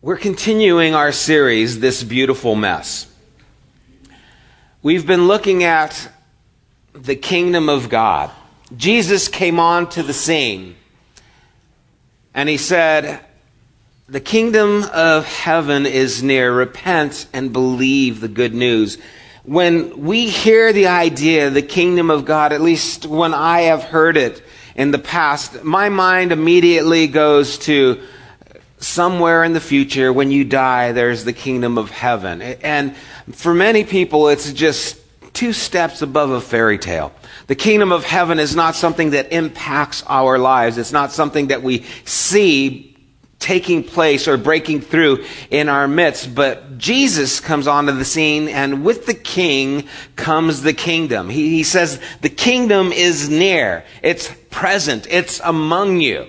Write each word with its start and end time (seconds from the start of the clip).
We're 0.00 0.16
continuing 0.16 0.94
our 0.94 1.10
series, 1.10 1.80
This 1.80 2.04
Beautiful 2.04 2.54
Mess. 2.54 3.12
We've 4.80 5.04
been 5.04 5.26
looking 5.26 5.64
at 5.64 6.08
the 6.92 7.16
kingdom 7.16 7.68
of 7.68 7.88
God. 7.88 8.30
Jesus 8.76 9.26
came 9.26 9.58
onto 9.58 10.04
the 10.04 10.12
scene 10.12 10.76
and 12.32 12.48
he 12.48 12.58
said, 12.58 13.18
The 14.08 14.20
kingdom 14.20 14.84
of 14.84 15.26
heaven 15.26 15.84
is 15.84 16.22
near. 16.22 16.54
Repent 16.54 17.26
and 17.32 17.52
believe 17.52 18.20
the 18.20 18.28
good 18.28 18.54
news. 18.54 18.98
When 19.42 20.04
we 20.04 20.28
hear 20.28 20.72
the 20.72 20.86
idea, 20.86 21.50
the 21.50 21.60
kingdom 21.60 22.08
of 22.08 22.24
God, 22.24 22.52
at 22.52 22.60
least 22.60 23.04
when 23.04 23.34
I 23.34 23.62
have 23.62 23.82
heard 23.82 24.16
it 24.16 24.44
in 24.76 24.92
the 24.92 25.00
past, 25.00 25.64
my 25.64 25.88
mind 25.88 26.30
immediately 26.30 27.08
goes 27.08 27.58
to 27.58 28.00
somewhere 28.80 29.44
in 29.44 29.52
the 29.52 29.60
future, 29.60 30.12
when 30.12 30.30
you 30.30 30.44
die, 30.44 30.92
there's 30.92 31.24
the 31.24 31.32
kingdom 31.32 31.78
of 31.78 31.90
heaven. 31.90 32.42
And 32.42 32.96
for 33.32 33.54
many 33.54 33.84
people, 33.84 34.28
it's 34.28 34.52
just 34.52 34.98
two 35.32 35.52
steps 35.52 36.02
above 36.02 36.30
a 36.30 36.40
fairy 36.40 36.78
tale. 36.78 37.12
The 37.46 37.54
kingdom 37.54 37.92
of 37.92 38.04
heaven 38.04 38.38
is 38.38 38.56
not 38.56 38.74
something 38.74 39.10
that 39.10 39.32
impacts 39.32 40.02
our 40.06 40.38
lives. 40.38 40.78
It's 40.78 40.92
not 40.92 41.12
something 41.12 41.48
that 41.48 41.62
we 41.62 41.84
see 42.04 42.96
taking 43.38 43.84
place 43.84 44.26
or 44.26 44.36
breaking 44.36 44.80
through 44.80 45.24
in 45.50 45.68
our 45.68 45.86
midst. 45.86 46.34
But 46.34 46.78
Jesus 46.78 47.40
comes 47.40 47.66
onto 47.66 47.92
the 47.92 48.04
scene 48.04 48.48
and 48.48 48.84
with 48.84 49.06
the 49.06 49.14
king 49.14 49.88
comes 50.16 50.62
the 50.62 50.72
kingdom. 50.72 51.28
He, 51.30 51.50
he 51.50 51.62
says 51.62 52.00
the 52.20 52.28
kingdom 52.28 52.92
is 52.92 53.28
near. 53.28 53.84
It's 54.02 54.32
present. 54.50 55.06
It's 55.08 55.40
among 55.40 56.00
you. 56.00 56.26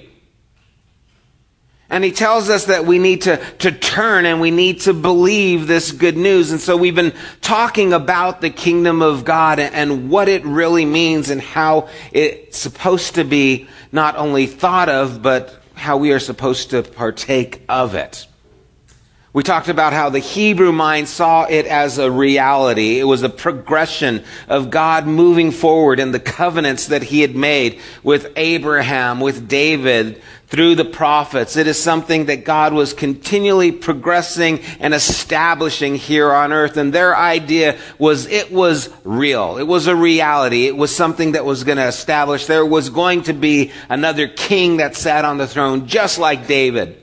And 1.92 2.04
he 2.04 2.12
tells 2.12 2.50
us 2.50 2.66
that 2.66 2.86
we 2.86 3.00
need 3.00 3.24
to, 3.24 3.38
to 3.60 3.72
turn 3.72 4.26
and 4.26 4.40
we 4.40 4.52
need 4.52 4.82
to 4.82 4.94
believe 4.94 5.66
this 5.66 5.92
good 5.92 6.18
news. 6.18 6.52
And 6.52 6.62
so 6.62 6.78
we've 6.78 6.94
been 6.94 7.14
talking 7.42 7.94
about 7.94 8.42
the 8.42 8.52
kingdom 8.52 9.02
of 9.02 9.26
God 9.26 9.60
and 9.60 10.10
what 10.10 10.30
it 10.30 10.46
really 10.46 10.86
means 10.86 11.32
and 11.32 11.42
how 11.42 11.90
it's 12.12 12.60
supposed 12.60 13.16
to 13.16 13.24
be 13.24 13.68
not 13.92 14.18
only 14.18 14.46
thought 14.46 14.88
of, 14.88 15.24
but 15.24 15.60
how 15.74 15.98
we 15.98 16.12
are 16.12 16.20
supposed 16.20 16.70
to 16.72 16.84
partake 16.84 17.64
of 17.68 17.96
it. 17.96 18.28
We 19.32 19.44
talked 19.44 19.70
about 19.70 19.94
how 19.94 20.10
the 20.10 20.20
Hebrew 20.20 20.72
mind 20.72 21.08
saw 21.08 21.46
it 21.46 21.68
as 21.68 22.00
a 22.00 22.10
reality. 22.10 23.00
It 23.00 23.04
was 23.04 23.22
a 23.22 23.30
progression 23.30 24.24
of 24.48 24.72
God 24.72 25.06
moving 25.06 25.52
forward 25.52 26.00
in 26.00 26.12
the 26.12 26.20
covenants 26.20 26.88
that 26.88 27.04
he 27.04 27.22
had 27.22 27.36
made 27.36 27.80
with 28.04 28.34
Abraham, 28.36 29.20
with 29.20 29.48
David, 29.48 30.22
through 30.50 30.74
the 30.74 30.86
prophets. 30.86 31.56
It 31.56 31.68
is 31.68 31.82
something 31.82 32.26
that 32.26 32.44
God 32.44 32.74
was 32.74 32.94
continually 32.94 33.72
progressing 33.72 34.60
and 34.80 34.96
establishing 34.96 35.96
here 35.96 36.32
on 36.32 36.52
earth. 36.52 36.76
And 36.76 36.92
their 36.92 37.16
idea 37.16 37.78
was 38.00 38.26
it 38.26 38.52
was 38.52 38.90
real. 39.04 39.58
It 39.58 39.68
was 39.68 39.86
a 39.86 39.96
reality. 39.96 40.66
It 40.66 40.76
was 40.76 40.96
something 40.96 41.34
that 41.34 41.46
was 41.46 41.64
going 41.64 41.78
to 41.78 41.88
establish. 41.88 42.48
There 42.48 42.66
was 42.66 42.90
going 42.90 43.24
to 43.24 43.34
be 43.34 43.72
another 43.90 44.28
king 44.28 44.78
that 44.78 44.96
sat 44.96 45.24
on 45.24 45.38
the 45.38 45.48
throne 45.48 45.86
just 45.86 46.18
like 46.18 46.48
David. 46.48 47.00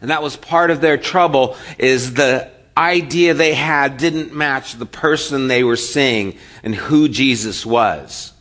And 0.00 0.10
that 0.10 0.22
was 0.22 0.36
part 0.36 0.70
of 0.70 0.80
their 0.80 0.96
trouble 0.96 1.56
is 1.78 2.14
the 2.14 2.48
idea 2.76 3.34
they 3.34 3.54
had 3.54 3.96
didn't 3.96 4.32
match 4.32 4.74
the 4.74 4.86
person 4.86 5.48
they 5.48 5.64
were 5.64 5.76
seeing 5.76 6.38
and 6.62 6.74
who 6.74 7.08
Jesus 7.08 7.66
was. 7.66 8.32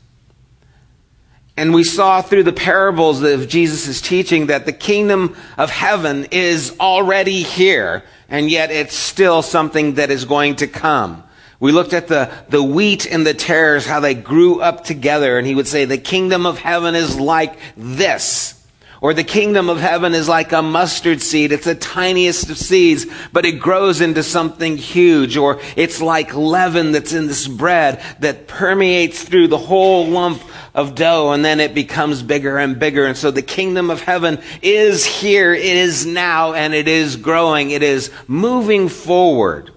And 1.60 1.74
we 1.74 1.84
saw 1.84 2.22
through 2.22 2.44
the 2.44 2.54
parables 2.54 3.22
of 3.22 3.50
Jesus' 3.50 4.00
teaching 4.00 4.48
that 4.48 4.66
the 4.66 4.72
kingdom 4.72 5.36
of 5.58 5.70
heaven 5.70 6.28
is 6.32 6.74
already 6.80 7.44
here, 7.44 8.06
and 8.30 8.50
yet 8.50 8.72
it's 8.72 8.96
still 8.96 9.42
something 9.42 9.96
that 9.96 10.10
is 10.10 10.24
going 10.24 10.56
to 10.56 10.68
come. 10.68 11.22
We 11.60 11.74
looked 11.74 11.92
at 11.92 12.08
the, 12.08 12.32
the 12.48 12.64
wheat 12.64 13.06
and 13.06 13.28
the 13.28 13.34
tares, 13.34 13.86
how 13.86 14.00
they 14.00 14.14
grew 14.14 14.62
up 14.62 14.86
together, 14.86 15.38
and 15.38 15.46
he 15.46 15.54
would 15.54 15.68
say, 15.68 15.84
the 15.84 15.98
kingdom 15.98 16.46
of 16.46 16.60
heaven 16.60 16.96
is 16.96 17.20
like 17.20 17.60
this. 17.76 18.59
Or 19.02 19.14
the 19.14 19.24
kingdom 19.24 19.70
of 19.70 19.80
heaven 19.80 20.14
is 20.14 20.28
like 20.28 20.52
a 20.52 20.62
mustard 20.62 21.22
seed. 21.22 21.54
It's 21.54 21.66
the 21.66 21.76
tiniest 21.76 22.50
of 22.50 22.58
seeds, 22.58 23.06
but 23.32 23.46
it 23.46 23.54
grows 23.54 24.02
into 24.02 24.24
something 24.24 24.76
huge. 24.76 25.38
Or 25.38 25.62
it's 25.78 26.02
like 26.02 26.36
leaven 26.36 26.92
that's 26.92 27.14
in 27.14 27.28
this 27.28 27.48
bread 27.48 28.04
that 28.20 28.48
permeates 28.48 29.24
through 29.24 29.48
the 29.48 29.58
whole 29.58 30.06
lump 30.08 30.44
of 30.74 30.96
dough 30.96 31.32
and 31.32 31.44
then 31.44 31.60
it 31.60 31.74
becomes 31.74 32.22
bigger 32.22 32.58
and 32.58 32.78
bigger. 32.78 33.06
And 33.06 33.16
so 33.16 33.32
the 33.32 33.42
kingdom 33.42 33.90
of 33.90 34.02
heaven 34.02 34.42
is 34.62 35.06
here, 35.06 35.54
it 35.54 35.64
is 35.64 36.06
now, 36.06 36.54
and 36.54 36.74
it 36.74 36.90
is 36.90 37.16
growing. 37.16 37.72
It 37.72 37.84
is 37.84 38.12
moving 38.28 38.90
forward. 38.90 39.72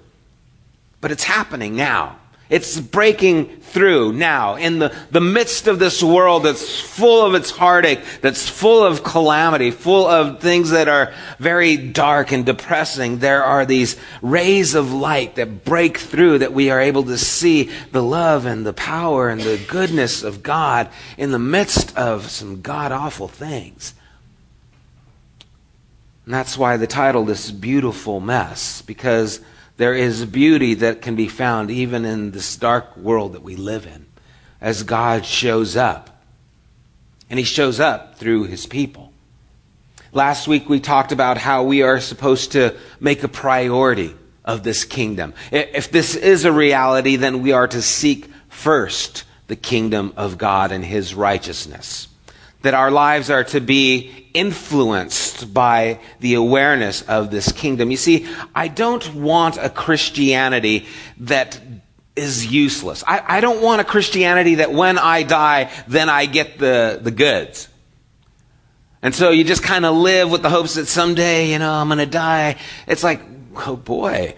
But 1.01 1.13
it's 1.13 1.25
happening 1.25 1.77
now. 1.77 2.19
It's 2.53 2.79
breaking 2.79 3.63
through 3.63 4.13
now 4.13 4.57
in 4.57 4.79
the, 4.79 4.95
the 5.11 5.23
midst 5.23 5.69
of 5.69 5.79
this 5.79 6.03
world 6.03 6.43
that's 6.43 6.79
full 6.79 7.25
of 7.25 7.35
its 7.35 7.51
heartache, 7.51 8.01
that's 8.21 8.47
full 8.47 8.85
of 8.85 9.03
calamity, 9.03 9.71
full 9.71 10.07
of 10.07 10.43
things 10.43 10.69
that 10.69 10.87
are 10.87 11.15
very 11.39 11.79
dark 11.79 12.31
and 12.31 12.45
depressing. 12.45 13.21
There 13.21 13.43
are 13.43 13.65
these 13.65 13.97
rays 14.21 14.75
of 14.75 14.93
light 14.93 15.37
that 15.37 15.65
break 15.65 15.97
through 15.97 16.41
that 16.41 16.53
we 16.53 16.69
are 16.69 16.79
able 16.79 17.05
to 17.05 17.17
see 17.17 17.71
the 17.91 18.03
love 18.03 18.45
and 18.45 18.67
the 18.67 18.75
power 18.75 19.31
and 19.31 19.41
the 19.41 19.59
goodness 19.67 20.23
of 20.23 20.43
God 20.43 20.91
in 21.17 21.31
the 21.31 21.39
midst 21.39 21.97
of 21.97 22.31
some 22.31 22.61
god 22.61 22.93
awful 22.93 23.29
things. 23.29 23.95
And 26.27 26.35
that's 26.35 26.59
why 26.59 26.77
the 26.77 26.87
title, 26.87 27.25
This 27.25 27.51
Beautiful 27.51 28.21
Mess, 28.21 28.83
because 28.83 29.41
there 29.83 29.95
is 29.97 30.25
beauty 30.25 30.75
that 30.75 31.03
can 31.03 31.17
be 31.17 31.27
found 31.27 31.69
even 31.69 32.05
in 32.05 32.31
this 32.31 32.57
dark 32.57 32.97
world 32.97 33.33
that 33.33 33.43
we 33.43 33.57
live 33.57 33.85
in 33.85 34.07
as 34.61 34.85
God 34.85 35.27
shows 35.27 35.77
up. 35.77 36.23
And 37.29 37.37
He 37.37 37.45
shows 37.45 37.81
up 37.81 38.17
through 38.17 38.45
His 38.45 38.65
people. 38.65 39.13
Last 40.13 40.47
week 40.47 40.69
we 40.69 40.79
talked 40.79 41.11
about 41.11 41.37
how 41.37 41.65
we 41.65 41.83
are 41.83 41.99
supposed 41.99 42.53
to 42.53 42.77
make 43.01 43.25
a 43.25 43.29
priority 43.29 44.15
of 44.45 44.63
this 44.63 44.85
kingdom. 44.85 45.35
If 45.51 45.91
this 45.91 46.15
is 46.15 46.45
a 46.45 46.53
reality, 46.53 47.17
then 47.17 47.43
we 47.43 47.51
are 47.51 47.67
to 47.67 47.83
seek 47.83 48.31
first 48.49 49.25
the 49.49 49.57
kingdom 49.57 50.13
of 50.17 50.39
God 50.39 50.71
and 50.71 50.85
His 50.85 51.13
righteousness 51.13 52.07
that 52.63 52.75
our 52.75 52.91
lives 52.91 53.31
are 53.31 53.45
to 53.45 53.61
be 53.61 54.29
influenced 54.35 55.53
by 55.53 56.01
the 56.21 56.35
awareness 56.35 57.03
of 57.03 57.31
this 57.31 57.53
kingdom. 57.53 57.91
You 57.91 57.97
see, 57.97 58.27
I 58.55 58.69
don't 58.69 59.15
want 59.15 59.59
a 59.59 59.69
Christianity 59.69 60.87
that 61.19 61.61
is 62.17 62.47
useless. 62.47 63.05
I, 63.07 63.23
I, 63.27 63.41
don't 63.41 63.63
want 63.63 63.81
a 63.81 63.85
Christianity 63.85 64.57
that 64.57 64.73
when 64.73 64.99
I 64.99 65.23
die, 65.23 65.71
then 65.89 66.09
I 66.09 66.27
get 66.27 66.59
the, 66.59 67.01
the 67.03 67.11
goods. 67.11 67.69
And 69.01 69.15
so 69.15 69.31
you 69.31 69.45
just 69.45 69.63
kind 69.63 69.85
of 69.85 69.97
live 69.97 70.31
with 70.31 70.43
the 70.43 70.51
hopes 70.51 70.75
that 70.75 70.87
someday, 70.87 71.51
you 71.51 71.59
know, 71.59 71.73
I'm 71.73 71.89
going 71.89 71.99
to 71.99 72.07
die. 72.07 72.57
It's 72.87 73.03
like, 73.03 73.21
oh 73.57 73.77
boy, 73.77 74.35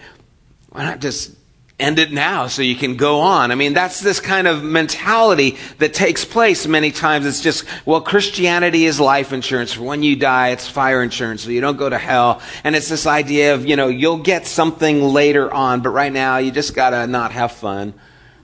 why 0.69 0.83
not 0.83 1.01
just 1.01 1.34
end 1.77 1.99
it 1.99 2.11
now 2.11 2.47
so 2.47 2.61
you 2.61 2.75
can 2.75 2.95
go 2.95 3.19
on. 3.19 3.51
I 3.51 3.55
mean, 3.55 3.73
that's 3.73 3.99
this 3.99 4.19
kind 4.19 4.47
of 4.47 4.63
mentality 4.63 5.57
that 5.79 5.93
takes 5.93 6.23
place 6.23 6.65
many 6.67 6.91
times. 6.91 7.25
It's 7.25 7.41
just, 7.41 7.65
well, 7.85 7.99
Christianity 7.99 8.85
is 8.85 8.99
life 8.99 9.33
insurance. 9.33 9.73
For 9.73 9.83
when 9.83 10.01
you 10.01 10.15
die, 10.15 10.49
it's 10.49 10.67
fire 10.67 11.03
insurance, 11.03 11.43
so 11.43 11.49
you 11.49 11.59
don't 11.59 11.77
go 11.77 11.89
to 11.89 11.97
hell. 11.97 12.41
And 12.63 12.75
it's 12.75 12.87
this 12.87 13.05
idea 13.05 13.55
of, 13.55 13.65
you 13.65 13.75
know, 13.75 13.89
you'll 13.89 14.19
get 14.19 14.47
something 14.47 15.03
later 15.03 15.53
on, 15.53 15.81
but 15.81 15.89
right 15.89 16.13
now 16.13 16.37
you 16.37 16.51
just 16.51 16.73
gotta 16.75 17.07
not 17.07 17.33
have 17.33 17.51
fun 17.51 17.93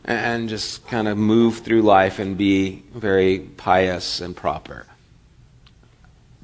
and 0.04 0.50
just 0.50 0.86
kind 0.88 1.08
of 1.08 1.18
move 1.18 1.60
through 1.60 1.84
life 1.84 2.20
and 2.20 2.38
be 2.38 2.84
very 2.94 3.40
pious 3.40 4.20
and 4.20 4.36
proper. 4.36 4.86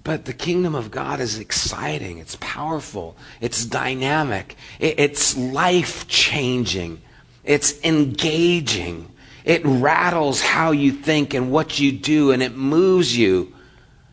But 0.07 0.23
the 0.23 0.31
kingdom 0.31 0.73
of 0.73 0.89
God 0.89 1.19
is 1.19 1.37
exciting, 1.37 2.19
it's 2.19 2.37
powerful, 2.37 3.17
it's 3.41 3.65
dynamic, 3.65 4.55
it's 4.79 5.35
life 5.35 6.07
changing, 6.07 7.01
it's 7.43 7.83
engaging. 7.83 9.11
It 9.43 9.63
rattles 9.65 10.39
how 10.39 10.71
you 10.71 10.93
think 10.93 11.33
and 11.33 11.51
what 11.51 11.77
you 11.81 11.91
do, 11.91 12.31
and 12.31 12.41
it 12.41 12.55
moves 12.55 13.17
you 13.17 13.53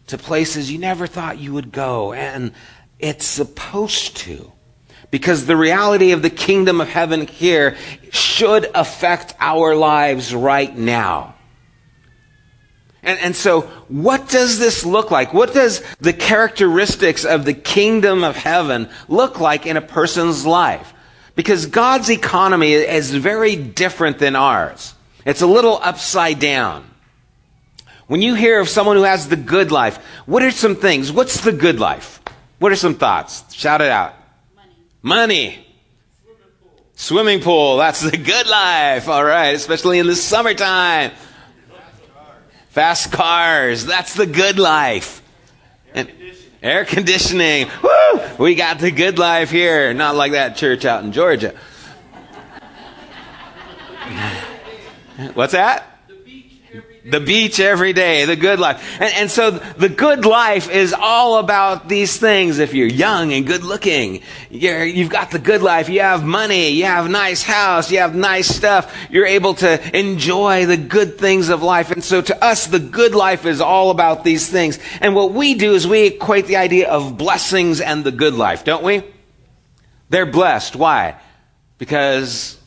to 0.09 0.19
places 0.19 0.69
you 0.69 0.81
never 0.81 1.07
thought 1.07 1.39
you 1.39 1.53
would 1.53 1.71
go. 1.71 2.13
And 2.13 2.51
it's 2.99 3.25
supposed 3.25 4.17
to. 4.17 4.51
Because 5.13 5.47
the 5.47 5.57
reality 5.57 6.11
of 6.11 6.23
the 6.23 6.31
kingdom 6.31 6.81
of 6.81 6.89
heaven 6.89 7.25
here 7.29 7.77
should 8.11 8.69
affect 8.75 9.37
our 9.39 9.77
lives 9.77 10.35
right 10.35 10.77
now. 10.77 11.34
And, 13.05 13.19
and 13.21 13.37
so, 13.37 13.63
what 13.89 14.29
does 14.29 14.59
this 14.59 14.85
look 14.85 15.11
like? 15.11 15.35
What 15.35 15.53
does 15.53 15.83
the 16.01 16.13
characteristics 16.13 17.25
of 17.25 17.45
the 17.45 17.53
kingdom 17.53 18.25
of 18.25 18.37
heaven 18.37 18.89
look 19.09 19.41
like 19.41 19.67
in 19.67 19.77
a 19.77 19.83
person's 19.83 20.47
life? 20.47 20.95
Because 21.37 21.67
God's 21.67 22.11
economy 22.11 22.73
is 22.73 23.11
very 23.11 23.57
different 23.57 24.19
than 24.19 24.37
ours. 24.37 24.95
It's 25.27 25.43
a 25.43 25.47
little 25.47 25.79
upside 25.83 26.39
down. 26.39 26.89
When 28.07 28.23
you 28.23 28.35
hear 28.35 28.61
of 28.61 28.69
someone 28.69 28.97
who 28.97 29.03
has 29.03 29.29
the 29.29 29.37
good 29.37 29.71
life, 29.71 29.97
what 30.27 30.43
are 30.43 30.51
some 30.51 30.77
things? 30.77 31.13
What's 31.13 31.41
the 31.41 31.53
good 31.53 31.81
life? 31.81 32.21
What 32.59 32.73
are 32.73 32.77
some 32.77 32.95
thoughts? 32.95 33.53
Shout 33.53 33.81
it 33.81 33.91
out. 33.91 34.15
Money. 34.55 34.75
Money. 35.03 35.67
Swimming 36.95 37.41
pool. 37.41 37.77
That's 37.79 38.01
the 38.01 38.17
good 38.17 38.47
life. 38.47 39.09
All 39.09 39.25
right. 39.25 39.55
Especially 39.55 39.99
in 39.99 40.07
the 40.07 40.17
summertime. 40.17 41.11
Fast 42.75 43.13
cars. 43.13 43.87
That's 43.87 44.15
the 44.15 44.27
good 44.27 44.59
life. 44.59 45.23
And 45.95 46.11
air 46.61 46.85
conditioning. 46.85 47.69
Woo! 47.85 48.21
We 48.37 48.57
got 48.57 48.81
the 48.81 48.91
good 48.91 49.17
life 49.17 49.53
here. 49.53 49.95
Not 49.95 50.17
like 50.17 50.33
that 50.33 50.57
church 50.57 50.85
out 50.85 51.05
in 51.05 51.13
Georgia. 51.13 51.55
What's 55.35 55.53
that? 55.53 55.94
The 57.07 57.21
beach 57.21 57.61
every 57.61 57.93
day, 57.93 58.25
the 58.25 58.35
good 58.35 58.59
life. 58.59 58.99
And, 58.99 59.13
and, 59.15 59.31
so 59.31 59.51
the 59.51 59.91
good 59.91 60.25
life 60.25 60.71
is 60.71 60.95
all 60.95 61.37
about 61.37 61.87
these 61.87 62.17
things. 62.17 62.59
If 62.59 62.73
you're 62.73 62.89
young 62.89 63.35
and 63.35 63.47
good 63.47 63.63
looking, 63.63 64.23
you're, 64.49 64.83
you've 64.83 65.11
got 65.11 65.31
the 65.31 65.39
good 65.39 65.61
life. 65.61 65.91
You 65.91 66.01
have 66.01 66.25
money. 66.25 66.71
You 66.71 66.85
have 66.85 67.11
nice 67.11 67.43
house. 67.43 67.91
You 67.91 67.99
have 67.99 68.15
nice 68.15 68.49
stuff. 68.49 68.97
You're 69.11 69.27
able 69.27 69.53
to 69.57 69.99
enjoy 69.99 70.65
the 70.65 70.79
good 70.79 71.19
things 71.19 71.51
of 71.51 71.63
life. 71.63 71.91
And 71.91 72.03
so 72.03 72.23
to 72.23 72.43
us, 72.43 72.69
the 72.69 72.79
good 72.79 73.15
life 73.15 73.45
is 73.45 73.61
all 73.61 73.91
about 73.91 74.25
these 74.25 74.49
things. 74.49 74.79
And 75.03 75.15
what 75.15 75.33
we 75.33 75.53
do 75.53 75.75
is 75.75 75.87
we 75.87 76.07
equate 76.07 76.47
the 76.47 76.57
idea 76.57 76.89
of 76.89 77.19
blessings 77.19 77.83
and 77.83 78.03
the 78.03 78.13
good 78.13 78.35
life, 78.35 78.65
don't 78.65 78.83
we? 78.83 79.03
They're 80.09 80.25
blessed. 80.25 80.75
Why? 80.75 81.21
Because 81.77 82.59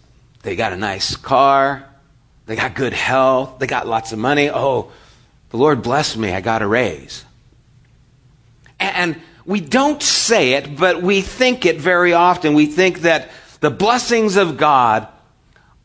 they 0.44 0.56
got 0.56 0.74
a 0.74 0.78
nice 0.78 1.16
car. 1.16 1.87
They 2.48 2.56
got 2.56 2.74
good 2.74 2.94
health. 2.94 3.60
They 3.60 3.68
got 3.68 3.88
lots 3.88 4.14
of 4.14 4.20
money. 4.20 4.50
Oh, 4.50 4.92
the 5.50 5.58
Lord 5.58 5.84
blessed 5.84 6.18
me. 6.18 6.32
I 6.32 6.42
got 6.42 6.62
a 6.62 6.68
raise. 6.68 7.24
And 8.80 9.22
we 9.46 9.60
don't 9.60 10.02
say 10.02 10.54
it, 10.54 10.78
but 10.78 11.02
we 11.02 11.22
think 11.22 11.66
it 11.66 11.80
very 11.80 12.14
often. 12.14 12.54
We 12.54 12.66
think 12.66 13.02
that 13.02 13.30
the 13.60 13.70
blessings 13.70 14.38
of 14.38 14.58
God 14.58 15.08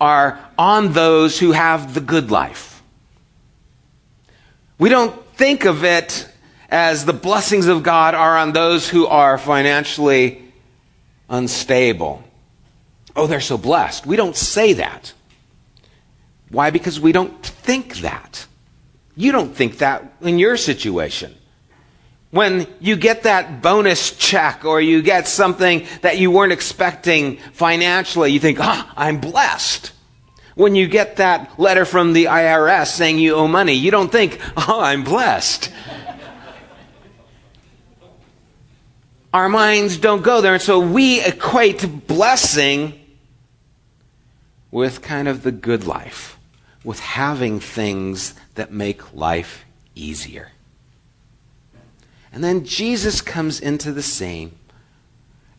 are 0.00 0.38
on 0.56 0.92
those 0.92 1.38
who 1.38 1.52
have 1.52 1.94
the 1.94 2.00
good 2.00 2.30
life. 2.30 2.82
We 4.78 4.88
don't 4.88 5.14
think 5.34 5.64
of 5.64 5.84
it 5.84 6.28
as 6.68 7.04
the 7.04 7.12
blessings 7.12 7.66
of 7.66 7.82
God 7.82 8.14
are 8.14 8.36
on 8.36 8.52
those 8.52 8.88
who 8.88 9.06
are 9.06 9.36
financially 9.36 10.42
unstable. 11.28 12.22
Oh, 13.14 13.26
they're 13.26 13.40
so 13.40 13.58
blessed. 13.58 14.06
We 14.06 14.16
don't 14.16 14.36
say 14.36 14.74
that. 14.74 15.12
Why? 16.52 16.68
Because 16.70 17.00
we 17.00 17.12
don't 17.12 17.44
think 17.44 17.96
that. 17.98 18.46
You 19.16 19.32
don't 19.32 19.54
think 19.54 19.78
that 19.78 20.12
in 20.20 20.38
your 20.38 20.58
situation. 20.58 21.34
When 22.30 22.66
you 22.78 22.96
get 22.96 23.24
that 23.24 23.62
bonus 23.62 24.14
check 24.16 24.64
or 24.64 24.80
you 24.80 25.02
get 25.02 25.28
something 25.28 25.86
that 26.02 26.18
you 26.18 26.30
weren't 26.30 26.52
expecting 26.52 27.38
financially, 27.54 28.32
you 28.32 28.40
think, 28.40 28.58
ah, 28.60 28.92
I'm 28.96 29.18
blessed. 29.20 29.92
When 30.54 30.74
you 30.74 30.88
get 30.88 31.16
that 31.16 31.58
letter 31.58 31.86
from 31.86 32.12
the 32.12 32.26
IRS 32.26 32.88
saying 32.88 33.18
you 33.18 33.34
owe 33.34 33.48
money, 33.48 33.72
you 33.72 33.90
don't 33.90 34.12
think, 34.12 34.38
oh, 34.56 34.80
I'm 34.80 35.04
blessed. 35.04 35.72
Our 39.32 39.48
minds 39.48 39.96
don't 39.96 40.22
go 40.22 40.42
there, 40.42 40.52
and 40.52 40.62
so 40.62 40.78
we 40.80 41.22
equate 41.22 42.06
blessing 42.06 43.00
with 44.70 45.00
kind 45.00 45.28
of 45.28 45.42
the 45.42 45.52
good 45.52 45.86
life 45.86 46.38
with 46.84 47.00
having 47.00 47.60
things 47.60 48.34
that 48.54 48.72
make 48.72 49.14
life 49.14 49.64
easier. 49.94 50.52
And 52.32 52.42
then 52.42 52.64
Jesus 52.64 53.20
comes 53.20 53.60
into 53.60 53.92
the 53.92 54.02
scene 54.02 54.52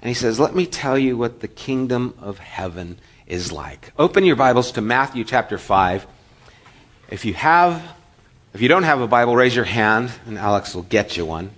and 0.02 0.10
he 0.10 0.14
says, 0.14 0.40
Let 0.40 0.56
me 0.56 0.66
tell 0.66 0.98
you 0.98 1.16
what 1.16 1.40
the 1.40 1.48
kingdom 1.48 2.16
of 2.20 2.40
heaven 2.40 2.98
is 3.28 3.52
like. 3.52 3.94
Open 3.98 4.26
your 4.26 4.36
Bibles 4.36 4.72
to 4.74 4.82
Matthew 4.82 5.24
chapter 5.24 5.58
5. 5.58 6.08
If 7.10 7.26
you 7.26 7.36
have, 7.36 7.96
if 8.54 8.62
you 8.62 8.68
don't 8.68 8.84
have 8.84 9.02
a 9.02 9.08
Bible, 9.08 9.36
raise 9.36 9.56
your 9.56 9.66
hand 9.66 10.12
and 10.26 10.38
Alex 10.38 10.74
will 10.74 10.84
get 10.84 11.16
you 11.16 11.26
one. 11.26 11.52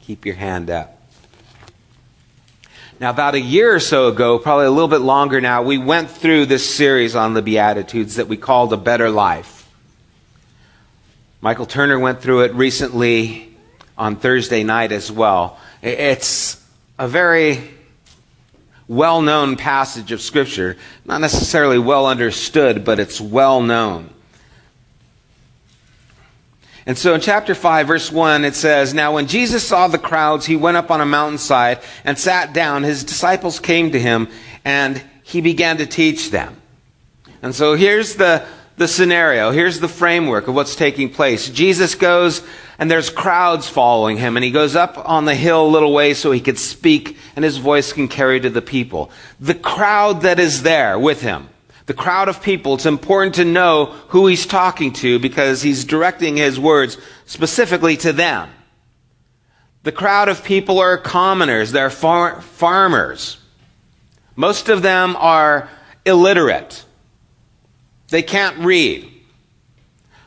Keep 0.00 0.24
your 0.24 0.36
hand 0.36 0.70
up. 0.70 0.99
Now, 3.00 3.08
about 3.08 3.34
a 3.34 3.40
year 3.40 3.74
or 3.74 3.80
so 3.80 4.08
ago, 4.08 4.38
probably 4.38 4.66
a 4.66 4.70
little 4.70 4.86
bit 4.86 5.00
longer 5.00 5.40
now, 5.40 5.62
we 5.62 5.78
went 5.78 6.10
through 6.10 6.44
this 6.44 6.68
series 6.68 7.16
on 7.16 7.32
the 7.32 7.40
Beatitudes 7.40 8.16
that 8.16 8.28
we 8.28 8.36
called 8.36 8.74
A 8.74 8.76
Better 8.76 9.08
Life. 9.08 9.66
Michael 11.40 11.64
Turner 11.64 11.98
went 11.98 12.20
through 12.20 12.42
it 12.42 12.52
recently 12.52 13.56
on 13.96 14.16
Thursday 14.16 14.64
night 14.64 14.92
as 14.92 15.10
well. 15.10 15.58
It's 15.80 16.62
a 16.98 17.08
very 17.08 17.70
well 18.86 19.22
known 19.22 19.56
passage 19.56 20.12
of 20.12 20.20
Scripture, 20.20 20.76
not 21.06 21.22
necessarily 21.22 21.78
well 21.78 22.06
understood, 22.06 22.84
but 22.84 23.00
it's 23.00 23.18
well 23.18 23.62
known. 23.62 24.10
And 26.86 26.96
so 26.96 27.14
in 27.14 27.20
chapter 27.20 27.54
5, 27.54 27.86
verse 27.86 28.10
1, 28.10 28.44
it 28.44 28.54
says, 28.54 28.94
Now 28.94 29.14
when 29.14 29.26
Jesus 29.26 29.66
saw 29.66 29.88
the 29.88 29.98
crowds, 29.98 30.46
he 30.46 30.56
went 30.56 30.76
up 30.76 30.90
on 30.90 31.00
a 31.00 31.06
mountainside 31.06 31.80
and 32.04 32.18
sat 32.18 32.52
down. 32.52 32.82
His 32.82 33.04
disciples 33.04 33.60
came 33.60 33.92
to 33.92 34.00
him, 34.00 34.28
and 34.64 35.02
he 35.22 35.40
began 35.40 35.76
to 35.76 35.86
teach 35.86 36.30
them. 36.30 36.56
And 37.42 37.54
so 37.54 37.74
here's 37.74 38.16
the, 38.16 38.44
the 38.76 38.88
scenario. 38.88 39.50
Here's 39.50 39.80
the 39.80 39.88
framework 39.88 40.48
of 40.48 40.54
what's 40.54 40.74
taking 40.74 41.10
place. 41.10 41.50
Jesus 41.50 41.94
goes, 41.94 42.42
and 42.78 42.90
there's 42.90 43.10
crowds 43.10 43.68
following 43.68 44.16
him, 44.16 44.36
and 44.38 44.44
he 44.44 44.50
goes 44.50 44.74
up 44.74 44.96
on 45.06 45.26
the 45.26 45.34
hill 45.34 45.66
a 45.66 45.68
little 45.68 45.92
way 45.92 46.14
so 46.14 46.32
he 46.32 46.40
could 46.40 46.58
speak, 46.58 47.18
and 47.36 47.44
his 47.44 47.58
voice 47.58 47.92
can 47.92 48.08
carry 48.08 48.40
to 48.40 48.48
the 48.48 48.62
people. 48.62 49.10
The 49.38 49.54
crowd 49.54 50.22
that 50.22 50.38
is 50.38 50.62
there 50.62 50.98
with 50.98 51.20
him 51.20 51.48
the 51.90 51.94
crowd 51.94 52.28
of 52.28 52.40
people, 52.40 52.74
it's 52.74 52.86
important 52.86 53.34
to 53.34 53.44
know 53.44 53.86
who 54.10 54.28
he's 54.28 54.46
talking 54.46 54.92
to 54.92 55.18
because 55.18 55.60
he's 55.60 55.84
directing 55.84 56.36
his 56.36 56.56
words 56.56 56.96
specifically 57.26 57.96
to 57.96 58.12
them. 58.12 58.48
The 59.82 59.90
crowd 59.90 60.28
of 60.28 60.44
people 60.44 60.78
are 60.78 60.96
commoners, 60.96 61.72
they're 61.72 61.90
far- 61.90 62.42
farmers. 62.42 63.38
Most 64.36 64.68
of 64.68 64.82
them 64.82 65.16
are 65.16 65.68
illiterate. 66.06 66.84
They 68.10 68.22
can't 68.22 68.58
read. 68.58 69.10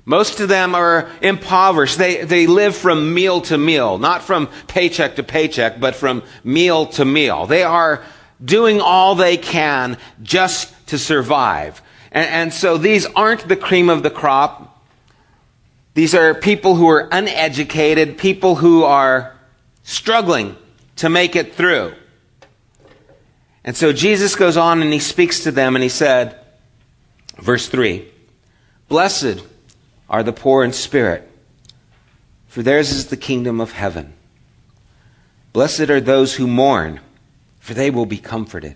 Most 0.04 0.42
of 0.42 0.50
them 0.50 0.76
are 0.76 1.10
impoverished. 1.22 1.98
They, 1.98 2.26
they 2.26 2.46
live 2.46 2.76
from 2.76 3.14
meal 3.14 3.40
to 3.44 3.58
meal, 3.58 3.98
not 4.00 4.22
from 4.22 4.48
paycheck 4.68 5.16
to 5.16 5.24
paycheck, 5.24 5.80
but 5.80 5.96
from 5.96 6.24
meal 6.44 6.88
to 6.88 7.06
meal. 7.06 7.46
They 7.46 7.64
are 7.64 8.04
doing 8.44 8.82
all 8.82 9.16
they 9.16 9.38
can 9.38 9.98
just 10.22 10.73
to 10.94 11.00
survive. 11.00 11.82
And, 12.12 12.30
and 12.30 12.54
so 12.54 12.78
these 12.78 13.08
aren't 13.08 13.48
the 13.48 13.56
cream 13.56 13.90
of 13.90 14.04
the 14.04 14.12
crop. 14.12 14.86
These 15.96 16.14
are 16.14 16.36
people 16.36 16.76
who 16.76 16.88
are 16.88 17.10
uneducated, 17.12 18.20
people 18.20 18.56
who 18.56 18.84
are 18.84 19.36
struggling 19.82 20.56
to 20.98 21.10
make 21.10 21.36
it 21.36 21.56
through. 21.56 21.96
And 23.64 23.76
so 23.76 23.92
Jesus 23.92 24.36
goes 24.36 24.56
on 24.56 24.84
and 24.84 24.94
he 24.94 25.00
speaks 25.00 25.44
to 25.46 25.52
them 25.52 25.76
and 25.76 25.82
he 25.82 25.90
said, 25.90 26.40
verse 27.38 27.68
3 27.68 28.08
Blessed 28.88 29.42
are 30.08 30.22
the 30.22 30.34
poor 30.34 30.64
in 30.64 30.74
spirit, 30.74 31.28
for 32.48 32.62
theirs 32.62 32.92
is 32.92 33.08
the 33.08 33.18
kingdom 33.18 33.60
of 33.60 33.72
heaven. 33.72 34.14
Blessed 35.54 35.90
are 35.90 36.02
those 36.02 36.36
who 36.36 36.46
mourn 36.46 37.00
for 37.64 37.74
they 37.74 37.90
will 37.90 38.06
be 38.06 38.18
comforted. 38.18 38.76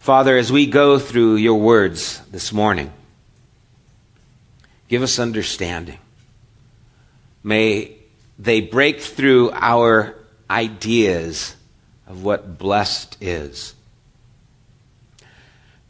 Father, 0.00 0.36
as 0.36 0.50
we 0.50 0.66
go 0.66 0.98
through 0.98 1.36
your 1.36 1.60
words 1.60 2.20
this 2.32 2.52
morning, 2.52 2.92
give 4.88 5.02
us 5.02 5.18
understanding. 5.18 5.98
May 7.44 7.96
they 8.38 8.60
break 8.60 9.00
through 9.00 9.52
our 9.52 10.16
ideas 10.50 11.54
of 12.08 12.24
what 12.24 12.58
blessed 12.58 13.16
is. 13.20 13.74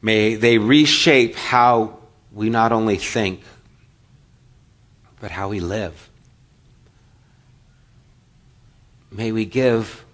May 0.03 0.35
they 0.35 0.59
reshape 0.59 1.35
how 1.35 1.99
we 2.33 2.51
not 2.51 2.73
only 2.73 2.97
think, 2.97 3.41
but 5.19 5.31
how 5.31 5.49
we 5.49 5.61
live. 5.61 6.11
may 9.11 9.33
we 9.33 9.45
give 9.45 10.05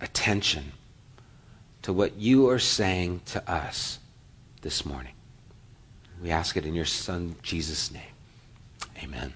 attention 0.00 0.72
to 1.90 1.94
what 1.94 2.16
you 2.16 2.48
are 2.48 2.60
saying 2.60 3.20
to 3.26 3.50
us 3.50 3.98
this 4.62 4.86
morning. 4.86 5.12
We 6.22 6.30
ask 6.30 6.56
it 6.56 6.64
in 6.64 6.72
your 6.72 6.84
Son, 6.84 7.34
Jesus' 7.42 7.90
name. 7.90 8.02
Amen. 9.02 9.34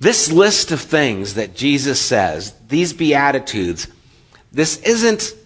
This 0.00 0.32
list 0.32 0.72
of 0.72 0.80
things 0.80 1.34
that 1.34 1.54
Jesus 1.54 2.00
says, 2.00 2.52
these 2.66 2.92
Beatitudes, 2.92 3.86
this 4.50 4.82
isn't 4.82 5.36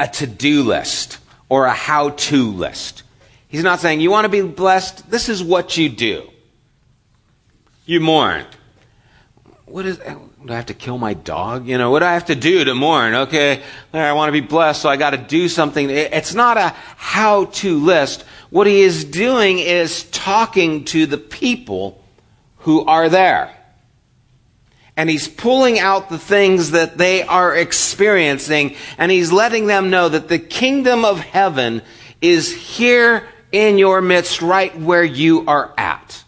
a 0.00 0.08
to 0.08 0.26
do 0.26 0.64
list 0.64 1.18
or 1.48 1.66
a 1.66 1.72
how 1.72 2.10
to 2.10 2.50
list. 2.50 3.04
He's 3.46 3.62
not 3.62 3.78
saying, 3.78 4.00
you 4.00 4.10
want 4.10 4.24
to 4.24 4.28
be 4.28 4.42
blessed? 4.42 5.08
This 5.08 5.28
is 5.28 5.44
what 5.44 5.76
you 5.76 5.88
do. 5.88 6.28
You 7.84 8.00
mourn. 8.00 8.46
What 9.66 9.84
is, 9.84 9.98
do 9.98 10.30
I 10.48 10.54
have 10.54 10.66
to 10.66 10.74
kill 10.74 10.96
my 10.96 11.14
dog? 11.14 11.66
You 11.66 11.76
know, 11.76 11.90
what 11.90 11.98
do 11.98 12.06
I 12.06 12.14
have 12.14 12.26
to 12.26 12.36
do 12.36 12.64
to 12.64 12.74
mourn? 12.74 13.14
Okay, 13.14 13.62
I 13.92 14.12
want 14.12 14.28
to 14.28 14.32
be 14.32 14.46
blessed, 14.46 14.80
so 14.80 14.88
I 14.88 14.96
got 14.96 15.10
to 15.10 15.18
do 15.18 15.48
something. 15.48 15.90
It's 15.90 16.34
not 16.34 16.56
a 16.56 16.68
how 16.96 17.46
to 17.46 17.78
list. 17.78 18.24
What 18.50 18.68
he 18.68 18.80
is 18.80 19.04
doing 19.04 19.58
is 19.58 20.04
talking 20.10 20.84
to 20.86 21.06
the 21.06 21.18
people 21.18 22.02
who 22.58 22.84
are 22.84 23.08
there 23.08 23.52
and 24.96 25.10
he's 25.10 25.28
pulling 25.28 25.78
out 25.78 26.08
the 26.08 26.18
things 26.18 26.70
that 26.70 26.96
they 26.96 27.22
are 27.22 27.54
experiencing, 27.54 28.74
and 28.96 29.12
he's 29.12 29.30
letting 29.30 29.66
them 29.66 29.90
know 29.90 30.08
that 30.08 30.28
the 30.28 30.38
kingdom 30.38 31.04
of 31.04 31.20
heaven 31.20 31.82
is 32.22 32.50
here 32.54 33.28
in 33.52 33.76
your 33.76 34.00
midst, 34.00 34.40
right 34.40 34.74
where 34.78 35.04
you 35.04 35.44
are 35.46 35.74
at. 35.76 36.24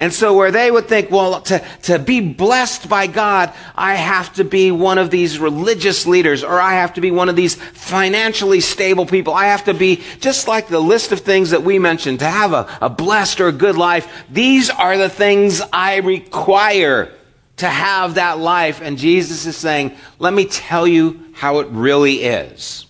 And 0.00 0.12
so 0.14 0.34
where 0.34 0.50
they 0.50 0.70
would 0.70 0.88
think, 0.88 1.10
well, 1.10 1.42
to, 1.42 1.62
to 1.82 1.98
be 1.98 2.20
blessed 2.20 2.88
by 2.88 3.06
God, 3.06 3.52
I 3.76 3.96
have 3.96 4.32
to 4.34 4.44
be 4.44 4.70
one 4.70 4.96
of 4.96 5.10
these 5.10 5.38
religious 5.38 6.06
leaders, 6.06 6.42
or 6.42 6.58
I 6.58 6.74
have 6.74 6.94
to 6.94 7.02
be 7.02 7.10
one 7.10 7.28
of 7.28 7.36
these 7.36 7.54
financially 7.54 8.60
stable 8.60 9.04
people. 9.04 9.34
I 9.34 9.46
have 9.46 9.64
to 9.64 9.74
be 9.74 10.02
just 10.20 10.48
like 10.48 10.68
the 10.68 10.80
list 10.80 11.12
of 11.12 11.20
things 11.20 11.50
that 11.50 11.64
we 11.64 11.78
mentioned, 11.78 12.20
to 12.20 12.24
have 12.24 12.54
a, 12.54 12.78
a 12.80 12.88
blessed 12.88 13.42
or 13.42 13.48
a 13.48 13.52
good 13.52 13.76
life. 13.76 14.24
These 14.30 14.70
are 14.70 14.96
the 14.96 15.10
things 15.10 15.60
I 15.70 15.96
require 15.98 17.12
to 17.58 17.68
have 17.68 18.14
that 18.14 18.38
life. 18.38 18.80
And 18.80 18.96
Jesus 18.96 19.44
is 19.44 19.56
saying, 19.56 19.94
let 20.18 20.32
me 20.32 20.46
tell 20.46 20.86
you 20.86 21.26
how 21.34 21.58
it 21.58 21.68
really 21.68 22.22
is. 22.24 22.86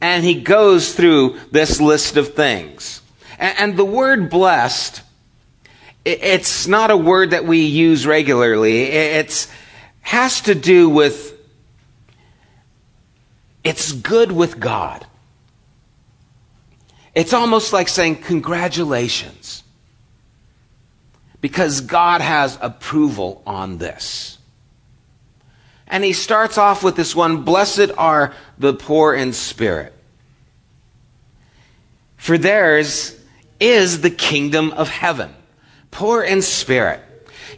And 0.00 0.24
he 0.24 0.40
goes 0.40 0.94
through 0.94 1.38
this 1.50 1.80
list 1.80 2.16
of 2.16 2.34
things. 2.34 3.02
And, 3.38 3.76
the 3.76 3.84
word 3.84 4.30
blessed, 4.30 5.02
it's 6.06 6.68
not 6.68 6.92
a 6.92 6.96
word 6.96 7.30
that 7.30 7.44
we 7.44 7.64
use 7.64 8.06
regularly. 8.06 8.84
It 8.84 9.50
has 10.02 10.40
to 10.42 10.54
do 10.54 10.88
with, 10.88 11.36
it's 13.64 13.90
good 13.90 14.30
with 14.30 14.60
God. 14.60 15.04
It's 17.12 17.32
almost 17.32 17.72
like 17.72 17.88
saying, 17.88 18.16
congratulations 18.16 19.64
because 21.40 21.80
God 21.80 22.20
has 22.20 22.56
approval 22.60 23.42
on 23.44 23.78
this. 23.78 24.38
And 25.88 26.04
he 26.04 26.12
starts 26.12 26.56
off 26.56 26.84
with 26.84 26.94
this 26.94 27.16
one 27.16 27.42
Blessed 27.42 27.90
are 27.98 28.32
the 28.58 28.74
poor 28.74 29.12
in 29.12 29.32
spirit, 29.32 29.92
for 32.16 32.38
theirs 32.38 33.18
is 33.58 34.02
the 34.02 34.10
kingdom 34.10 34.70
of 34.70 34.88
heaven. 34.88 35.34
Poor 35.90 36.22
in 36.22 36.42
spirit. 36.42 37.00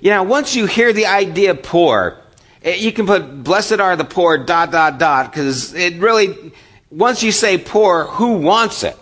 You 0.01 0.11
know, 0.11 0.23
once 0.23 0.55
you 0.55 0.67
hear 0.67 0.93
the 0.93 1.07
idea 1.07 1.55
poor, 1.55 2.19
eh, 2.63 2.75
you 2.75 2.93
can 2.93 3.07
put 3.07 3.43
blessed 3.43 3.81
are 3.81 3.97
the 3.97 4.05
poor, 4.05 4.39
dot, 4.39 4.71
dot, 4.71 4.99
dot, 4.99 5.31
because 5.31 5.75
it 5.75 5.97
really, 5.97 6.53
once 6.91 7.23
you 7.23 7.33
say 7.33 7.59
poor, 7.59 8.05
who 8.05 8.39
wants 8.39 8.85
it? 8.85 8.97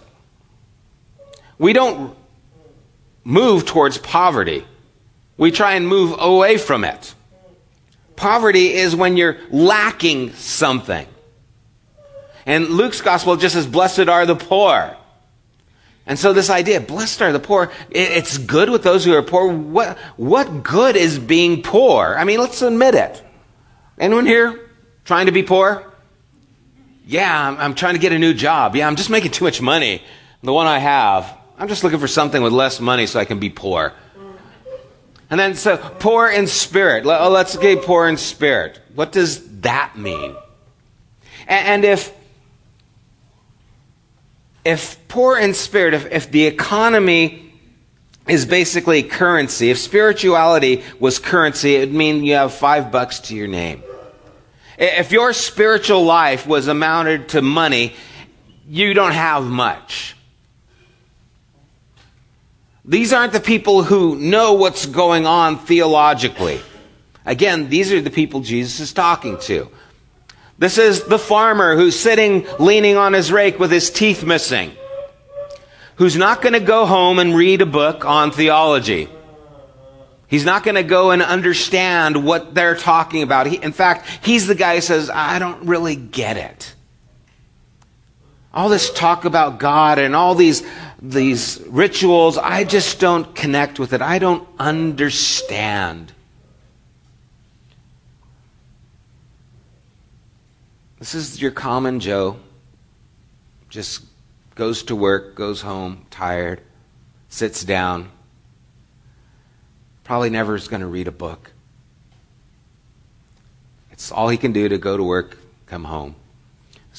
We 1.58 1.72
don't 1.72 2.16
move 3.24 3.66
towards 3.66 3.98
poverty 3.98 4.64
we 5.36 5.50
try 5.50 5.74
and 5.74 5.86
move 5.86 6.16
away 6.18 6.56
from 6.56 6.84
it. 6.84 7.14
Poverty 8.16 8.72
is 8.72 8.96
when 8.96 9.16
you're 9.16 9.36
lacking 9.50 10.32
something. 10.32 11.06
And 12.46 12.68
Luke's 12.68 13.02
gospel 13.02 13.36
just 13.36 13.54
says, 13.54 13.66
blessed 13.66 14.08
are 14.08 14.24
the 14.24 14.36
poor. 14.36 14.96
And 16.06 16.18
so 16.18 16.32
this 16.32 16.50
idea, 16.50 16.80
blessed 16.80 17.20
are 17.22 17.32
the 17.32 17.40
poor, 17.40 17.72
it's 17.90 18.38
good 18.38 18.70
with 18.70 18.84
those 18.84 19.04
who 19.04 19.12
are 19.14 19.22
poor. 19.22 19.52
What, 19.52 19.98
what 20.16 20.62
good 20.62 20.94
is 20.94 21.18
being 21.18 21.62
poor? 21.62 22.14
I 22.16 22.24
mean, 22.24 22.38
let's 22.38 22.62
admit 22.62 22.94
it. 22.94 23.22
Anyone 23.98 24.24
here 24.24 24.70
trying 25.04 25.26
to 25.26 25.32
be 25.32 25.42
poor? 25.42 25.84
Yeah, 27.06 27.48
I'm, 27.48 27.58
I'm 27.58 27.74
trying 27.74 27.94
to 27.94 28.00
get 28.00 28.12
a 28.12 28.18
new 28.18 28.34
job. 28.34 28.76
Yeah, 28.76 28.86
I'm 28.86 28.96
just 28.96 29.10
making 29.10 29.32
too 29.32 29.44
much 29.44 29.60
money. 29.60 30.02
The 30.42 30.52
one 30.52 30.68
I 30.68 30.78
have, 30.78 31.36
I'm 31.58 31.66
just 31.66 31.82
looking 31.82 31.98
for 31.98 32.08
something 32.08 32.40
with 32.40 32.52
less 32.52 32.78
money 32.78 33.06
so 33.06 33.18
I 33.18 33.24
can 33.24 33.40
be 33.40 33.50
poor. 33.50 33.92
And 35.28 35.40
then 35.40 35.56
so 35.56 35.76
poor 35.76 36.28
in 36.28 36.46
spirit. 36.46 37.04
Oh, 37.04 37.30
let's 37.30 37.56
get 37.56 37.82
poor 37.82 38.06
in 38.06 38.16
spirit. 38.16 38.80
What 38.94 39.10
does 39.10 39.60
that 39.60 39.96
mean? 39.98 40.36
And 41.48 41.84
if 41.84 42.12
if 44.66 44.98
poor 45.06 45.38
in 45.38 45.54
spirit, 45.54 45.94
if, 45.94 46.10
if 46.10 46.30
the 46.32 46.46
economy 46.46 47.52
is 48.26 48.44
basically 48.44 49.04
currency, 49.04 49.70
if 49.70 49.78
spirituality 49.78 50.82
was 50.98 51.20
currency, 51.20 51.76
it 51.76 51.80
would 51.80 51.94
mean 51.94 52.24
you 52.24 52.34
have 52.34 52.52
five 52.52 52.90
bucks 52.90 53.20
to 53.20 53.36
your 53.36 53.46
name. 53.46 53.80
If 54.76 55.12
your 55.12 55.32
spiritual 55.32 56.04
life 56.04 56.48
was 56.48 56.66
amounted 56.66 57.28
to 57.28 57.42
money, 57.42 57.94
you 58.68 58.92
don't 58.92 59.12
have 59.12 59.44
much. 59.44 60.16
These 62.84 63.12
aren't 63.12 63.32
the 63.32 63.40
people 63.40 63.84
who 63.84 64.16
know 64.16 64.54
what's 64.54 64.84
going 64.84 65.26
on 65.26 65.58
theologically. 65.58 66.60
Again, 67.24 67.68
these 67.68 67.92
are 67.92 68.00
the 68.00 68.10
people 68.10 68.40
Jesus 68.40 68.80
is 68.80 68.92
talking 68.92 69.38
to. 69.42 69.70
This 70.58 70.78
is 70.78 71.04
the 71.04 71.18
farmer 71.18 71.76
who's 71.76 71.98
sitting 71.98 72.46
leaning 72.58 72.96
on 72.96 73.12
his 73.12 73.30
rake 73.30 73.58
with 73.58 73.70
his 73.70 73.90
teeth 73.90 74.24
missing, 74.24 74.72
who's 75.96 76.16
not 76.16 76.40
going 76.40 76.54
to 76.54 76.60
go 76.60 76.86
home 76.86 77.18
and 77.18 77.36
read 77.36 77.60
a 77.60 77.66
book 77.66 78.04
on 78.04 78.30
theology. 78.30 79.08
He's 80.28 80.44
not 80.44 80.64
going 80.64 80.74
to 80.74 80.82
go 80.82 81.10
and 81.12 81.22
understand 81.22 82.24
what 82.24 82.54
they're 82.54 82.74
talking 82.74 83.22
about. 83.22 83.46
He, 83.46 83.56
in 83.56 83.72
fact, 83.72 84.08
he's 84.24 84.46
the 84.46 84.54
guy 84.54 84.76
who 84.76 84.80
says, 84.80 85.10
I 85.10 85.38
don't 85.38 85.66
really 85.66 85.94
get 85.94 86.36
it. 86.36 86.74
All 88.52 88.68
this 88.70 88.90
talk 88.90 89.26
about 89.26 89.58
God 89.58 89.98
and 89.98 90.16
all 90.16 90.34
these 90.34 90.62
these 91.00 91.62
rituals, 91.68 92.38
I 92.38 92.64
just 92.64 92.98
don't 92.98 93.34
connect 93.34 93.78
with 93.78 93.92
it. 93.92 94.00
I 94.00 94.18
don't 94.18 94.48
understand. 94.58 96.12
This 101.06 101.14
is 101.14 101.40
your 101.40 101.52
common 101.52 102.00
Joe. 102.00 102.36
Just 103.68 104.02
goes 104.56 104.82
to 104.82 104.96
work, 104.96 105.36
goes 105.36 105.60
home, 105.60 106.04
tired, 106.10 106.60
sits 107.28 107.62
down. 107.62 108.10
Probably 110.02 110.30
never 110.30 110.56
is 110.56 110.66
going 110.66 110.80
to 110.80 110.88
read 110.88 111.06
a 111.06 111.12
book. 111.12 111.52
It's 113.92 114.10
all 114.10 114.28
he 114.28 114.36
can 114.36 114.52
do 114.52 114.68
to 114.68 114.78
go 114.78 114.96
to 114.96 115.04
work, 115.04 115.38
come 115.66 115.84
home. 115.84 116.16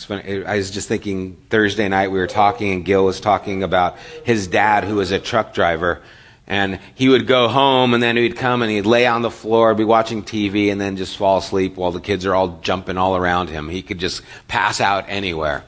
I 0.10 0.56
was 0.56 0.72
just 0.72 0.88
thinking 0.88 1.36
Thursday 1.50 1.90
night 1.90 2.10
we 2.10 2.20
were 2.20 2.28
talking, 2.28 2.72
and 2.72 2.86
Gil 2.86 3.04
was 3.04 3.20
talking 3.20 3.62
about 3.62 3.98
his 4.24 4.48
dad, 4.48 4.86
who 4.86 4.96
was 4.96 5.12
a 5.12 5.20
truck 5.20 5.54
driver. 5.54 6.02
And 6.48 6.80
he 6.96 7.10
would 7.10 7.28
go 7.28 7.50
home, 7.50 7.94
and 7.94 8.02
then 8.02 8.16
he'd 8.16 8.38
come 8.38 8.62
and 8.62 8.72
he'd 8.72 8.86
lay 8.86 9.06
on 9.06 9.22
the 9.22 9.30
floor, 9.30 9.76
be 9.76 9.84
watching 9.84 10.24
TV, 10.24 10.72
and 10.72 10.80
then 10.80 10.96
just 10.96 11.18
fall 11.18 11.40
asleep 11.40 11.76
while 11.76 11.92
the 11.92 12.00
kids 12.00 12.26
are 12.26 12.34
all 12.34 12.60
jumping 12.62 12.98
all 12.98 13.18
around 13.18 13.50
him. 13.50 13.68
He 13.68 13.82
could 13.82 14.00
just 14.00 14.22
pass 14.48 14.80
out 14.80 15.06
anywhere. 15.10 15.66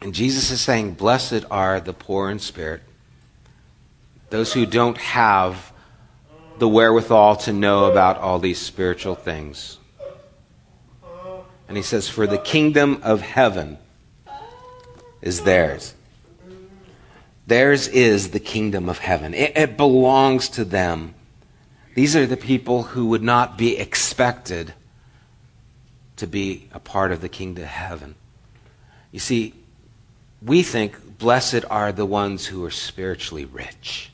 And 0.00 0.14
Jesus 0.14 0.50
is 0.50 0.60
saying, 0.60 0.94
Blessed 0.94 1.44
are 1.50 1.80
the 1.80 1.92
poor 1.92 2.30
in 2.30 2.38
spirit, 2.38 2.82
those 4.30 4.52
who 4.52 4.64
don't 4.66 4.98
have 4.98 5.72
the 6.58 6.68
wherewithal 6.68 7.36
to 7.36 7.52
know 7.52 7.86
about 7.86 8.18
all 8.18 8.38
these 8.38 8.58
spiritual 8.58 9.14
things. 9.14 9.78
And 11.66 11.76
he 11.76 11.82
says, 11.82 12.08
For 12.08 12.26
the 12.26 12.38
kingdom 12.38 13.00
of 13.02 13.20
heaven 13.20 13.78
is 15.22 15.42
theirs. 15.42 15.94
Theirs 17.50 17.88
is 17.88 18.30
the 18.30 18.38
kingdom 18.38 18.88
of 18.88 18.98
heaven. 18.98 19.34
It, 19.34 19.56
it, 19.56 19.76
belongs 19.76 20.48
to 20.50 20.64
them. 20.64 21.16
These 21.96 22.14
are 22.14 22.24
the 22.24 22.36
people 22.36 22.84
who 22.84 23.08
would 23.08 23.24
not 23.24 23.58
be 23.58 23.76
expected 23.76 24.72
to 26.14 26.28
be 26.28 26.68
a 26.72 26.78
part 26.78 27.10
of 27.10 27.20
the 27.20 27.28
kingdom 27.28 27.64
of 27.64 27.70
heaven. 27.70 28.14
You 29.10 29.18
see, 29.18 29.54
we 30.40 30.62
think 30.62 31.18
blessed 31.18 31.64
are 31.68 31.90
the 31.90 32.06
ones 32.06 32.46
who 32.46 32.64
are 32.64 32.70
spiritually 32.70 33.46
rich. 33.46 34.12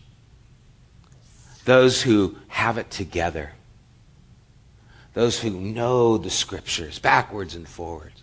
Those 1.66 2.00
who 2.00 2.36
have 2.48 2.78
it 2.78 2.90
together. 2.90 3.52
Those 5.12 5.40
who 5.40 5.50
know 5.50 6.16
the 6.16 6.30
scriptures 6.30 6.98
backwards 6.98 7.54
and 7.54 7.68
forwards. 7.68 8.22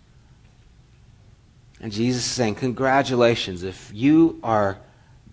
And 1.80 1.92
Jesus 1.92 2.26
is 2.26 2.32
saying, 2.32 2.56
Congratulations, 2.56 3.62
if 3.62 3.92
you 3.94 4.40
are 4.42 4.80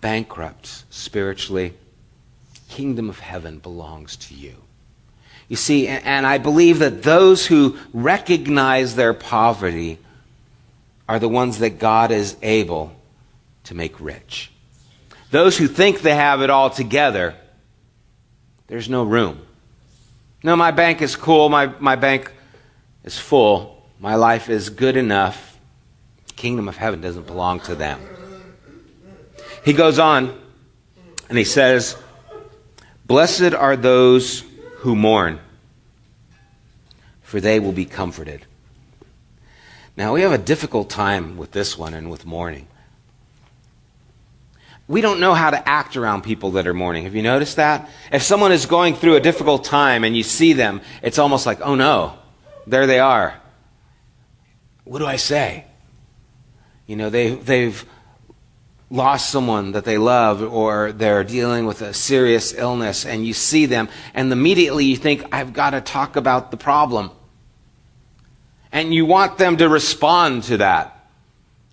bankrupt 0.01 0.83
spiritually, 0.89 1.73
kingdom 2.69 3.09
of 3.09 3.19
heaven 3.19 3.59
belongs 3.59 4.15
to 4.15 4.33
you. 4.33 4.55
You 5.47 5.57
see, 5.57 5.87
and 5.87 6.25
I 6.25 6.37
believe 6.37 6.79
that 6.79 7.03
those 7.03 7.45
who 7.45 7.77
recognize 7.93 8.95
their 8.95 9.13
poverty 9.13 9.99
are 11.09 11.19
the 11.19 11.27
ones 11.27 11.59
that 11.59 11.77
God 11.77 12.11
is 12.11 12.37
able 12.41 12.93
to 13.65 13.75
make 13.75 13.99
rich. 13.99 14.49
Those 15.29 15.57
who 15.57 15.67
think 15.67 16.01
they 16.01 16.15
have 16.15 16.41
it 16.41 16.49
all 16.49 16.69
together, 16.69 17.35
there's 18.67 18.89
no 18.89 19.03
room. 19.03 19.45
No, 20.43 20.55
my 20.55 20.71
bank 20.71 21.01
is 21.01 21.15
cool. 21.15 21.49
My, 21.49 21.67
my 21.79 21.97
bank 21.97 22.31
is 23.03 23.19
full. 23.19 23.85
My 23.99 24.15
life 24.15 24.49
is 24.49 24.69
good 24.69 24.95
enough. 24.95 25.59
The 26.27 26.33
kingdom 26.33 26.67
of 26.67 26.77
heaven 26.77 27.01
doesn't 27.01 27.27
belong 27.27 27.59
to 27.61 27.75
them. 27.75 27.99
He 29.63 29.73
goes 29.73 29.99
on 29.99 30.39
and 31.29 31.37
he 31.37 31.43
says, 31.43 31.95
Blessed 33.05 33.53
are 33.53 33.75
those 33.75 34.43
who 34.77 34.95
mourn, 34.95 35.39
for 37.21 37.39
they 37.39 37.59
will 37.59 37.71
be 37.71 37.85
comforted. 37.85 38.45
Now, 39.97 40.13
we 40.13 40.21
have 40.21 40.31
a 40.31 40.37
difficult 40.37 40.89
time 40.89 41.37
with 41.37 41.51
this 41.51 41.77
one 41.77 41.93
and 41.93 42.09
with 42.09 42.25
mourning. 42.25 42.67
We 44.87 45.01
don't 45.01 45.19
know 45.19 45.33
how 45.33 45.51
to 45.51 45.69
act 45.69 45.95
around 45.95 46.23
people 46.23 46.51
that 46.51 46.67
are 46.67 46.73
mourning. 46.73 47.03
Have 47.03 47.15
you 47.15 47.21
noticed 47.21 47.57
that? 47.57 47.89
If 48.11 48.23
someone 48.23 48.51
is 48.51 48.65
going 48.65 48.95
through 48.95 49.15
a 49.15 49.19
difficult 49.19 49.63
time 49.63 50.03
and 50.03 50.17
you 50.17 50.23
see 50.23 50.53
them, 50.53 50.81
it's 51.01 51.19
almost 51.19 51.45
like, 51.45 51.61
oh 51.61 51.75
no, 51.75 52.17
there 52.67 52.87
they 52.87 52.99
are. 52.99 53.39
What 54.83 54.99
do 54.99 55.05
I 55.05 55.17
say? 55.17 55.65
You 56.87 56.95
know, 56.95 57.09
they, 57.09 57.35
they've 57.35 57.85
lost 58.91 59.29
someone 59.29 59.71
that 59.71 59.85
they 59.85 59.97
love 59.97 60.43
or 60.43 60.91
they're 60.91 61.23
dealing 61.23 61.65
with 61.65 61.81
a 61.81 61.93
serious 61.93 62.53
illness 62.53 63.05
and 63.05 63.25
you 63.25 63.33
see 63.33 63.65
them 63.65 63.87
and 64.13 64.31
immediately 64.31 64.83
you 64.83 64.97
think, 64.97 65.23
I've 65.31 65.53
got 65.53 65.71
to 65.71 65.81
talk 65.81 66.17
about 66.17 66.51
the 66.51 66.57
problem. 66.57 67.09
And 68.73 68.93
you 68.93 69.05
want 69.05 69.37
them 69.37 69.57
to 69.57 69.69
respond 69.69 70.43
to 70.43 70.57
that. 70.57 71.07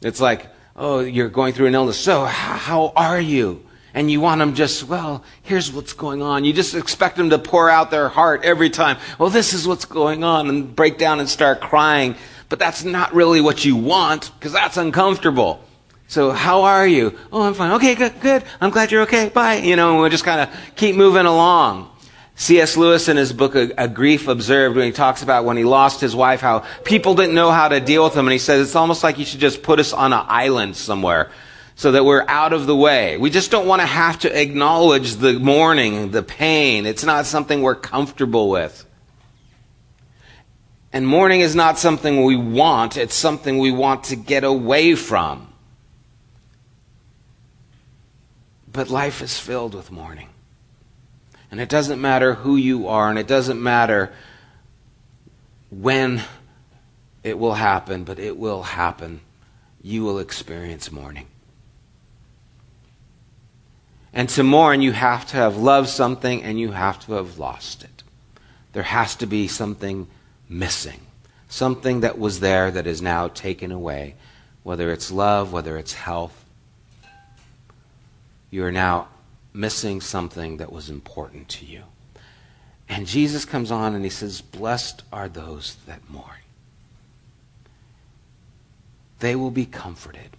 It's 0.00 0.20
like, 0.20 0.46
oh, 0.76 1.00
you're 1.00 1.28
going 1.28 1.54
through 1.54 1.66
an 1.66 1.74
illness. 1.74 1.98
So, 1.98 2.24
how 2.24 2.92
are 2.94 3.20
you? 3.20 3.64
And 3.94 4.10
you 4.10 4.20
want 4.20 4.38
them 4.38 4.54
just, 4.54 4.84
well, 4.84 5.24
here's 5.42 5.72
what's 5.72 5.92
going 5.92 6.22
on. 6.22 6.44
You 6.44 6.52
just 6.52 6.74
expect 6.74 7.16
them 7.16 7.30
to 7.30 7.38
pour 7.38 7.68
out 7.68 7.90
their 7.90 8.08
heart 8.08 8.44
every 8.44 8.70
time. 8.70 8.96
Well, 9.18 9.30
this 9.30 9.54
is 9.54 9.66
what's 9.66 9.86
going 9.86 10.22
on 10.22 10.48
and 10.48 10.74
break 10.74 10.98
down 10.98 11.18
and 11.18 11.28
start 11.28 11.60
crying. 11.60 12.14
But 12.48 12.58
that's 12.58 12.84
not 12.84 13.12
really 13.12 13.40
what 13.40 13.64
you 13.64 13.76
want 13.76 14.30
because 14.38 14.52
that's 14.52 14.76
uncomfortable. 14.76 15.64
So, 16.08 16.30
how 16.30 16.62
are 16.62 16.86
you? 16.86 17.18
Oh, 17.30 17.42
I'm 17.42 17.52
fine. 17.52 17.72
Okay, 17.72 17.94
good, 17.94 18.18
good. 18.20 18.42
I'm 18.62 18.70
glad 18.70 18.90
you're 18.90 19.02
okay. 19.02 19.28
Bye. 19.28 19.56
You 19.56 19.76
know, 19.76 20.00
we'll 20.00 20.08
just 20.08 20.24
kind 20.24 20.40
of 20.40 20.74
keep 20.74 20.96
moving 20.96 21.26
along. 21.26 21.90
C.S. 22.34 22.78
Lewis 22.78 23.08
in 23.08 23.18
his 23.18 23.32
book, 23.32 23.54
A, 23.54 23.88
Grief 23.88 24.26
Observed, 24.26 24.76
when 24.76 24.86
he 24.86 24.92
talks 24.92 25.22
about 25.22 25.44
when 25.44 25.58
he 25.58 25.64
lost 25.64 26.00
his 26.00 26.16
wife, 26.16 26.40
how 26.40 26.64
people 26.84 27.14
didn't 27.14 27.34
know 27.34 27.50
how 27.50 27.68
to 27.68 27.78
deal 27.78 28.04
with 28.04 28.14
him. 28.14 28.26
And 28.26 28.32
he 28.32 28.38
says, 28.38 28.66
it's 28.66 28.76
almost 28.76 29.04
like 29.04 29.18
you 29.18 29.26
should 29.26 29.40
just 29.40 29.62
put 29.62 29.80
us 29.80 29.92
on 29.92 30.12
an 30.12 30.24
island 30.28 30.76
somewhere 30.76 31.30
so 31.74 31.92
that 31.92 32.04
we're 32.04 32.24
out 32.26 32.54
of 32.54 32.66
the 32.66 32.76
way. 32.76 33.18
We 33.18 33.28
just 33.28 33.50
don't 33.50 33.66
want 33.66 33.82
to 33.82 33.86
have 33.86 34.20
to 34.20 34.40
acknowledge 34.40 35.16
the 35.16 35.34
mourning, 35.38 36.10
the 36.10 36.22
pain. 36.22 36.86
It's 36.86 37.04
not 37.04 37.26
something 37.26 37.60
we're 37.60 37.74
comfortable 37.74 38.48
with. 38.48 38.86
And 40.92 41.06
mourning 41.06 41.40
is 41.40 41.54
not 41.54 41.78
something 41.78 42.24
we 42.24 42.36
want, 42.36 42.96
it's 42.96 43.14
something 43.14 43.58
we 43.58 43.72
want 43.72 44.04
to 44.04 44.16
get 44.16 44.42
away 44.42 44.94
from. 44.94 45.47
But 48.78 48.90
life 48.90 49.22
is 49.22 49.36
filled 49.36 49.74
with 49.74 49.90
mourning. 49.90 50.28
And 51.50 51.60
it 51.60 51.68
doesn't 51.68 52.00
matter 52.00 52.34
who 52.34 52.54
you 52.54 52.86
are, 52.86 53.10
and 53.10 53.18
it 53.18 53.26
doesn't 53.26 53.60
matter 53.60 54.12
when 55.68 56.22
it 57.24 57.40
will 57.40 57.54
happen, 57.54 58.04
but 58.04 58.20
it 58.20 58.38
will 58.38 58.62
happen. 58.62 59.20
You 59.82 60.04
will 60.04 60.20
experience 60.20 60.92
mourning. 60.92 61.26
And 64.12 64.28
to 64.28 64.44
mourn, 64.44 64.80
you 64.80 64.92
have 64.92 65.26
to 65.30 65.36
have 65.38 65.56
loved 65.56 65.88
something 65.88 66.44
and 66.44 66.60
you 66.60 66.70
have 66.70 67.04
to 67.06 67.14
have 67.14 67.36
lost 67.36 67.82
it. 67.82 68.04
There 68.74 68.84
has 68.84 69.16
to 69.16 69.26
be 69.26 69.48
something 69.48 70.06
missing, 70.48 71.00
something 71.48 72.02
that 72.02 72.16
was 72.16 72.38
there 72.38 72.70
that 72.70 72.86
is 72.86 73.02
now 73.02 73.26
taken 73.26 73.72
away, 73.72 74.14
whether 74.62 74.92
it's 74.92 75.10
love, 75.10 75.52
whether 75.52 75.76
it's 75.76 75.94
health, 75.94 76.44
you 78.50 78.64
are 78.64 78.72
now 78.72 79.08
missing 79.52 80.00
something 80.00 80.58
that 80.58 80.72
was 80.72 80.88
important 80.90 81.48
to 81.48 81.66
you. 81.66 81.82
And 82.88 83.06
Jesus 83.06 83.44
comes 83.44 83.70
on 83.70 83.94
and 83.94 84.04
he 84.04 84.10
says, 84.10 84.40
Blessed 84.40 85.02
are 85.12 85.28
those 85.28 85.76
that 85.86 86.08
mourn. 86.08 86.24
They 89.20 89.36
will 89.36 89.50
be 89.50 89.66
comforted. 89.66 90.36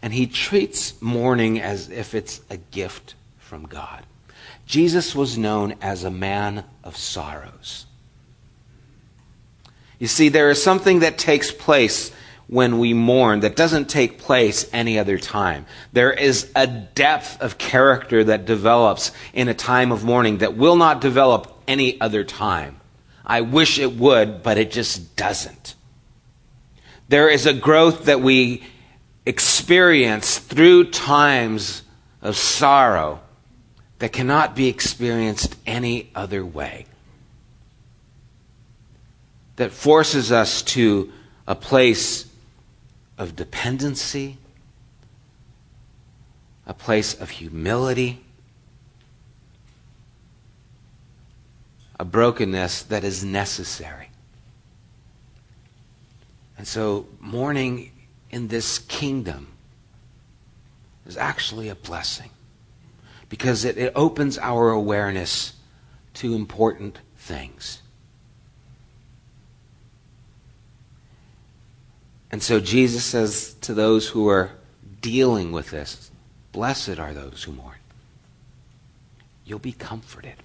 And 0.00 0.12
he 0.12 0.26
treats 0.26 1.00
mourning 1.00 1.60
as 1.60 1.88
if 1.88 2.14
it's 2.14 2.40
a 2.50 2.56
gift 2.56 3.14
from 3.38 3.66
God. 3.66 4.04
Jesus 4.66 5.14
was 5.14 5.38
known 5.38 5.74
as 5.80 6.04
a 6.04 6.10
man 6.10 6.64
of 6.84 6.96
sorrows. 6.96 7.86
You 9.98 10.08
see, 10.08 10.28
there 10.28 10.50
is 10.50 10.62
something 10.62 11.00
that 11.00 11.18
takes 11.18 11.52
place 11.52 12.10
when 12.46 12.78
we 12.78 12.92
mourn 12.92 13.40
that 13.40 13.56
doesn't 13.56 13.88
take 13.88 14.18
place 14.18 14.68
any 14.72 14.98
other 14.98 15.18
time. 15.18 15.66
There 15.92 16.12
is 16.12 16.50
a 16.54 16.66
depth 16.66 17.40
of 17.40 17.58
character 17.58 18.24
that 18.24 18.44
develops 18.44 19.12
in 19.32 19.48
a 19.48 19.54
time 19.54 19.92
of 19.92 20.04
mourning 20.04 20.38
that 20.38 20.56
will 20.56 20.76
not 20.76 21.00
develop 21.00 21.62
any 21.66 22.00
other 22.00 22.24
time. 22.24 22.80
I 23.24 23.40
wish 23.40 23.78
it 23.78 23.94
would, 23.96 24.42
but 24.42 24.58
it 24.58 24.70
just 24.70 25.16
doesn't. 25.16 25.74
There 27.08 27.28
is 27.28 27.46
a 27.46 27.54
growth 27.54 28.06
that 28.06 28.20
we 28.20 28.64
experience 29.24 30.38
through 30.38 30.90
times 30.90 31.82
of 32.20 32.36
sorrow 32.36 33.20
that 33.98 34.12
cannot 34.12 34.56
be 34.56 34.68
experienced 34.68 35.56
any 35.66 36.10
other 36.14 36.44
way. 36.44 36.86
That 39.56 39.70
forces 39.70 40.32
us 40.32 40.62
to 40.62 41.12
a 41.46 41.54
place 41.54 42.26
of 43.18 43.36
dependency, 43.36 44.38
a 46.66 46.74
place 46.74 47.14
of 47.14 47.30
humility, 47.30 48.24
a 51.98 52.04
brokenness 52.04 52.82
that 52.84 53.04
is 53.04 53.24
necessary. 53.24 54.08
And 56.56 56.66
so, 56.66 57.06
mourning 57.20 57.92
in 58.30 58.48
this 58.48 58.78
kingdom 58.78 59.48
is 61.06 61.16
actually 61.16 61.68
a 61.68 61.74
blessing 61.74 62.30
because 63.28 63.64
it, 63.64 63.76
it 63.76 63.92
opens 63.94 64.38
our 64.38 64.70
awareness 64.70 65.54
to 66.14 66.34
important 66.34 66.98
things. 67.16 67.81
And 72.32 72.42
so 72.42 72.58
Jesus 72.58 73.04
says 73.04 73.54
to 73.60 73.74
those 73.74 74.08
who 74.08 74.28
are 74.28 74.50
dealing 75.02 75.52
with 75.52 75.70
this, 75.70 76.10
Blessed 76.50 76.98
are 76.98 77.12
those 77.12 77.44
who 77.44 77.52
mourn. 77.52 77.76
You'll 79.44 79.58
be 79.58 79.72
comforted. 79.72 80.36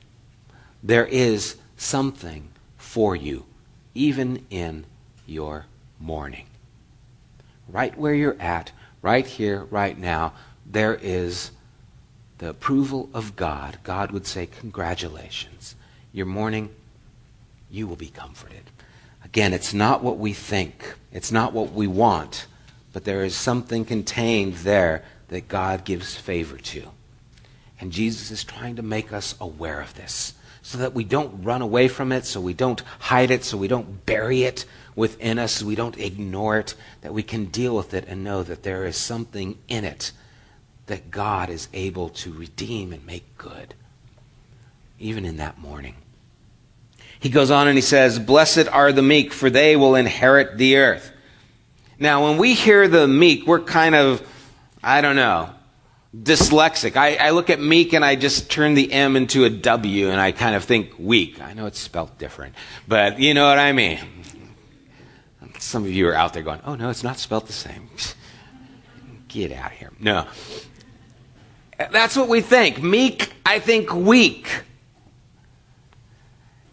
There 0.84 1.06
is 1.06 1.56
something 1.78 2.50
for 2.78 3.16
you, 3.16 3.46
even 3.94 4.46
in 4.50 4.86
your 5.26 5.66
mourning. 6.00 6.48
Right 7.68 7.98
where 7.98 8.14
you're 8.14 8.40
at, 8.40 8.72
right 9.02 9.26
here, 9.26 9.64
right 9.66 9.98
now, 9.98 10.34
there 10.66 10.96
is 10.96 11.52
the 12.38 12.50
approval 12.50 13.10
of 13.14 13.36
God. 13.36 13.78
God 13.84 14.12
would 14.12 14.28
say, 14.28 14.46
Congratulations. 14.46 15.76
Your 16.14 16.26
mourning, 16.26 16.70
you 17.70 17.88
will 17.88 17.96
be 17.96 18.10
comforted. 18.10 18.64
Again, 19.28 19.54
it's 19.54 19.74
not 19.74 20.02
what 20.02 20.18
we 20.18 20.32
think, 20.32 20.96
it's 21.12 21.34
not 21.34 21.52
what 21.52 21.74
we 21.74 21.86
want, 21.86 22.48
but 22.94 23.04
there 23.04 23.26
is 23.26 23.36
something 23.36 23.84
contained 23.84 24.54
there 24.56 25.04
that 25.28 25.50
God 25.50 25.84
gives 25.84 26.16
favor 26.16 26.58
to. 26.58 26.84
And 27.80 27.92
Jesus 27.92 28.32
is 28.32 28.46
trying 28.46 28.78
to 28.78 28.82
make 28.82 29.12
us 29.12 29.36
aware 29.42 29.82
of 29.82 29.94
this 29.96 30.34
so 30.62 30.78
that 30.78 30.94
we 30.94 31.04
don't 31.04 31.44
run 31.44 31.62
away 31.62 31.90
from 31.90 32.14
it, 32.14 32.26
so 32.26 32.40
we 32.40 32.54
don't 32.54 32.82
hide 33.00 33.30
it, 33.30 33.44
so 33.44 33.58
we 33.58 33.68
don't 33.68 34.06
bury 34.06 34.44
it 34.44 34.66
within 34.96 35.38
us, 35.40 35.52
so 35.52 35.66
we 35.66 35.76
don't 35.76 35.98
ignore 36.00 36.60
it, 36.60 36.74
that 37.02 37.14
we 37.14 37.22
can 37.22 37.46
deal 37.46 37.76
with 37.76 37.94
it 37.94 38.06
and 38.08 38.24
know 38.24 38.44
that 38.44 38.64
there 38.64 38.86
is 38.86 38.96
something 38.96 39.58
in 39.68 39.84
it 39.84 40.14
that 40.86 41.12
God 41.12 41.50
is 41.50 41.68
able 41.74 42.08
to 42.10 42.32
redeem 42.32 42.94
and 42.94 43.06
make 43.06 43.38
good. 43.38 43.76
even 45.00 45.26
in 45.26 45.38
that 45.38 45.60
mourning. 45.60 45.96
He 47.20 47.30
goes 47.30 47.52
on 47.52 47.68
and 47.68 47.78
he 47.78 47.82
says, 47.82 48.20
Blessed 48.20 48.68
are 48.68 48.92
the 48.92 49.02
meek, 49.02 49.34
for 49.34 49.50
they 49.50 49.76
will 49.76 49.96
inherit 49.96 50.58
the 50.58 50.78
earth. 50.78 51.12
Now, 52.00 52.30
when 52.30 52.38
we 52.38 52.54
hear 52.54 52.88
the 52.88 53.08
meek, 53.08 53.48
we're 53.48 53.62
kind 53.62 53.96
of, 53.96 54.22
I 54.84 55.02
don't 55.02 55.16
know, 55.16 55.50
dyslexic. 56.16 56.96
I, 56.96 57.16
I, 57.16 57.30
look 57.32 57.50
at 57.50 57.60
meek 57.60 57.94
and 57.94 58.06
I 58.06 58.16
just 58.16 58.50
turn 58.52 58.76
the 58.76 58.92
M 58.92 59.16
into 59.16 59.46
a 59.46 59.50
W 59.50 60.10
and 60.10 60.20
I 60.20 60.32
kind 60.32 60.56
of 60.56 60.64
think 60.64 60.94
weak. 61.00 61.42
I 61.42 61.54
know 61.54 61.66
it's 61.66 61.80
spelled 61.80 62.18
different, 62.18 62.56
but 62.88 63.20
you 63.20 63.34
know 63.34 63.48
what 63.48 63.58
I 63.58 63.72
mean. 63.72 64.00
Some 65.60 65.84
of 65.84 65.90
you 65.90 66.08
are 66.08 66.14
out 66.14 66.34
there 66.34 66.44
going, 66.44 66.62
oh 66.66 66.76
no, 66.76 66.90
it's 66.90 67.04
not 67.04 67.18
spelled 67.18 67.48
the 67.48 67.54
same. 67.54 67.90
Get 69.28 69.52
out 69.52 69.72
of 69.72 69.78
here. 69.78 69.92
No. 70.00 70.28
That's 71.78 72.16
what 72.16 72.28
we 72.28 72.42
think. 72.42 72.82
Meek, 72.82 73.34
I 73.46 73.60
think 73.60 73.94
weak. 73.94 74.64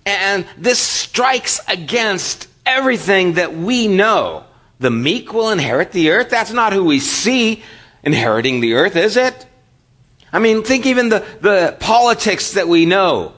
And 0.07 0.47
this 0.59 0.79
strikes 0.79 1.61
against 1.69 2.49
everything 2.67 3.35
that 3.35 3.55
we 3.55 3.89
know. 3.89 4.45
The 4.81 4.91
meek 4.91 5.33
will 5.33 5.51
inherit 5.51 5.93
the 5.93 6.11
earth. 6.11 6.31
That's 6.31 6.53
not 6.53 6.73
who 6.73 6.85
we 6.85 7.01
see 7.01 7.63
inheriting 8.03 8.61
the 8.61 8.75
earth, 8.75 8.97
is 8.97 9.17
it? 9.17 9.47
I 10.33 10.41
mean, 10.41 10.65
think 10.65 10.85
even 10.85 11.11
the, 11.11 11.25
the 11.41 11.77
politics 11.79 12.53
that 12.53 12.69
we 12.69 12.87
know. 12.87 13.35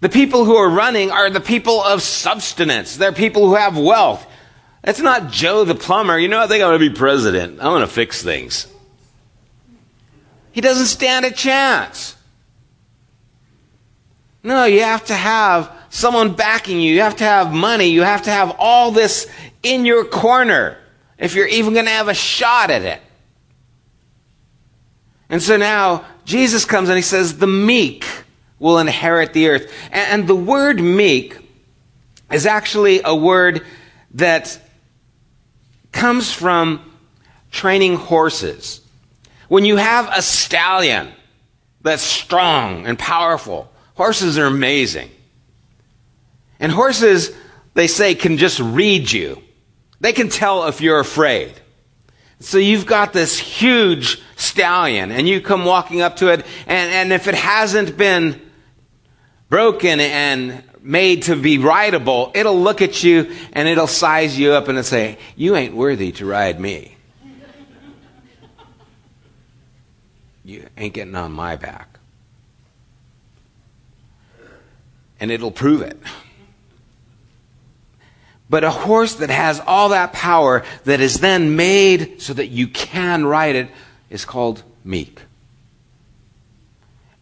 The 0.00 0.08
people 0.08 0.44
who 0.44 0.56
are 0.56 0.68
running 0.68 1.10
are 1.10 1.30
the 1.30 1.40
people 1.40 1.80
of 1.82 2.02
substance. 2.02 2.96
They're 2.96 3.12
people 3.12 3.46
who 3.46 3.54
have 3.54 3.78
wealth. 3.78 4.26
It's 4.84 5.00
not 5.00 5.30
Joe 5.30 5.64
the 5.64 5.74
plumber. 5.74 6.18
You 6.18 6.28
know, 6.28 6.40
I 6.40 6.46
think 6.46 6.62
I'm 6.62 6.70
going 6.70 6.80
to 6.80 6.90
be 6.90 6.94
president. 6.94 7.60
I'm 7.60 7.66
going 7.66 7.80
to 7.80 7.86
fix 7.86 8.22
things. 8.22 8.66
He 10.52 10.60
doesn't 10.60 10.86
stand 10.86 11.24
a 11.24 11.30
chance. 11.30 12.15
No, 14.46 14.64
you 14.64 14.82
have 14.82 15.04
to 15.06 15.14
have 15.14 15.72
someone 15.90 16.34
backing 16.34 16.80
you. 16.80 16.94
You 16.94 17.00
have 17.00 17.16
to 17.16 17.24
have 17.24 17.52
money. 17.52 17.86
You 17.86 18.02
have 18.02 18.22
to 18.22 18.30
have 18.30 18.54
all 18.60 18.92
this 18.92 19.28
in 19.64 19.84
your 19.84 20.04
corner 20.04 20.78
if 21.18 21.34
you're 21.34 21.48
even 21.48 21.72
going 21.72 21.86
to 21.86 21.90
have 21.90 22.06
a 22.06 22.14
shot 22.14 22.70
at 22.70 22.82
it. 22.82 23.02
And 25.28 25.42
so 25.42 25.56
now 25.56 26.04
Jesus 26.24 26.64
comes 26.64 26.88
and 26.88 26.94
he 26.94 27.02
says, 27.02 27.38
The 27.38 27.48
meek 27.48 28.06
will 28.60 28.78
inherit 28.78 29.32
the 29.32 29.48
earth. 29.48 29.72
And 29.90 30.28
the 30.28 30.36
word 30.36 30.78
meek 30.78 31.36
is 32.30 32.46
actually 32.46 33.00
a 33.04 33.16
word 33.16 33.66
that 34.12 34.60
comes 35.90 36.32
from 36.32 36.88
training 37.50 37.96
horses. 37.96 38.80
When 39.48 39.64
you 39.64 39.74
have 39.74 40.08
a 40.16 40.22
stallion 40.22 41.12
that's 41.80 42.04
strong 42.04 42.86
and 42.86 42.96
powerful, 42.96 43.72
Horses 43.96 44.38
are 44.38 44.46
amazing. 44.46 45.10
And 46.60 46.70
horses, 46.70 47.34
they 47.74 47.86
say, 47.86 48.14
can 48.14 48.38
just 48.38 48.60
read 48.60 49.10
you. 49.10 49.42
They 50.00 50.12
can 50.12 50.28
tell 50.28 50.66
if 50.68 50.80
you're 50.80 51.00
afraid. 51.00 51.52
So 52.40 52.58
you've 52.58 52.86
got 52.86 53.12
this 53.12 53.38
huge 53.38 54.20
stallion, 54.36 55.10
and 55.10 55.26
you 55.26 55.40
come 55.40 55.64
walking 55.64 56.02
up 56.02 56.16
to 56.16 56.28
it, 56.28 56.44
and, 56.66 56.92
and 56.92 57.12
if 57.12 57.28
it 57.28 57.34
hasn't 57.34 57.96
been 57.96 58.40
broken 59.48 60.00
and 60.00 60.62
made 60.82 61.22
to 61.24 61.36
be 61.36 61.58
rideable, 61.58 62.30
it'll 62.34 62.60
look 62.60 62.82
at 62.82 63.02
you 63.02 63.34
and 63.52 63.66
it'll 63.68 63.86
size 63.86 64.38
you 64.38 64.52
up 64.52 64.68
and 64.68 64.78
it'll 64.78 64.88
say, 64.88 65.18
You 65.34 65.56
ain't 65.56 65.74
worthy 65.74 66.12
to 66.12 66.26
ride 66.26 66.60
me. 66.60 66.96
You 70.44 70.68
ain't 70.76 70.94
getting 70.94 71.16
on 71.16 71.32
my 71.32 71.56
back. 71.56 71.95
And 75.20 75.30
it'll 75.30 75.50
prove 75.50 75.82
it. 75.82 75.98
But 78.48 78.62
a 78.64 78.70
horse 78.70 79.16
that 79.16 79.30
has 79.30 79.60
all 79.60 79.88
that 79.88 80.12
power 80.12 80.64
that 80.84 81.00
is 81.00 81.20
then 81.20 81.56
made 81.56 82.22
so 82.22 82.32
that 82.32 82.46
you 82.46 82.68
can 82.68 83.26
ride 83.26 83.56
it 83.56 83.68
is 84.08 84.24
called 84.24 84.62
meek. 84.84 85.22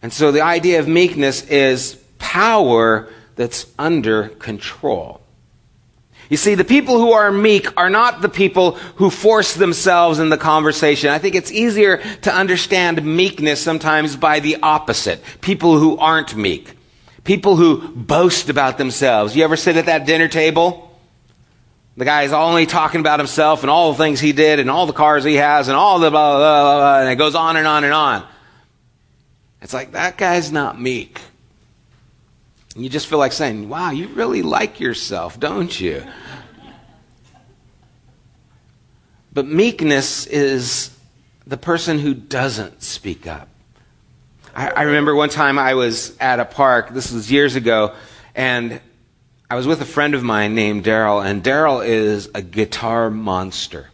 And 0.03 0.13
so 0.13 0.33
the 0.33 0.43
idea 0.43 0.81
of 0.81 0.89
meekness 0.89 1.47
is 1.47 1.95
power 2.19 3.09
that's 3.37 3.67
under 3.79 4.29
control. 4.29 5.23
You 6.29 6.37
see, 6.37 6.55
the 6.55 6.65
people 6.65 6.99
who 6.99 7.13
are 7.13 7.31
meek 7.31 7.69
are 7.79 7.91
not 7.91 8.23
the 8.23 8.29
people 8.29 8.73
who 8.97 9.11
force 9.11 9.55
themselves 9.55 10.19
in 10.19 10.31
the 10.31 10.37
conversation. 10.37 11.11
I 11.11 11.19
think 11.19 11.35
it's 11.35 11.53
easier 11.53 12.03
to 12.23 12.35
understand 12.35 13.05
meekness 13.05 13.61
sometimes 13.61 14.17
by 14.17 14.41
the 14.41 14.59
opposite. 14.63 15.23
People 15.41 15.79
who 15.79 15.97
aren't 15.99 16.35
meek. 16.35 16.75
People 17.25 17.57
who 17.57 17.89
boast 17.89 18.51
about 18.51 18.79
themselves. 18.79 19.35
You 19.35 19.45
ever 19.45 19.57
sit 19.57 19.77
at 19.77 19.87
that 19.87 20.07
dinner 20.07 20.29
table? 20.29 20.95
The 21.97 22.05
guy 22.05 22.25
is 22.25 22.33
only 22.33 22.67
talking 22.67 23.01
about 23.01 23.21
himself 23.21 23.63
and 23.63 23.71
all 23.71 23.93
the 23.93 23.99
things 23.99 24.21
he 24.21 24.33
did 24.33 24.61
and 24.61 24.71
all 24.71 24.87
the 24.87 24.93
cars 24.93 25.25
he 25.25 25.37
has 25.37 25.69
and 25.69 25.77
all 25.77 25.99
the 26.01 26.11
blah, 26.11 26.37
blah, 26.37 26.63
blah, 26.63 26.77
blah, 26.79 27.01
and 27.01 27.11
it 27.11 27.17
goes 27.17 27.35
on 27.35 27.57
and 27.57 27.67
on 27.67 27.85
and 27.85 27.93
on. 27.93 28.27
It's 29.63 29.73
like, 29.73 29.93
that 29.93 30.19
guy's 30.19 30.53
not 30.53 30.79
meek. 30.81 31.21
And 32.75 32.83
you 32.83 32.91
just 32.91 33.07
feel 33.07 33.19
like 33.19 33.33
saying, 33.33 33.69
wow, 33.69 33.91
you 33.91 34.09
really 34.09 34.43
like 34.43 34.81
yourself, 34.81 35.39
don't 35.39 35.81
you? 35.81 36.05
But 39.33 39.47
meekness 39.47 40.27
is 40.27 40.97
the 41.47 41.57
person 41.57 42.01
who 42.01 42.13
doesn't 42.13 42.83
speak 42.83 43.27
up. 43.27 43.49
I, 44.55 44.69
I 44.69 44.83
remember 44.83 45.14
one 45.14 45.31
time 45.31 45.59
I 45.59 45.75
was 45.75 46.17
at 46.19 46.38
a 46.38 46.45
park, 46.45 46.90
this 46.90 47.11
was 47.11 47.31
years 47.31 47.57
ago, 47.57 47.95
and 48.37 48.81
I 49.51 49.57
was 49.57 49.67
with 49.67 49.81
a 49.81 49.85
friend 49.85 50.14
of 50.14 50.23
mine 50.23 50.55
named 50.55 50.85
Daryl, 50.85 51.25
and 51.25 51.43
Daryl 51.43 51.85
is 51.85 52.31
a 52.35 52.43
guitar 52.43 53.11
monster. 53.11 53.90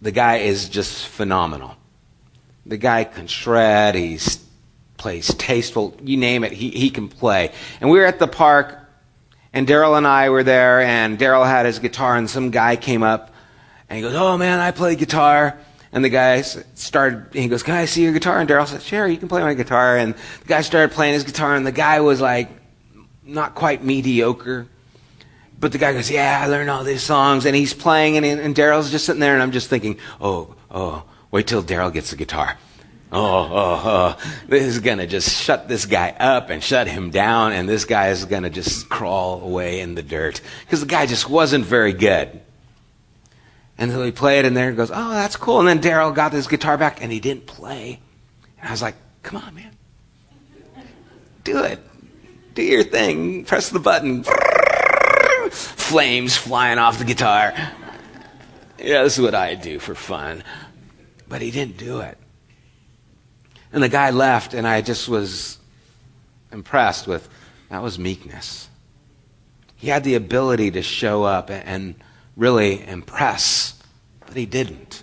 The 0.00 0.10
guy 0.10 0.38
is 0.38 0.68
just 0.68 1.06
phenomenal. 1.06 1.76
The 2.66 2.76
guy 2.76 3.04
can 3.04 3.28
shred, 3.28 3.94
he 3.94 4.18
plays 4.96 5.32
tasteful, 5.34 5.96
you 6.02 6.16
name 6.16 6.42
it, 6.42 6.50
he, 6.50 6.70
he 6.70 6.90
can 6.90 7.08
play. 7.08 7.52
And 7.80 7.90
we 7.90 7.98
were 7.98 8.06
at 8.06 8.18
the 8.18 8.26
park, 8.26 8.76
and 9.52 9.68
Daryl 9.68 9.96
and 9.96 10.06
I 10.06 10.30
were 10.30 10.42
there, 10.42 10.80
and 10.80 11.16
Daryl 11.16 11.46
had 11.46 11.64
his 11.64 11.78
guitar, 11.78 12.16
and 12.16 12.28
some 12.28 12.50
guy 12.50 12.74
came 12.74 13.04
up, 13.04 13.32
and 13.88 13.96
he 13.96 14.02
goes, 14.02 14.14
Oh 14.16 14.36
man, 14.36 14.58
I 14.58 14.72
play 14.72 14.96
guitar. 14.96 15.58
And 15.92 16.02
the 16.02 16.08
guy 16.08 16.40
started, 16.40 17.26
he 17.34 17.48
goes, 17.48 17.62
Can 17.62 17.74
I 17.74 17.84
see 17.84 18.02
your 18.02 18.12
guitar? 18.12 18.40
And 18.40 18.48
Daryl 18.48 18.66
said, 18.66 18.82
Sure, 18.82 19.06
you 19.06 19.18
can 19.18 19.28
play 19.28 19.42
my 19.42 19.54
guitar. 19.54 19.98
And 19.98 20.14
the 20.14 20.46
guy 20.46 20.62
started 20.62 20.94
playing 20.94 21.14
his 21.14 21.24
guitar, 21.24 21.54
and 21.54 21.66
the 21.66 21.72
guy 21.72 22.00
was 22.00 22.20
like, 22.20 22.48
not 23.24 23.54
quite 23.54 23.84
mediocre. 23.84 24.66
But 25.60 25.72
the 25.72 25.78
guy 25.78 25.92
goes, 25.92 26.10
Yeah, 26.10 26.40
I 26.42 26.46
learned 26.48 26.70
all 26.70 26.82
these 26.82 27.02
songs. 27.02 27.44
And 27.44 27.54
he's 27.54 27.74
playing, 27.74 28.16
and, 28.16 28.24
and 28.24 28.54
Daryl's 28.54 28.90
just 28.90 29.04
sitting 29.04 29.20
there, 29.20 29.34
and 29.34 29.42
I'm 29.42 29.52
just 29.52 29.68
thinking, 29.68 29.98
Oh, 30.20 30.54
oh, 30.70 31.04
wait 31.30 31.46
till 31.46 31.62
Daryl 31.62 31.92
gets 31.92 32.10
the 32.10 32.16
guitar. 32.16 32.56
Oh, 33.12 33.20
oh, 33.20 33.82
oh. 33.84 34.32
This 34.48 34.64
is 34.64 34.78
going 34.78 34.96
to 34.96 35.06
just 35.06 35.30
shut 35.30 35.68
this 35.68 35.84
guy 35.84 36.16
up 36.18 36.48
and 36.48 36.62
shut 36.62 36.86
him 36.86 37.10
down, 37.10 37.52
and 37.52 37.68
this 37.68 37.84
guy 37.84 38.08
is 38.08 38.24
going 38.24 38.44
to 38.44 38.50
just 38.50 38.88
crawl 38.88 39.42
away 39.42 39.80
in 39.80 39.94
the 39.94 40.02
dirt. 40.02 40.40
Because 40.64 40.80
the 40.80 40.86
guy 40.86 41.04
just 41.04 41.28
wasn't 41.28 41.66
very 41.66 41.92
good. 41.92 42.40
And 43.78 43.90
so 43.90 44.02
he 44.04 44.12
played, 44.12 44.44
and 44.44 44.56
there 44.56 44.70
he 44.70 44.76
goes, 44.76 44.90
oh, 44.92 45.10
that's 45.10 45.36
cool. 45.36 45.60
And 45.60 45.68
then 45.68 45.80
Daryl 45.80 46.14
got 46.14 46.32
his 46.32 46.46
guitar 46.46 46.76
back, 46.76 47.02
and 47.02 47.10
he 47.10 47.20
didn't 47.20 47.46
play. 47.46 48.00
And 48.58 48.68
I 48.68 48.70
was 48.70 48.82
like, 48.82 48.94
come 49.22 49.42
on, 49.42 49.54
man. 49.54 49.76
Do 51.44 51.62
it. 51.64 51.80
Do 52.54 52.62
your 52.62 52.84
thing. 52.84 53.44
Press 53.44 53.70
the 53.70 53.80
button. 53.80 54.24
Flames 55.50 56.36
flying 56.36 56.78
off 56.78 56.98
the 56.98 57.04
guitar. 57.04 57.52
Yeah, 58.78 59.02
this 59.02 59.18
is 59.18 59.22
what 59.22 59.34
I 59.34 59.54
do 59.54 59.78
for 59.78 59.94
fun. 59.94 60.44
But 61.28 61.42
he 61.42 61.50
didn't 61.50 61.78
do 61.78 62.00
it. 62.00 62.18
And 63.72 63.82
the 63.82 63.88
guy 63.88 64.10
left, 64.10 64.54
and 64.54 64.66
I 64.66 64.82
just 64.82 65.08
was 65.08 65.58
impressed 66.52 67.06
with 67.06 67.28
that 67.70 67.82
was 67.82 67.98
meekness. 67.98 68.68
He 69.76 69.88
had 69.88 70.04
the 70.04 70.14
ability 70.14 70.72
to 70.72 70.82
show 70.82 71.24
up 71.24 71.50
and 71.50 71.94
really 72.36 72.86
impress, 72.86 73.80
but 74.26 74.36
he 74.36 74.46
didn't. 74.46 75.02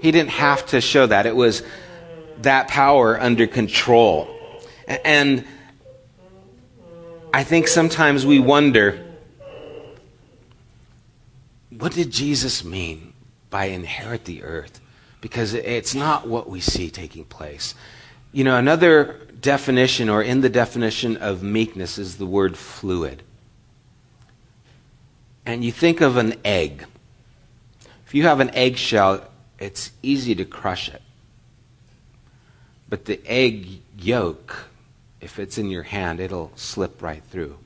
He 0.00 0.10
didn't 0.10 0.30
have 0.30 0.66
to 0.66 0.80
show 0.80 1.06
that. 1.06 1.26
It 1.26 1.36
was 1.36 1.62
that 2.42 2.68
power 2.68 3.20
under 3.20 3.46
control. 3.46 4.28
And 4.86 5.44
I 7.32 7.44
think 7.44 7.68
sometimes 7.68 8.26
we 8.26 8.38
wonder 8.38 9.06
what 11.70 11.92
did 11.92 12.10
Jesus 12.10 12.64
mean 12.64 13.12
by 13.50 13.66
inherit 13.66 14.24
the 14.24 14.42
earth? 14.42 14.80
Because 15.20 15.54
it's 15.54 15.94
not 15.94 16.26
what 16.26 16.48
we 16.48 16.60
see 16.60 16.90
taking 16.90 17.24
place. 17.24 17.74
You 18.32 18.44
know, 18.44 18.56
another 18.56 19.20
definition, 19.40 20.08
or 20.08 20.22
in 20.22 20.40
the 20.40 20.48
definition 20.48 21.16
of 21.16 21.42
meekness, 21.42 21.98
is 21.98 22.16
the 22.16 22.26
word 22.26 22.56
fluid 22.56 23.22
and 25.50 25.64
you 25.64 25.72
think 25.72 26.00
of 26.00 26.16
an 26.16 26.34
egg. 26.44 26.84
If 28.06 28.14
you 28.14 28.22
have 28.22 28.38
an 28.38 28.50
eggshell, 28.54 29.24
it's 29.58 29.90
easy 30.00 30.34
to 30.36 30.44
crush 30.44 30.88
it. 30.88 31.02
But 32.88 33.06
the 33.06 33.20
egg 33.26 33.80
yolk, 33.98 34.68
if 35.20 35.40
it's 35.40 35.58
in 35.58 35.68
your 35.68 35.82
hand, 35.82 36.20
it'll 36.20 36.52
slip 36.54 37.02
right 37.02 37.22
through. 37.30 37.58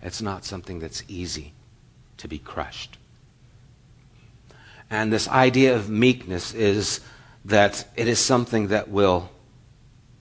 It's 0.00 0.22
not 0.22 0.44
something 0.44 0.78
that's 0.78 1.02
easy 1.08 1.52
to 2.18 2.28
be 2.28 2.38
crushed. 2.38 2.98
And 4.88 5.12
this 5.12 5.28
idea 5.28 5.74
of 5.74 5.90
meekness 5.90 6.54
is 6.54 7.00
that 7.44 7.88
it 7.96 8.06
is 8.06 8.20
something 8.20 8.68
that 8.68 8.88
will 8.88 9.28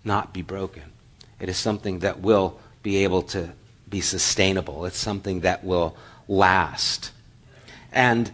not 0.04 0.34
be 0.34 0.42
broken. 0.42 0.92
It 1.40 1.48
is 1.48 1.58
something 1.58 2.00
that 2.00 2.22
will 2.22 2.60
be 2.82 3.04
able 3.04 3.22
to 3.24 3.52
be 3.88 4.02
sustainable. 4.02 4.86
It's 4.86 4.98
something 4.98 5.42
that 5.42 5.64
will 5.64 5.96
last. 6.28 7.12
And 7.92 8.32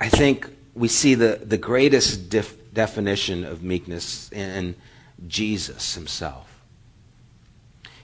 I 0.00 0.08
think 0.08 0.48
we 0.74 0.88
see 0.88 1.14
the, 1.14 1.40
the 1.42 1.58
greatest 1.58 2.30
def- 2.30 2.72
definition 2.72 3.44
of 3.44 3.62
meekness 3.62 4.30
in 4.32 4.74
Jesus 5.26 5.94
himself. 5.94 6.48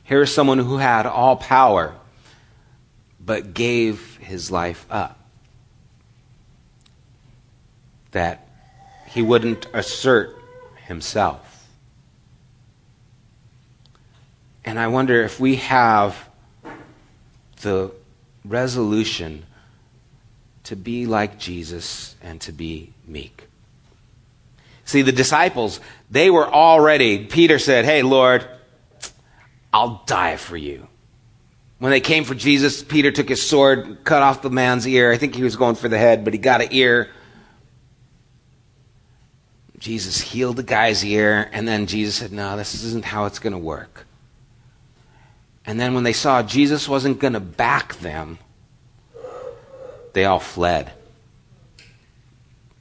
Here 0.04 0.22
is 0.22 0.32
someone 0.32 0.58
who 0.58 0.78
had 0.78 1.06
all 1.06 1.36
power, 1.36 1.94
but 3.20 3.52
gave 3.52 4.16
his 4.18 4.50
life 4.50 4.86
up. 4.90 5.18
That 8.12 8.48
he 9.06 9.22
wouldn't 9.22 9.66
assert 9.74 10.36
himself. 10.86 11.66
And 14.64 14.78
I 14.78 14.86
wonder 14.86 15.22
if 15.22 15.40
we 15.40 15.56
have 15.56 16.27
the 17.58 17.92
resolution 18.44 19.44
to 20.64 20.76
be 20.76 21.06
like 21.06 21.38
Jesus 21.38 22.14
and 22.22 22.40
to 22.42 22.52
be 22.52 22.92
meek. 23.06 23.48
See, 24.84 25.02
the 25.02 25.12
disciples, 25.12 25.80
they 26.10 26.30
were 26.30 26.46
already, 26.46 27.26
Peter 27.26 27.58
said, 27.58 27.84
Hey, 27.84 28.02
Lord, 28.02 28.46
I'll 29.72 30.02
die 30.06 30.36
for 30.36 30.56
you. 30.56 30.88
When 31.78 31.90
they 31.90 32.00
came 32.00 32.24
for 32.24 32.34
Jesus, 32.34 32.82
Peter 32.82 33.12
took 33.12 33.28
his 33.28 33.46
sword, 33.46 33.98
cut 34.04 34.22
off 34.22 34.42
the 34.42 34.50
man's 34.50 34.86
ear. 34.88 35.12
I 35.12 35.16
think 35.16 35.34
he 35.34 35.44
was 35.44 35.56
going 35.56 35.76
for 35.76 35.88
the 35.88 35.98
head, 35.98 36.24
but 36.24 36.32
he 36.32 36.38
got 36.38 36.60
an 36.60 36.68
ear. 36.72 37.10
Jesus 39.78 40.20
healed 40.20 40.56
the 40.56 40.64
guy's 40.64 41.04
ear, 41.04 41.48
and 41.52 41.68
then 41.68 41.86
Jesus 41.86 42.16
said, 42.16 42.32
No, 42.32 42.56
this 42.56 42.82
isn't 42.82 43.04
how 43.04 43.26
it's 43.26 43.38
going 43.38 43.52
to 43.52 43.58
work. 43.58 44.07
And 45.68 45.78
then 45.78 45.92
when 45.92 46.02
they 46.02 46.14
saw 46.14 46.42
Jesus 46.42 46.88
wasn't 46.88 47.18
going 47.18 47.34
to 47.34 47.40
back 47.40 47.96
them, 47.96 48.38
they 50.14 50.24
all 50.24 50.40
fled. 50.40 50.90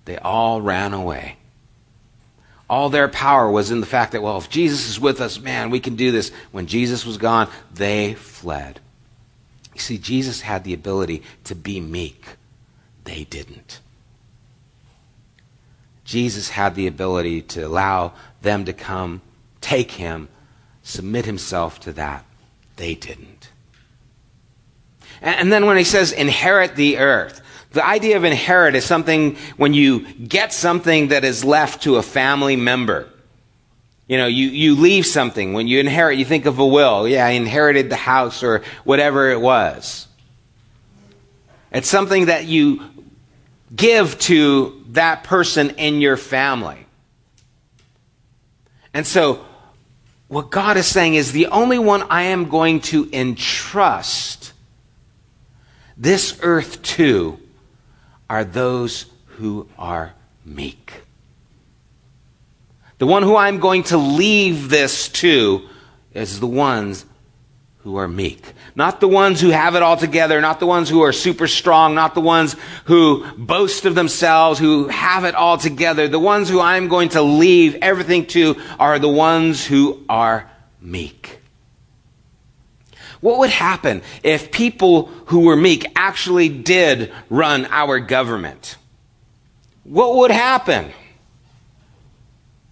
They 0.06 0.15
all 0.15 0.62
ran 0.62 0.93
away. 0.93 1.36
All 2.69 2.88
their 2.88 3.10
power 3.10 3.52
was 3.52 3.71
in 3.71 3.82
the 3.82 3.86
fact 3.86 4.13
that, 4.13 4.23
well, 4.23 4.38
if 4.38 4.50
Jesus 4.50 4.88
is 4.88 5.02
with 5.02 5.19
us, 5.19 5.38
man, 5.38 5.69
we 5.69 5.82
can 5.82 5.97
do 5.97 6.13
this. 6.13 6.32
When 6.54 6.65
Jesus 6.65 7.06
was 7.06 7.17
gone, 7.17 7.50
they 7.73 8.13
fled. 8.13 8.80
You 9.73 9.82
see, 9.82 9.97
Jesus 9.97 10.39
had 10.39 10.63
the 10.63 10.73
ability 10.73 11.23
to 11.43 11.56
be 11.56 11.82
meek. 11.82 12.38
They 13.04 13.26
didn't. 13.26 13.82
Jesus 16.06 16.47
had 16.47 16.76
the 16.76 16.88
ability 16.88 17.41
to 17.41 17.63
allow 17.63 18.13
them 18.41 18.63
to 18.63 18.71
come, 18.71 19.21
take 19.60 19.91
him, 19.91 20.30
submit 20.84 21.26
himself 21.26 21.82
to 21.82 21.91
that. 21.91 22.23
They 22.78 22.96
didn't. 22.96 23.50
And 25.22 25.52
then 25.52 25.66
when 25.66 25.78
he 25.78 25.84
says 25.84 26.12
inherit 26.12 26.76
the 26.76 27.00
earth, 27.00 27.42
the 27.72 27.86
idea 27.86 28.18
of 28.18 28.24
inherit 28.24 28.76
is 28.76 28.86
something 28.86 29.36
when 29.58 29.74
you 29.74 30.12
get 30.13 30.54
something 30.54 31.10
that 31.10 31.26
is 31.26 31.44
left 31.44 31.84
to 31.84 31.98
a 31.98 32.04
family 32.04 32.56
member. 32.56 33.10
You 34.08 34.18
know, 34.18 34.28
you, 34.28 34.48
you 34.48 34.76
leave 34.76 35.06
something. 35.06 35.54
When 35.54 35.68
you 35.68 35.80
inherit, 35.80 36.18
you 36.18 36.24
think 36.24 36.46
of 36.46 36.60
a 36.60 36.66
will. 36.66 37.08
Yeah, 37.08 37.26
I 37.26 37.32
inherited 37.32 37.90
the 37.90 37.98
house 37.98 38.42
or 38.42 38.63
whatever 38.86 39.32
it 39.32 39.42
was. 39.42 40.08
It's 41.72 41.90
something 41.90 42.28
that 42.28 42.46
you 42.46 42.84
give 43.76 44.18
to 44.20 44.86
that 44.92 45.24
person 45.24 45.72
in 45.72 46.00
your 46.00 46.16
family. 46.16 46.86
And 48.94 49.06
so, 49.06 49.46
what 50.28 50.50
God 50.50 50.78
is 50.78 50.88
saying 50.88 51.16
is 51.16 51.32
the 51.32 51.48
only 51.48 51.80
one 51.80 52.04
I 52.04 52.24
am 52.24 52.50
going 52.50 52.82
to 52.82 53.10
entrust 53.13 54.54
this 55.96 56.38
earth 56.42 56.82
to 56.84 57.40
are 58.30 58.44
those 58.44 59.06
who 59.26 59.68
are 59.78 60.13
meek. 60.46 61.02
The 62.98 63.08
one 63.08 63.24
who 63.24 63.36
I'm 63.36 63.60
going 63.60 63.84
to 63.84 63.98
leave 63.98 64.70
this 64.70 65.08
to 65.10 65.68
is 66.13 66.40
the 66.40 66.48
ones 66.48 67.06
who 67.88 67.95
are 67.95 68.08
meek. 68.10 68.52
Not 68.76 69.00
the 69.00 69.08
ones 69.08 69.39
who 69.39 69.47
have 69.47 69.76
it 69.76 69.82
all 69.82 69.95
together, 69.95 70.41
not 70.41 70.60
the 70.60 70.67
ones 70.67 70.89
who 70.89 71.04
are 71.04 71.13
super 71.13 71.47
strong, 71.47 71.95
not 71.95 72.15
the 72.15 72.19
ones 72.21 72.58
who 72.84 73.26
boast 73.38 73.86
of 73.86 73.95
themselves, 73.95 74.60
who 74.60 74.89
have 74.89 75.23
it 75.23 75.36
all 75.36 75.58
together. 75.58 76.10
The 76.10 76.19
ones 76.19 76.50
who 76.50 76.60
I'm 76.60 76.89
going 76.89 77.08
to 77.10 77.21
leave 77.21 77.76
everything 77.76 78.26
to 78.28 78.58
are 78.78 79.00
the 79.00 79.08
ones 79.08 79.65
who 79.65 80.04
are 80.10 80.52
meek. 80.82 81.39
What 83.21 83.39
would 83.39 83.52
happen 83.52 84.02
if 84.21 84.52
people 84.52 85.06
who 85.28 85.45
were 85.45 85.56
meek 85.56 85.86
actually 85.95 86.50
did 86.50 87.13
run 87.30 87.67
our 87.67 88.02
government? 88.02 88.76
What 89.86 90.17
would 90.17 90.32
happen? 90.32 90.91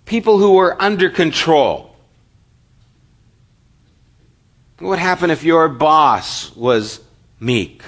People 0.03 0.39
who 0.39 0.55
were 0.55 0.75
under 0.81 1.09
control. 1.09 1.94
What 4.79 4.89
would 4.89 4.99
happen 4.99 5.31
if 5.31 5.43
your 5.43 5.69
boss 5.69 6.53
was 6.55 6.99
meek? 7.39 7.81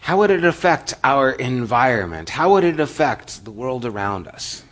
How 0.00 0.18
would 0.18 0.30
it 0.30 0.44
affect 0.44 0.94
our 1.02 1.30
environment? 1.30 2.30
How 2.30 2.52
would 2.52 2.64
it 2.64 2.80
affect 2.80 3.44
the 3.44 3.50
world 3.50 3.84
around 3.84 4.28
us? 4.28 4.62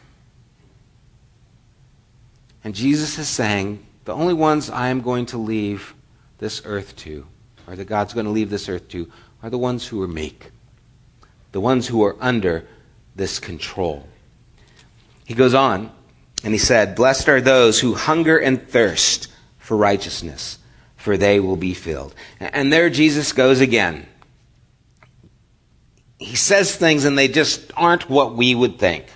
And 2.64 2.74
Jesus 2.74 3.18
is 3.18 3.28
saying, 3.28 3.84
the 4.04 4.14
only 4.14 4.34
ones 4.34 4.70
I 4.70 4.88
am 4.88 5.00
going 5.00 5.26
to 5.26 5.38
leave 5.38 5.94
this 6.38 6.62
earth 6.64 6.96
to, 6.96 7.26
or 7.66 7.76
that 7.76 7.84
God's 7.84 8.14
going 8.14 8.26
to 8.26 8.32
leave 8.32 8.50
this 8.50 8.68
earth 8.68 8.88
to, 8.88 9.10
are 9.42 9.50
the 9.50 9.58
ones 9.58 9.86
who 9.86 10.02
are 10.02 10.08
meek, 10.08 10.50
the 11.52 11.60
ones 11.60 11.88
who 11.88 12.02
are 12.04 12.16
under 12.20 12.66
this 13.14 13.38
control. 13.38 14.08
He 15.24 15.34
goes 15.34 15.54
on 15.54 15.92
and 16.44 16.52
he 16.52 16.58
said, 16.58 16.94
Blessed 16.94 17.28
are 17.28 17.40
those 17.40 17.80
who 17.80 17.94
hunger 17.94 18.38
and 18.38 18.60
thirst 18.66 19.28
for 19.58 19.76
righteousness, 19.76 20.58
for 20.96 21.16
they 21.16 21.40
will 21.40 21.56
be 21.56 21.74
filled. 21.74 22.14
And 22.40 22.72
there 22.72 22.90
Jesus 22.90 23.32
goes 23.32 23.60
again. 23.60 24.06
He 26.18 26.36
says 26.36 26.76
things 26.76 27.04
and 27.04 27.18
they 27.18 27.28
just 27.28 27.72
aren't 27.76 28.08
what 28.08 28.34
we 28.34 28.54
would 28.54 28.78
think. 28.78 29.06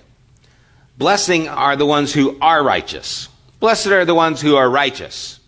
Blessing 0.99 1.49
are 1.49 1.77
the 1.77 1.87
ones 1.87 2.13
who 2.13 2.39
are 2.41 2.65
righteous. 2.65 3.29
Blessed 3.61 3.89
are 3.89 4.05
the 4.05 4.15
ones 4.15 4.41
who 4.41 4.57
are 4.57 4.69
righteous, 4.69 5.41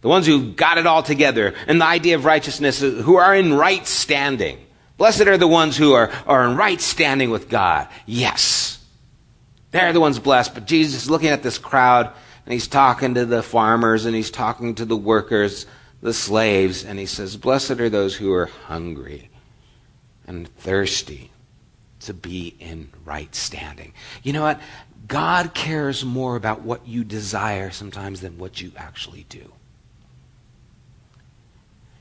the 0.00 0.08
ones 0.08 0.26
who 0.26 0.52
got 0.52 0.78
it 0.78 0.86
all 0.86 1.02
together. 1.02 1.54
And 1.66 1.80
the 1.80 1.86
idea 1.86 2.16
of 2.16 2.24
righteousness, 2.24 2.82
uh, 2.82 2.90
who 2.90 3.16
are 3.16 3.34
in 3.34 3.54
right 3.54 3.86
standing. 3.86 4.58
Blessed 4.96 5.22
are 5.22 5.36
the 5.36 5.48
ones 5.48 5.76
who 5.76 5.92
are, 5.92 6.10
are 6.26 6.44
in 6.48 6.56
right 6.56 6.80
standing 6.80 7.30
with 7.30 7.48
God. 7.48 7.88
Yes. 8.06 8.75
They're 9.70 9.92
the 9.92 10.00
ones 10.00 10.18
blessed. 10.18 10.54
But 10.54 10.66
Jesus 10.66 11.02
is 11.02 11.10
looking 11.10 11.28
at 11.28 11.42
this 11.42 11.58
crowd 11.58 12.12
and 12.44 12.52
he's 12.52 12.68
talking 12.68 13.14
to 13.14 13.26
the 13.26 13.42
farmers 13.42 14.04
and 14.04 14.14
he's 14.14 14.30
talking 14.30 14.74
to 14.76 14.84
the 14.84 14.96
workers, 14.96 15.66
the 16.00 16.14
slaves, 16.14 16.84
and 16.84 16.98
he 16.98 17.06
says, 17.06 17.36
Blessed 17.36 17.72
are 17.72 17.90
those 17.90 18.14
who 18.14 18.32
are 18.32 18.46
hungry 18.46 19.30
and 20.26 20.48
thirsty 20.56 21.30
to 22.00 22.14
be 22.14 22.54
in 22.60 22.90
right 23.04 23.34
standing. 23.34 23.92
You 24.22 24.32
know 24.32 24.42
what? 24.42 24.60
God 25.08 25.54
cares 25.54 26.04
more 26.04 26.36
about 26.36 26.62
what 26.62 26.86
you 26.86 27.04
desire 27.04 27.70
sometimes 27.70 28.20
than 28.20 28.38
what 28.38 28.60
you 28.60 28.72
actually 28.76 29.26
do. 29.28 29.52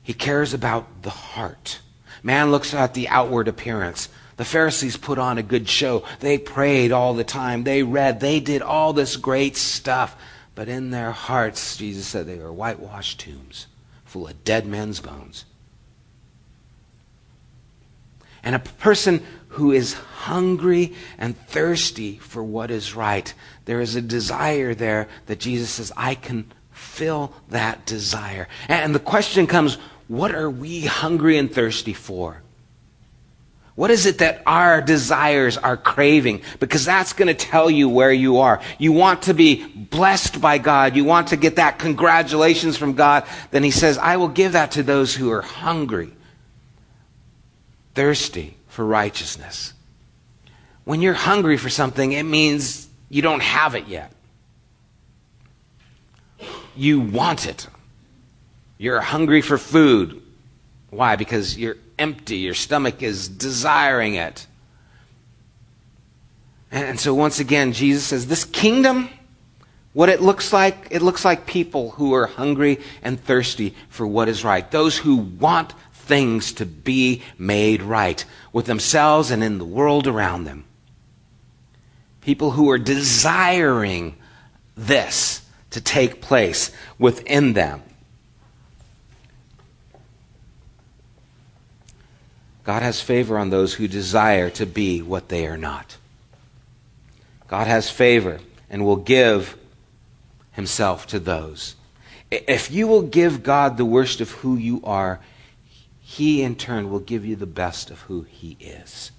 He 0.01 0.13
cares 0.13 0.53
about 0.53 1.01
the 1.01 1.09
heart. 1.09 1.79
Man 2.21 2.51
looks 2.51 2.73
at 2.73 2.93
the 2.93 3.07
outward 3.09 3.47
appearance. 3.47 4.09
The 4.37 4.45
Pharisees 4.45 4.97
put 4.97 5.17
on 5.17 5.37
a 5.37 5.43
good 5.43 5.69
show. 5.69 6.03
They 6.19 6.37
prayed 6.37 6.91
all 6.91 7.13
the 7.13 7.23
time. 7.23 7.63
They 7.63 7.83
read. 7.83 8.19
They 8.19 8.39
did 8.39 8.61
all 8.61 8.91
this 8.91 9.15
great 9.15 9.55
stuff. 9.55 10.15
But 10.55 10.67
in 10.67 10.89
their 10.89 11.11
hearts, 11.11 11.77
Jesus 11.77 12.05
said 12.07 12.25
they 12.25 12.37
were 12.37 12.51
whitewashed 12.51 13.19
tombs 13.21 13.67
full 14.03 14.27
of 14.27 14.43
dead 14.45 14.65
men's 14.65 15.01
bones. 15.01 15.43
And 18.43 18.55
a 18.55 18.59
person 18.59 19.25
who 19.49 19.71
is 19.71 19.93
hungry 19.93 20.93
and 21.17 21.37
thirsty 21.47 22.17
for 22.17 22.43
what 22.43 22.71
is 22.71 22.95
right. 22.95 23.33
There 23.65 23.81
is 23.81 23.95
a 23.95 24.01
desire 24.01 24.73
there 24.73 25.09
that 25.25 25.39
Jesus 25.39 25.71
says, 25.71 25.91
I 25.97 26.15
can 26.15 26.51
fill 26.71 27.33
that 27.49 27.85
desire. 27.85 28.47
And 28.67 28.93
the 28.93 28.99
question 28.99 29.47
comes, 29.47 29.77
what 30.07 30.35
are 30.35 30.49
we 30.49 30.81
hungry 30.81 31.37
and 31.37 31.51
thirsty 31.51 31.93
for? 31.93 32.41
What 33.75 33.91
is 33.91 34.05
it 34.05 34.19
that 34.19 34.41
our 34.45 34.81
desires 34.81 35.57
are 35.57 35.75
craving? 35.75 36.41
Because 36.61 36.85
that's 36.85 37.11
going 37.11 37.27
to 37.27 37.33
tell 37.33 37.69
you 37.69 37.89
where 37.89 38.11
you 38.11 38.37
are. 38.37 38.61
You 38.77 38.93
want 38.93 39.23
to 39.23 39.33
be 39.33 39.65
blessed 39.65 40.39
by 40.39 40.59
God. 40.59 40.95
You 40.95 41.03
want 41.03 41.27
to 41.29 41.37
get 41.37 41.57
that 41.57 41.77
congratulations 41.77 42.77
from 42.77 42.93
God. 42.93 43.25
Then 43.51 43.63
he 43.63 43.71
says, 43.71 43.97
I 43.97 44.15
will 44.15 44.29
give 44.29 44.53
that 44.53 44.71
to 44.71 44.83
those 44.83 45.13
who 45.13 45.29
are 45.29 45.41
hungry, 45.41 46.13
thirsty 47.95 48.55
for 48.69 48.85
righteousness. 48.85 49.73
When 50.85 51.01
you're 51.01 51.13
hungry 51.13 51.57
for 51.57 51.69
something, 51.69 52.13
it 52.13 52.23
means 52.23 52.87
you 53.09 53.21
don't 53.21 53.41
have 53.41 53.75
it 53.75 53.87
yet. 53.87 54.13
You 56.77 57.01
want 57.01 57.45
it. 57.45 57.67
You're 58.77 59.01
hungry 59.01 59.41
for 59.41 59.57
food. 59.57 60.21
Why? 60.91 61.17
Because 61.17 61.57
you're 61.57 61.77
empty. 61.97 62.37
Your 62.37 62.53
stomach 62.53 63.01
is 63.01 63.27
desiring 63.27 64.15
it. 64.15 64.47
And 66.71 66.99
so, 66.99 67.13
once 67.13 67.39
again, 67.39 67.73
Jesus 67.73 68.03
says, 68.03 68.27
This 68.27 68.43
kingdom, 68.43 69.09
what 69.93 70.09
it 70.09 70.21
looks 70.21 70.51
like, 70.51 70.87
it 70.91 71.01
looks 71.01 71.23
like 71.23 71.45
people 71.45 71.91
who 71.91 72.13
are 72.13 72.27
hungry 72.27 72.79
and 73.01 73.19
thirsty 73.19 73.75
for 73.89 74.05
what 74.05 74.27
is 74.27 74.43
right. 74.43 74.69
Those 74.71 74.97
who 74.97 75.15
want 75.15 75.73
things 75.93 76.53
to 76.53 76.65
be 76.65 77.21
made 77.37 77.81
right 77.81 78.23
with 78.51 78.65
themselves 78.65 79.31
and 79.31 79.43
in 79.43 79.57
the 79.57 79.65
world 79.65 80.07
around 80.07 80.43
them. 80.43 80.65
People 82.21 82.51
who 82.51 82.69
are 82.71 82.77
desiring 82.77 84.15
this 84.75 85.41
to 85.71 85.81
take 85.81 86.21
place 86.21 86.71
within 86.99 87.53
them. 87.53 87.81
God 92.65 92.81
has 92.81 92.99
favor 92.99 93.37
on 93.37 93.51
those 93.51 93.75
who 93.75 93.87
desire 93.87 94.49
to 94.51 94.65
be 94.65 95.01
what 95.01 95.29
they 95.29 95.45
are 95.45 95.57
not. 95.57 95.97
God 97.47 97.67
has 97.67 97.89
favor 97.89 98.39
and 98.69 98.83
will 98.83 98.95
give 98.95 99.55
himself 100.53 101.05
to 101.07 101.19
those. 101.19 101.75
If 102.31 102.71
you 102.71 102.87
will 102.87 103.03
give 103.03 103.43
God 103.43 103.77
the 103.77 103.85
worst 103.85 104.19
of 104.19 104.31
who 104.31 104.55
you 104.55 104.81
are, 104.83 105.19
he 106.01 106.41
in 106.41 106.55
turn 106.55 106.89
will 106.89 106.99
give 106.99 107.23
you 107.23 107.35
the 107.35 107.45
best 107.45 107.91
of 107.91 108.01
who 108.01 108.23
he 108.23 108.57
is. 108.59 109.11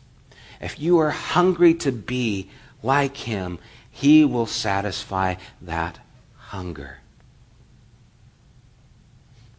If 0.60 0.80
you 0.80 0.98
are 0.98 1.10
hungry 1.10 1.74
to 1.74 1.92
be 1.92 2.50
like 2.82 3.16
him, 3.16 3.60
he 3.90 4.24
will 4.24 4.46
satisfy 4.46 5.36
that 5.62 6.00
hunger. 6.36 6.98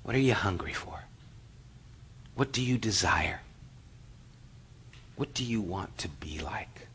What 0.04 0.16
are 0.16 0.20
you 0.20 0.34
hungry 0.34 0.74
for? 0.74 1.04
What 2.36 2.52
do 2.52 2.62
you 2.62 2.78
desire? 2.78 3.42
What 5.18 5.34
do 5.34 5.44
you 5.44 5.62
want 5.62 5.98
to 5.98 6.08
be 6.08 6.40
like? 6.40 6.88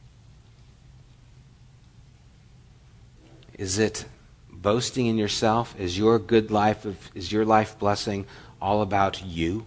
Is 3.58 3.78
it 3.78 4.06
boasting 4.48 5.06
in 5.06 5.18
yourself? 5.18 5.78
Is 5.78 5.98
your 5.98 6.18
good 6.20 6.50
life, 6.50 6.84
of, 6.84 7.10
is 7.14 7.32
your 7.32 7.44
life 7.44 7.78
blessing 7.78 8.24
all 8.60 8.80
about 8.80 9.24
you? 9.24 9.66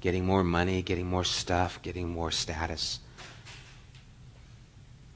Getting 0.00 0.26
more 0.26 0.42
money, 0.42 0.82
getting 0.82 1.06
more 1.06 1.24
stuff, 1.24 1.80
getting 1.80 2.08
more 2.08 2.32
status? 2.32 2.98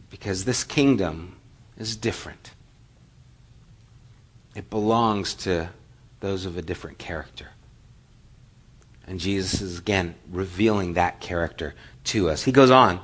Because 0.09 0.45
this 0.45 0.63
kingdom 0.63 1.37
is 1.77 1.97
different. 1.97 2.53
It 4.55 4.71
belongs 4.71 5.35
to 5.35 5.71
those 6.21 6.47
of 6.47 6.57
a 6.57 6.63
different 6.63 6.99
character. 6.99 7.49
And 9.07 9.21
Jesus 9.21 9.61
is 9.61 9.79
again 9.79 10.15
revealing 10.31 10.95
that 10.95 11.21
character 11.21 11.75
to 12.05 12.31
us. 12.31 12.43
He 12.45 12.53
goes 12.53 12.71
on. 12.71 13.01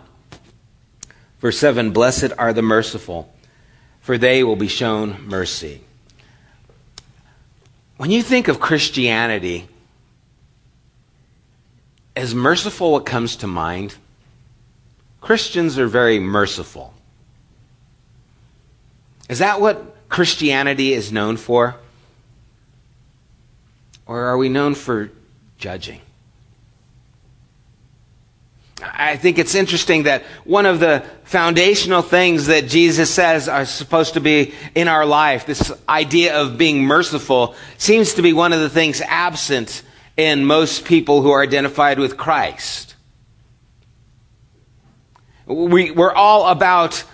Verse 1.40 1.58
7 1.58 1.92
Blessed 1.92 2.32
are 2.38 2.52
the 2.52 2.62
merciful, 2.62 3.32
for 4.00 4.18
they 4.18 4.42
will 4.42 4.56
be 4.56 4.68
shown 4.68 5.26
mercy. 5.26 5.82
When 7.96 8.10
you 8.10 8.22
think 8.22 8.48
of 8.48 8.60
Christianity, 8.60 9.68
as 12.16 12.34
merciful 12.34 12.92
what 12.92 13.06
comes 13.06 13.36
to 13.36 13.46
mind? 13.46 13.96
Christians 15.20 15.78
are 15.78 15.86
very 15.86 16.18
merciful. 16.18 16.94
Is 19.28 19.38
that 19.38 19.60
what 19.60 20.08
Christianity 20.08 20.92
is 20.92 21.12
known 21.12 21.36
for? 21.36 21.76
Or 24.06 24.24
are 24.24 24.36
we 24.36 24.48
known 24.48 24.74
for 24.74 25.10
judging? 25.60 26.00
I 28.82 29.16
think 29.16 29.38
it's 29.38 29.54
interesting 29.54 30.04
that 30.04 30.22
one 30.44 30.64
of 30.64 30.80
the 30.80 31.04
foundational 31.24 32.00
things 32.00 32.46
that 32.46 32.66
Jesus 32.66 33.12
says 33.12 33.46
are 33.46 33.66
supposed 33.66 34.14
to 34.14 34.20
be 34.20 34.54
in 34.74 34.88
our 34.88 35.04
life, 35.04 35.44
this 35.44 35.70
idea 35.88 36.40
of 36.40 36.56
being 36.56 36.82
merciful, 36.84 37.54
seems 37.76 38.14
to 38.14 38.22
be 38.22 38.32
one 38.32 38.52
of 38.52 38.60
the 38.60 38.70
things 38.70 39.02
absent 39.02 39.82
in 40.16 40.44
most 40.46 40.84
people 40.84 41.20
who 41.22 41.30
are 41.30 41.42
identified 41.42 41.98
with 41.98 42.16
Christ. 42.16 42.94
We, 45.46 45.90
we're 45.90 46.12
all 46.12 46.48
about 46.48 47.04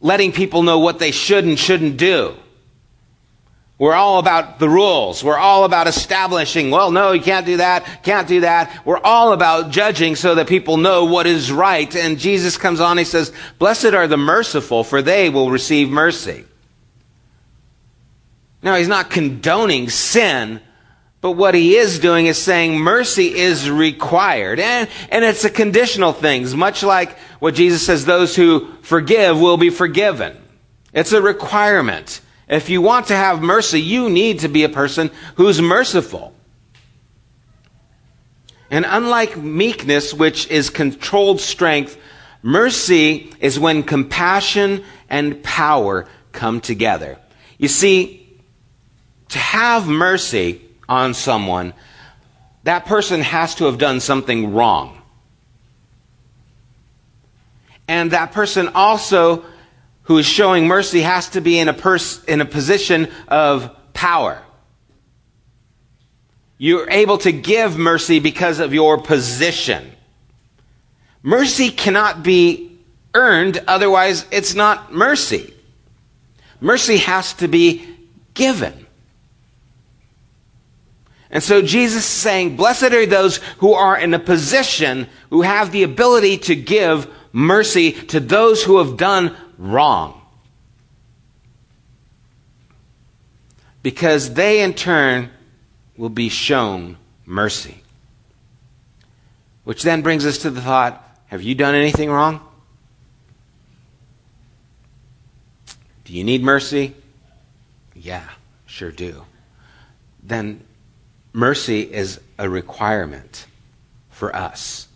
letting 0.00 0.32
people 0.32 0.62
know 0.62 0.78
what 0.78 0.98
they 0.98 1.10
should 1.10 1.44
and 1.44 1.58
shouldn't 1.58 1.96
do. 1.96 2.34
We're 3.78 3.94
all 3.94 4.18
about 4.18 4.58
the 4.58 4.68
rules. 4.68 5.22
We're 5.22 5.38
all 5.38 5.64
about 5.64 5.86
establishing, 5.86 6.72
well, 6.72 6.90
no, 6.90 7.12
you 7.12 7.22
can't 7.22 7.46
do 7.46 7.58
that, 7.58 8.02
can't 8.02 8.26
do 8.26 8.40
that. 8.40 8.84
We're 8.84 8.98
all 8.98 9.32
about 9.32 9.70
judging 9.70 10.16
so 10.16 10.34
that 10.34 10.48
people 10.48 10.78
know 10.78 11.04
what 11.04 11.28
is 11.28 11.52
right. 11.52 11.94
And 11.94 12.18
Jesus 12.18 12.58
comes 12.58 12.80
on, 12.80 12.98
he 12.98 13.04
says, 13.04 13.32
Blessed 13.60 13.94
are 13.94 14.08
the 14.08 14.16
merciful, 14.16 14.82
for 14.82 15.00
they 15.00 15.30
will 15.30 15.52
receive 15.52 15.90
mercy. 15.90 16.44
Now, 18.60 18.74
he's 18.74 18.88
not 18.88 19.10
condoning 19.10 19.88
sin, 19.88 20.60
but 21.20 21.32
what 21.32 21.54
he 21.54 21.76
is 21.76 22.00
doing 22.00 22.26
is 22.26 22.36
saying 22.36 22.76
mercy 22.76 23.32
is 23.32 23.70
required. 23.70 24.58
And, 24.58 24.88
and 25.08 25.24
it's 25.24 25.44
a 25.44 25.50
conditional 25.50 26.12
thing, 26.12 26.56
much 26.58 26.82
like 26.82 27.16
what 27.38 27.54
Jesus 27.54 27.86
says, 27.86 28.04
those 28.04 28.34
who 28.34 28.72
forgive 28.82 29.40
will 29.40 29.56
be 29.56 29.70
forgiven. 29.70 30.36
It's 30.92 31.12
a 31.12 31.22
requirement. 31.22 32.20
If 32.48 32.70
you 32.70 32.80
want 32.80 33.06
to 33.08 33.16
have 33.16 33.42
mercy, 33.42 33.80
you 33.80 34.08
need 34.08 34.40
to 34.40 34.48
be 34.48 34.64
a 34.64 34.68
person 34.68 35.10
who's 35.36 35.60
merciful. 35.60 36.32
And 38.70 38.86
unlike 38.88 39.36
meekness, 39.36 40.14
which 40.14 40.48
is 40.48 40.70
controlled 40.70 41.40
strength, 41.40 41.98
mercy 42.42 43.32
is 43.40 43.58
when 43.58 43.82
compassion 43.82 44.84
and 45.08 45.42
power 45.42 46.06
come 46.32 46.60
together. 46.60 47.18
You 47.58 47.68
see, 47.68 48.40
to 49.30 49.38
have 49.38 49.86
mercy 49.86 50.62
on 50.88 51.14
someone, 51.14 51.74
that 52.64 52.86
person 52.86 53.20
has 53.20 53.54
to 53.56 53.64
have 53.64 53.78
done 53.78 54.00
something 54.00 54.54
wrong. 54.54 55.00
And 57.86 58.10
that 58.10 58.32
person 58.32 58.68
also 58.68 59.44
who 60.08 60.16
is 60.16 60.26
showing 60.26 60.66
mercy 60.66 61.02
has 61.02 61.28
to 61.28 61.42
be 61.42 61.58
in 61.58 61.68
a, 61.68 61.74
pers- 61.74 62.24
in 62.24 62.40
a 62.40 62.46
position 62.46 63.08
of 63.28 63.70
power. 63.92 64.42
You're 66.56 66.90
able 66.90 67.18
to 67.18 67.30
give 67.30 67.76
mercy 67.76 68.18
because 68.18 68.58
of 68.58 68.72
your 68.72 68.96
position. 68.98 69.92
Mercy 71.22 71.70
cannot 71.70 72.22
be 72.22 72.78
earned, 73.12 73.62
otherwise, 73.68 74.24
it's 74.30 74.54
not 74.54 74.94
mercy. 74.94 75.52
Mercy 76.58 76.96
has 76.96 77.34
to 77.34 77.46
be 77.46 77.86
given. 78.32 78.86
And 81.30 81.42
so 81.42 81.60
Jesus 81.60 82.04
is 82.04 82.10
saying, 82.10 82.56
Blessed 82.56 82.94
are 82.94 83.04
those 83.04 83.36
who 83.58 83.74
are 83.74 83.98
in 83.98 84.14
a 84.14 84.18
position, 84.18 85.06
who 85.28 85.42
have 85.42 85.70
the 85.70 85.82
ability 85.82 86.38
to 86.38 86.56
give 86.56 87.12
mercy 87.30 87.92
to 87.92 88.20
those 88.20 88.64
who 88.64 88.78
have 88.78 88.96
done 88.96 89.36
wrong. 89.58 90.22
Because 93.82 94.34
they, 94.34 94.62
in 94.62 94.74
turn, 94.74 95.30
will 95.96 96.08
be 96.08 96.28
shown 96.28 96.96
mercy. 97.26 97.82
Which 99.64 99.82
then 99.82 100.00
brings 100.00 100.24
us 100.24 100.38
to 100.38 100.50
the 100.50 100.62
thought 100.62 101.04
have 101.26 101.42
you 101.42 101.54
done 101.54 101.74
anything 101.74 102.10
wrong? 102.10 102.40
Do 106.04 106.14
you 106.14 106.24
need 106.24 106.42
mercy? 106.42 106.94
Yeah, 107.94 108.26
sure 108.64 108.90
do. 108.90 109.26
Then 110.22 110.64
mercy 111.34 111.82
is 111.82 112.18
a 112.38 112.48
requirement 112.48 113.44
for 114.08 114.34
us. 114.34 114.87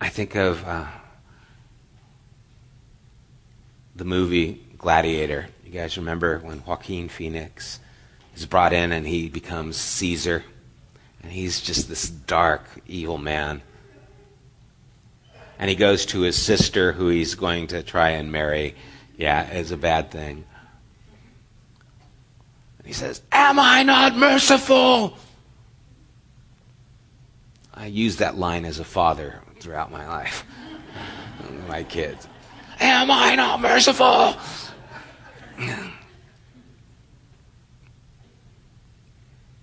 I 0.00 0.08
think 0.08 0.34
of 0.34 0.66
uh, 0.66 0.86
the 3.94 4.06
movie 4.06 4.64
Gladiator. 4.78 5.48
You 5.64 5.72
guys 5.72 5.98
remember 5.98 6.38
when 6.38 6.64
Joaquin 6.64 7.10
Phoenix 7.10 7.80
is 8.34 8.46
brought 8.46 8.72
in 8.72 8.92
and 8.92 9.06
he 9.06 9.28
becomes 9.28 9.76
Caesar 9.76 10.42
And 11.22 11.30
he's 11.30 11.60
just 11.60 11.88
this 11.88 12.08
dark, 12.08 12.64
evil 12.86 13.18
man. 13.18 13.60
And 15.58 15.68
he 15.68 15.76
goes 15.76 16.06
to 16.06 16.22
his 16.22 16.40
sister, 16.40 16.92
who 16.92 17.08
he's 17.08 17.34
going 17.34 17.66
to 17.66 17.82
try 17.82 18.10
and 18.10 18.32
marry. 18.32 18.74
Yeah, 19.18 19.42
it's 19.42 19.70
a 19.70 19.76
bad 19.76 20.10
thing. 20.10 20.46
And 22.78 22.86
he 22.86 22.94
says, 22.94 23.20
Am 23.30 23.58
I 23.58 23.82
not 23.82 24.16
merciful? 24.16 25.18
I 27.74 27.86
use 27.86 28.16
that 28.16 28.38
line 28.38 28.64
as 28.64 28.80
a 28.80 28.84
father 28.84 29.42
throughout 29.60 29.92
my 29.92 30.06
life. 30.08 30.44
my 31.68 31.82
kids. 31.84 32.26
Am 32.80 33.10
I 33.10 33.34
not 33.34 33.60
merciful? 33.60 34.34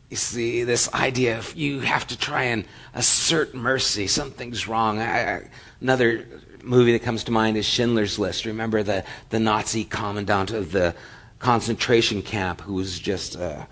You 0.09 0.15
see, 0.15 0.63
this 0.63 0.91
idea 0.93 1.37
of 1.37 1.53
you 1.55 1.81
have 1.81 2.07
to 2.07 2.17
try 2.17 2.43
and 2.43 2.65
assert 2.93 3.53
mercy, 3.53 4.07
something's 4.07 4.67
wrong. 4.67 4.99
I, 4.99 5.35
I, 5.35 5.49
another 5.81 6.25
movie 6.63 6.93
that 6.93 7.03
comes 7.03 7.25
to 7.25 7.31
mind 7.31 7.57
is 7.57 7.65
Schindler's 7.65 8.17
List. 8.17 8.45
Remember 8.45 8.83
the, 8.83 9.03
the 9.31 9.39
Nazi 9.39 9.83
commandant 9.83 10.51
of 10.51 10.71
the 10.71 10.95
concentration 11.39 12.21
camp 12.21 12.61
who 12.61 12.73
was 12.75 12.99
just 12.99 13.35
a 13.35 13.67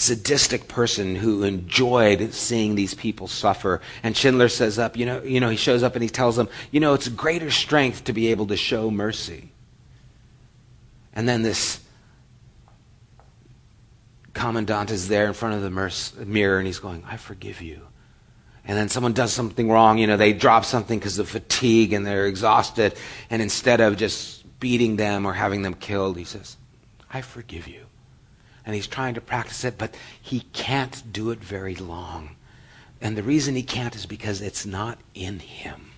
sadistic 0.00 0.66
person 0.66 1.14
who 1.14 1.42
enjoyed 1.42 2.32
seeing 2.32 2.74
these 2.74 2.94
people 2.94 3.28
suffer. 3.28 3.82
And 4.02 4.16
Schindler 4.16 4.48
says 4.48 4.78
up, 4.78 4.96
you 4.96 5.04
know, 5.04 5.22
you 5.22 5.40
know, 5.40 5.50
he 5.50 5.56
shows 5.56 5.82
up 5.82 5.94
and 5.94 6.02
he 6.02 6.08
tells 6.08 6.36
them, 6.36 6.48
you 6.70 6.80
know, 6.80 6.94
it's 6.94 7.08
greater 7.08 7.50
strength 7.50 8.04
to 8.04 8.12
be 8.14 8.28
able 8.28 8.46
to 8.46 8.56
show 8.56 8.90
mercy. 8.90 9.52
And 11.12 11.28
then 11.28 11.42
this 11.42 11.80
commandant 14.32 14.90
is 14.90 15.08
there 15.08 15.26
in 15.26 15.34
front 15.34 15.56
of 15.56 15.62
the 15.62 16.24
mirror 16.24 16.58
and 16.58 16.66
he's 16.66 16.78
going, 16.78 17.04
I 17.06 17.18
forgive 17.18 17.60
you. 17.60 17.82
And 18.64 18.78
then 18.78 18.88
someone 18.88 19.12
does 19.12 19.32
something 19.32 19.70
wrong, 19.70 19.98
you 19.98 20.06
know, 20.06 20.16
they 20.16 20.32
drop 20.32 20.64
something 20.64 20.98
because 20.98 21.18
of 21.18 21.28
fatigue 21.28 21.92
and 21.92 22.06
they're 22.06 22.26
exhausted. 22.26 22.94
And 23.28 23.42
instead 23.42 23.80
of 23.80 23.96
just 23.96 24.58
beating 24.60 24.96
them 24.96 25.26
or 25.26 25.34
having 25.34 25.60
them 25.60 25.74
killed, 25.74 26.16
he 26.16 26.24
says, 26.24 26.56
I 27.12 27.20
forgive 27.20 27.68
you. 27.68 27.89
And 28.70 28.76
he's 28.76 28.86
trying 28.86 29.14
to 29.14 29.20
practice 29.20 29.64
it, 29.64 29.78
but 29.78 29.96
he 30.22 30.42
can't 30.52 31.02
do 31.12 31.32
it 31.32 31.40
very 31.40 31.74
long. 31.74 32.36
And 33.00 33.16
the 33.16 33.22
reason 33.24 33.56
he 33.56 33.64
can't 33.64 33.96
is 33.96 34.06
because 34.06 34.40
it's 34.40 34.64
not 34.64 35.00
in 35.12 35.40
him. 35.40 35.90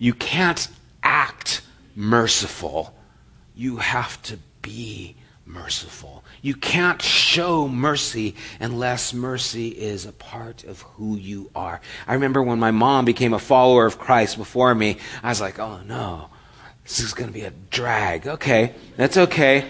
You 0.00 0.14
can't 0.14 0.66
act 1.00 1.62
merciful, 1.94 2.92
you 3.54 3.76
have 3.76 4.20
to 4.22 4.40
be 4.62 5.14
merciful. 5.46 6.24
You 6.42 6.56
can't 6.56 7.00
show 7.00 7.68
mercy 7.68 8.34
unless 8.58 9.14
mercy 9.14 9.68
is 9.68 10.06
a 10.06 10.12
part 10.12 10.64
of 10.64 10.82
who 10.82 11.14
you 11.14 11.52
are. 11.54 11.80
I 12.08 12.14
remember 12.14 12.42
when 12.42 12.58
my 12.58 12.72
mom 12.72 13.04
became 13.04 13.32
a 13.32 13.38
follower 13.38 13.86
of 13.86 14.00
Christ 14.00 14.38
before 14.38 14.74
me, 14.74 14.96
I 15.22 15.28
was 15.28 15.40
like, 15.40 15.60
oh 15.60 15.82
no, 15.86 16.30
this 16.82 16.98
is 16.98 17.14
going 17.14 17.28
to 17.28 17.34
be 17.34 17.44
a 17.44 17.52
drag. 17.70 18.26
Okay, 18.26 18.74
that's 18.96 19.16
okay. 19.16 19.68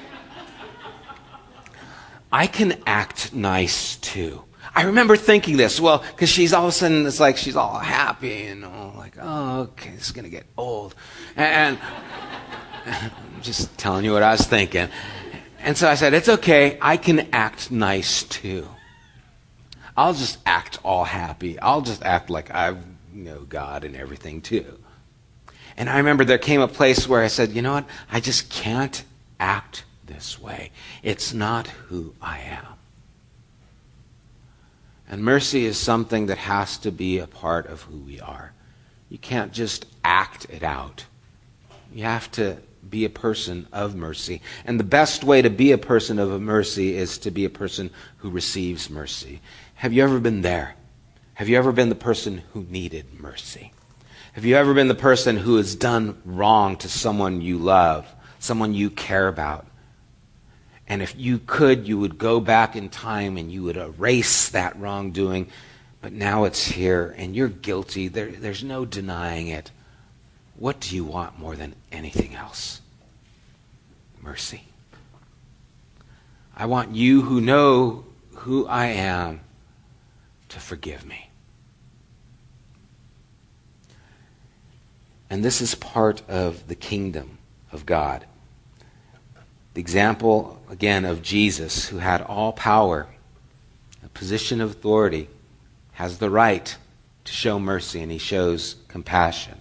I 2.31 2.47
can 2.47 2.81
act 2.87 3.33
nice 3.33 3.97
too. 3.97 4.45
I 4.75 4.83
remember 4.83 5.17
thinking 5.17 5.57
this, 5.57 5.81
well, 5.81 6.05
because 6.11 6.29
she's 6.29 6.53
all 6.53 6.65
of 6.65 6.69
a 6.69 6.73
sudden, 6.73 7.07
it's 7.07 7.21
like 7.21 7.37
she's 7.37 7.57
all 7.57 7.79
happy 7.79 8.47
and 8.47 8.65
all 8.65 8.95
like, 8.97 9.17
oh, 9.21 9.61
okay, 9.61 9.91
this 9.93 10.07
is 10.07 10.13
going 10.13 10.25
to 10.25 10.31
get 10.31 10.45
old. 10.57 10.95
And, 11.37 11.79
and 12.87 13.11
I'm 13.37 13.43
just 13.43 13.77
telling 13.79 14.05
you 14.05 14.13
what 14.13 14.23
I 14.23 14.33
was 14.33 14.47
thinking. 14.47 14.89
And 15.61 15.77
so 15.77 15.89
I 15.89 15.95
said, 15.95 16.15
It's 16.15 16.29
okay. 16.29 16.79
I 16.81 16.97
can 16.97 17.29
act 17.33 17.71
nice 17.71 18.23
too. 18.23 18.69
I'll 19.97 20.15
just 20.15 20.39
act 20.47 20.79
all 20.85 21.05
happy. 21.05 21.59
I'll 21.59 21.83
just 21.83 22.03
act 22.05 22.31
like 22.31 22.55
I 22.55 22.77
know 23.13 23.41
God 23.41 23.85
and 23.85 23.97
everything 23.97 24.41
too. 24.41 24.79
And 25.77 25.89
I 25.89 25.99
remember 25.99 26.25
there 26.25 26.39
came 26.39 26.61
a 26.61 26.69
place 26.69 27.09
where 27.09 27.23
I 27.23 27.29
said, 27.29 27.51
You 27.51 27.63
know 27.63 27.75
what? 27.75 27.87
I 28.11 28.21
just 28.21 28.51
can't 28.51 29.05
act 29.41 29.85
this 30.09 30.41
way. 30.41 30.71
It's 31.03 31.33
not 31.33 31.69
who 31.69 32.15
I 32.21 32.41
am. 32.41 32.67
And 35.09 35.25
mercy 35.25 35.65
is 35.65 35.79
something 35.79 36.27
that 36.27 36.39
has 36.39 36.77
to 36.79 36.91
be 36.91 37.19
a 37.19 37.27
part 37.27 37.67
of 37.67 37.83
who 37.83 37.99
we 37.99 38.21
are. 38.21 38.53
You 39.09 39.19
can't 39.19 39.53
just 39.53 39.87
act 40.05 40.47
it 40.51 40.63
out. 40.63 41.07
You 41.95 42.05
have 42.05 42.31
to 42.33 42.59
be 42.89 43.05
a 43.05 43.11
person 43.11 43.67
of 43.73 43.95
mercy. 43.95 44.43
And 44.65 44.79
the 44.79 44.85
best 44.85 45.25
way 45.25 45.41
to 45.43 45.51
be 45.51 45.73
a 45.73 45.79
person 45.79 46.19
of 46.19 46.41
mercy 46.41 46.97
is 46.97 47.19
to 47.19 47.31
be 47.31 47.45
a 47.45 47.51
person 47.51 47.91
who 48.19 48.31
receives 48.31 48.91
mercy. 48.91 49.41
Have 49.75 49.93
you 49.93 50.03
ever 50.03 50.21
been 50.21 50.43
there? 50.43 50.75
Have 51.35 51.49
you 51.49 51.57
ever 51.57 51.73
been 51.73 51.89
the 51.89 51.95
person 51.95 52.43
who 52.53 52.67
needed 52.69 53.21
mercy? 53.21 53.73
Have 54.33 54.45
you 54.45 54.57
ever 54.57 54.75
been 54.75 54.89
the 54.89 54.95
person 54.95 55.37
who 55.37 55.57
has 55.57 55.75
done 55.75 56.21
wrong 56.25 56.77
to 56.79 56.89
someone 56.89 57.41
you 57.41 57.59
love, 57.59 58.07
someone 58.39 58.75
you 58.75 58.91
care 58.91 59.29
about? 59.29 59.67
And 60.89 61.03
if 61.03 61.15
you 61.17 61.39
could, 61.39 61.87
you 61.87 61.99
would 61.99 62.17
go 62.17 62.41
back 62.41 62.75
in 62.75 62.89
time 62.89 63.37
and 63.37 63.53
you 63.53 63.63
would 63.65 63.77
erase 63.77 64.49
that 64.49 64.79
wrongdoing. 64.81 65.49
But 66.01 66.13
now 66.13 66.45
it's 66.45 66.65
here 66.65 67.15
and 67.19 67.37
you're 67.37 67.49
guilty. 67.49 68.09
There, 68.09 68.31
there's 68.31 68.65
no 68.65 68.87
denying 68.87 69.49
it. 69.49 69.71
What 70.57 70.81
do 70.81 70.97
you 70.97 71.05
want 71.05 71.39
more 71.39 71.55
than 71.55 71.75
anything 71.93 72.35
else? 72.35 72.81
Mercy. 74.23 74.63
I 76.57 76.67
want 76.67 76.97
you 76.97 77.23
who 77.23 77.41
know 77.41 78.05
who 78.33 78.67
I 78.67 78.87
am 78.87 79.41
to 80.49 80.59
forgive 80.59 81.05
me. 81.05 81.29
And 85.31 85.45
this 85.45 85.61
is 85.61 85.75
part 85.75 86.23
of 86.29 86.67
the 86.67 86.75
kingdom 86.75 87.39
of 87.71 87.85
God. 87.85 88.25
The 89.79 89.83
example, 89.83 90.61
again, 90.69 91.05
of 91.05 91.23
Jesus, 91.23 91.87
who 91.87 91.99
had 91.99 92.21
all 92.21 92.53
power, 92.53 93.07
a 94.05 94.09
position 94.09 94.61
of 94.61 94.73
authority, 94.73 95.29
has 95.93 96.19
the 96.19 96.31
right 96.31 96.77
to 97.25 97.33
show 97.33 97.61
mercy, 97.61 98.03
and 98.03 98.11
he 98.11 98.19
shows 98.19 98.75
compassion. 98.89 99.55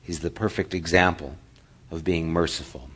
He's 0.00 0.20
the 0.20 0.30
perfect 0.30 0.72
example 0.72 1.36
of 1.90 2.04
being 2.04 2.32
merciful. 2.32 2.88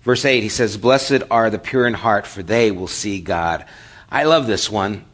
Verse 0.00 0.24
8, 0.24 0.42
he 0.42 0.48
says, 0.48 0.76
Blessed 0.76 1.22
are 1.30 1.50
the 1.50 1.60
pure 1.60 1.86
in 1.86 1.94
heart, 1.94 2.26
for 2.26 2.42
they 2.42 2.72
will 2.72 2.88
see 2.88 3.20
God. 3.20 3.64
I 4.10 4.24
love 4.24 4.48
this 4.48 4.68
one. 4.68 5.04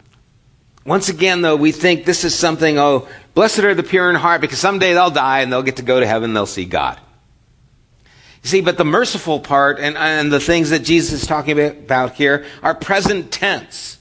Once 0.87 1.11
again, 1.11 1.43
though, 1.43 1.57
we 1.57 1.71
think 1.71 2.07
this 2.07 2.25
is 2.25 2.35
something, 2.35 2.79
oh, 2.79 3.07
blessed 3.35 3.59
are 3.59 3.75
the 3.75 3.83
pure 3.83 4.09
in 4.09 4.17
heart, 4.17 4.41
because 4.41 4.59
someday 4.59 4.95
they'll 4.95 5.11
die 5.11 5.41
and 5.41 5.53
they'll 5.53 5.63
get 5.63 5.77
to 5.77 5.83
go 5.83 6.01
to 6.01 6.07
heaven, 6.07 6.33
they'll 6.33 6.47
see 6.47 6.65
God. 6.65 6.99
You 8.43 8.49
see, 8.49 8.61
but 8.61 8.77
the 8.79 8.85
merciful 8.85 9.41
part 9.41 9.79
and, 9.81 9.97
and 9.97 10.33
the 10.33 10.41
things 10.41 10.71
that 10.71 10.81
Jesus 10.81 11.23
is 11.23 11.27
talking 11.27 11.59
about 11.59 12.15
here 12.15 12.45
are 12.63 12.75
present 12.75 13.33
tense. 13.33 13.99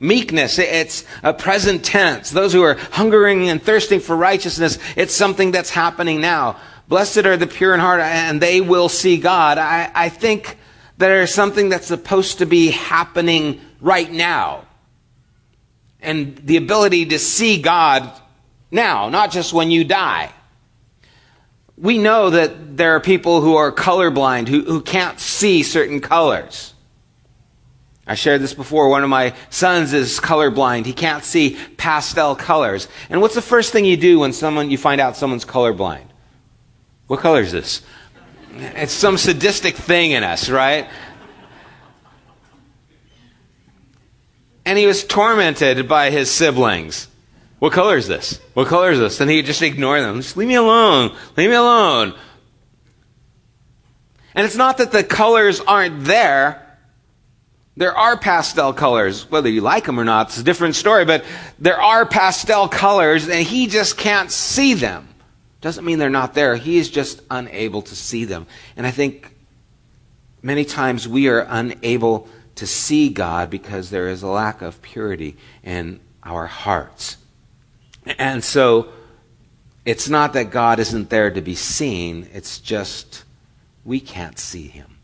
Meekness, 0.00 0.58
it's 0.58 1.04
a 1.22 1.34
present 1.34 1.84
tense. 1.84 2.30
Those 2.30 2.52
who 2.52 2.62
are 2.62 2.74
hungering 2.74 3.48
and 3.48 3.62
thirsting 3.62 4.00
for 4.00 4.16
righteousness, 4.16 4.78
it's 4.96 5.14
something 5.14 5.50
that's 5.50 5.70
happening 5.70 6.20
now. 6.20 6.56
Blessed 6.86 7.26
are 7.26 7.36
the 7.36 7.46
pure 7.46 7.74
in 7.74 7.80
heart, 7.80 8.00
and 8.00 8.40
they 8.40 8.60
will 8.60 8.88
see 8.88 9.18
God. 9.18 9.58
I, 9.58 9.90
I 9.94 10.08
think 10.08 10.56
there's 10.96 11.34
something 11.34 11.68
that's 11.68 11.86
supposed 11.86 12.38
to 12.38 12.46
be 12.46 12.70
happening 12.70 13.60
right 13.80 14.10
now. 14.10 14.66
And 16.00 16.36
the 16.36 16.56
ability 16.56 17.06
to 17.06 17.18
see 17.18 17.60
God 17.60 18.10
now, 18.70 19.08
not 19.08 19.30
just 19.32 19.52
when 19.52 19.70
you 19.70 19.84
die. 19.84 20.32
We 21.80 21.98
know 21.98 22.30
that 22.30 22.76
there 22.76 22.96
are 22.96 23.00
people 23.00 23.40
who 23.40 23.56
are 23.56 23.70
colorblind, 23.70 24.48
who, 24.48 24.62
who 24.62 24.80
can't 24.80 25.20
see 25.20 25.62
certain 25.62 26.00
colors. 26.00 26.74
I 28.06 28.14
shared 28.14 28.40
this 28.40 28.54
before. 28.54 28.88
One 28.88 29.04
of 29.04 29.10
my 29.10 29.34
sons 29.50 29.92
is 29.92 30.18
colorblind. 30.18 30.86
He 30.86 30.94
can't 30.94 31.22
see 31.22 31.58
pastel 31.76 32.34
colors. 32.34 32.88
And 33.10 33.20
what's 33.20 33.34
the 33.34 33.42
first 33.42 33.70
thing 33.70 33.84
you 33.84 33.98
do 33.98 34.18
when 34.18 34.32
someone 34.32 34.70
you 34.70 34.78
find 34.78 34.98
out 35.00 35.16
someone's 35.16 35.44
colorblind? 35.44 36.06
What 37.06 37.20
color 37.20 37.42
is 37.42 37.52
this? 37.52 37.82
It's 38.56 38.92
some 38.92 39.18
sadistic 39.18 39.76
thing 39.76 40.12
in 40.12 40.24
us, 40.24 40.48
right? 40.48 40.88
And 44.64 44.78
he 44.78 44.86
was 44.86 45.04
tormented 45.04 45.86
by 45.86 46.10
his 46.10 46.30
siblings. 46.30 47.08
What 47.58 47.72
color 47.72 47.96
is 47.96 48.06
this? 48.06 48.40
What 48.54 48.68
color 48.68 48.92
is 48.92 48.98
this? 48.98 49.20
And 49.20 49.30
he 49.30 49.42
just 49.42 49.62
ignore 49.62 50.00
them. 50.00 50.20
Just 50.20 50.36
leave 50.36 50.48
me 50.48 50.54
alone. 50.54 51.16
Leave 51.36 51.50
me 51.50 51.56
alone. 51.56 52.14
And 54.34 54.46
it's 54.46 54.56
not 54.56 54.78
that 54.78 54.92
the 54.92 55.02
colors 55.02 55.60
aren't 55.60 56.04
there. 56.04 56.64
There 57.76 57.96
are 57.96 58.16
pastel 58.16 58.72
colors. 58.72 59.28
Whether 59.30 59.48
you 59.48 59.60
like 59.60 59.86
them 59.86 59.98
or 59.98 60.04
not, 60.04 60.28
it's 60.28 60.38
a 60.38 60.44
different 60.44 60.76
story, 60.76 61.04
but 61.04 61.24
there 61.58 61.80
are 61.80 62.06
pastel 62.06 62.68
colors 62.68 63.28
and 63.28 63.46
he 63.46 63.66
just 63.66 63.96
can't 63.96 64.30
see 64.30 64.74
them. 64.74 65.08
Doesn't 65.60 65.84
mean 65.84 65.98
they're 65.98 66.10
not 66.10 66.34
there. 66.34 66.54
He 66.54 66.78
is 66.78 66.88
just 66.88 67.20
unable 67.30 67.82
to 67.82 67.96
see 67.96 68.24
them. 68.24 68.46
And 68.76 68.86
I 68.86 68.92
think 68.92 69.34
many 70.42 70.64
times 70.64 71.08
we 71.08 71.28
are 71.28 71.46
unable 71.48 72.28
to 72.56 72.66
see 72.66 73.08
God 73.08 73.50
because 73.50 73.90
there 73.90 74.08
is 74.08 74.22
a 74.22 74.28
lack 74.28 74.62
of 74.62 74.82
purity 74.82 75.36
in 75.62 76.00
our 76.22 76.46
hearts. 76.46 77.16
And 78.16 78.42
so 78.42 78.88
it's 79.84 80.08
not 80.08 80.32
that 80.32 80.50
God 80.50 80.78
isn't 80.78 81.10
there 81.10 81.30
to 81.30 81.40
be 81.40 81.54
seen, 81.54 82.28
it's 82.32 82.58
just 82.60 83.24
we 83.84 84.00
can't 84.00 84.38
see 84.38 84.68
him. 84.68 84.98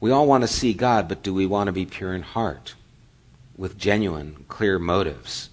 We 0.00 0.10
all 0.10 0.26
want 0.26 0.42
to 0.42 0.48
see 0.48 0.74
God, 0.74 1.08
but 1.08 1.22
do 1.22 1.32
we 1.32 1.46
want 1.46 1.68
to 1.68 1.72
be 1.72 1.86
pure 1.86 2.14
in 2.14 2.22
heart 2.22 2.74
with 3.56 3.78
genuine, 3.78 4.44
clear 4.48 4.78
motives? 4.78 5.48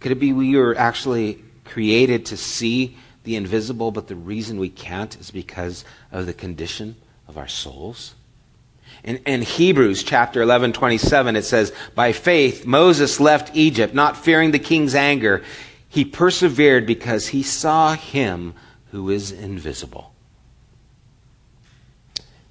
Could 0.00 0.12
it 0.12 0.20
be 0.20 0.32
we 0.32 0.56
were 0.56 0.76
actually 0.76 1.42
created 1.64 2.24
to 2.26 2.36
see 2.36 2.96
the 3.24 3.36
invisible, 3.36 3.90
but 3.90 4.08
the 4.08 4.14
reason 4.14 4.58
we 4.58 4.70
can't 4.70 5.18
is 5.20 5.30
because 5.30 5.84
of 6.12 6.26
the 6.26 6.32
condition 6.32 6.96
of 7.26 7.36
our 7.36 7.48
souls? 7.48 8.14
In, 9.04 9.16
in, 9.18 9.42
Hebrews 9.42 10.02
chapter 10.02 10.42
11, 10.42 10.72
27, 10.72 11.36
it 11.36 11.44
says, 11.44 11.72
By 11.94 12.12
faith, 12.12 12.66
Moses 12.66 13.20
left 13.20 13.54
Egypt, 13.54 13.94
not 13.94 14.16
fearing 14.16 14.50
the 14.50 14.58
king's 14.58 14.94
anger. 14.94 15.42
He 15.88 16.04
persevered 16.04 16.86
because 16.86 17.28
he 17.28 17.42
saw 17.42 17.94
him 17.94 18.54
who 18.90 19.10
is 19.10 19.32
invisible. 19.32 20.12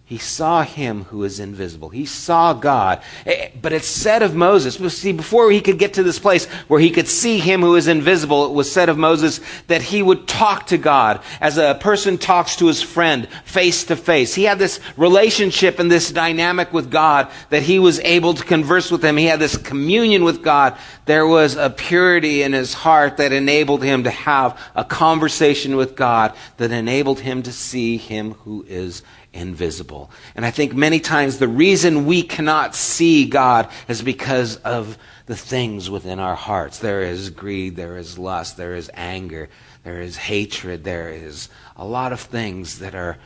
He 0.08 0.20
saw 0.20 0.64
him 0.64 1.04
who 1.04 1.26
is 1.26 1.38
invisible. 1.42 1.90
He 1.90 2.06
saw 2.06 2.54
God. 2.54 3.02
Eh, 3.26 3.50
but 3.62 3.74
it's 3.74 3.90
said 3.90 4.24
of 4.24 4.34
Moses, 4.34 4.76
see, 4.98 5.12
before 5.12 5.52
he 5.52 5.60
could 5.60 5.78
get 5.78 5.96
to 5.96 6.04
this 6.04 6.18
place 6.18 6.46
where 6.70 6.80
he 6.80 6.92
could 6.92 7.10
see 7.10 7.40
him 7.40 7.60
who 7.60 7.76
is 7.76 7.90
invisible, 7.90 8.46
it 8.46 8.54
was 8.54 8.72
said 8.72 8.88
of 8.88 8.98
Moses 8.98 9.42
that 9.68 9.82
he 9.82 10.02
would 10.02 10.26
talk 10.26 10.68
to 10.68 10.78
God 10.78 11.20
as 11.42 11.58
a 11.58 11.76
person 11.82 12.18
talks 12.18 12.56
to 12.56 12.68
his 12.68 12.82
friend 12.82 13.28
face 13.44 13.84
to 13.84 13.98
face. 13.98 14.34
He 14.34 14.46
had 14.46 14.60
this 14.60 14.80
relationship 14.96 15.78
and 15.78 15.92
this 15.92 16.10
dynamic 16.10 16.72
with 16.72 16.90
God 16.90 17.30
that 17.50 17.64
he 17.64 17.78
was 17.78 18.00
able 18.00 18.34
to 18.34 18.46
converse 18.46 18.90
with 18.90 19.04
him. 19.04 19.18
He 19.18 19.26
had 19.26 19.42
this 19.42 19.58
communion 19.58 20.24
with 20.24 20.42
God. 20.42 20.78
There 21.04 21.28
was 21.28 21.58
a 21.58 21.70
purity 21.70 22.44
in 22.44 22.54
his 22.54 22.74
heart 22.74 23.18
that 23.18 23.34
enabled 23.34 23.84
him 23.84 24.06
to 24.06 24.10
have 24.10 24.58
a 24.74 24.86
conversation 24.86 25.76
with 25.76 25.98
God 25.98 26.34
that 26.56 26.72
enabled 26.72 27.20
him 27.20 27.44
to 27.44 27.52
see 27.52 27.98
him 27.98 28.36
who 28.46 28.66
is 28.70 29.02
invisible. 29.02 29.17
And 30.36 30.46
I 30.46 30.52
think 30.52 30.74
many 30.74 31.00
times 31.00 31.38
the 31.38 31.48
reason 31.48 32.06
we 32.06 32.24
cannot 32.24 32.76
see 32.76 33.26
God 33.26 33.70
is 33.88 34.02
because 34.02 34.58
of 34.58 34.98
the 35.28 35.36
things 35.36 35.90
within 35.90 36.20
our 36.20 36.36
hearts. 36.36 36.80
There 36.80 37.02
is 37.02 37.30
greed, 37.30 37.76
there 37.76 37.98
is 37.98 38.18
lust, 38.18 38.58
there 38.58 38.76
is 38.76 38.90
anger, 38.94 39.50
there 39.84 40.02
is 40.02 40.18
hatred, 40.18 40.84
there 40.84 41.10
is 41.10 41.50
a 41.76 41.86
lot 41.86 42.14
of 42.14 42.20
things 42.20 42.80
that 42.80 42.96
are 42.96 43.18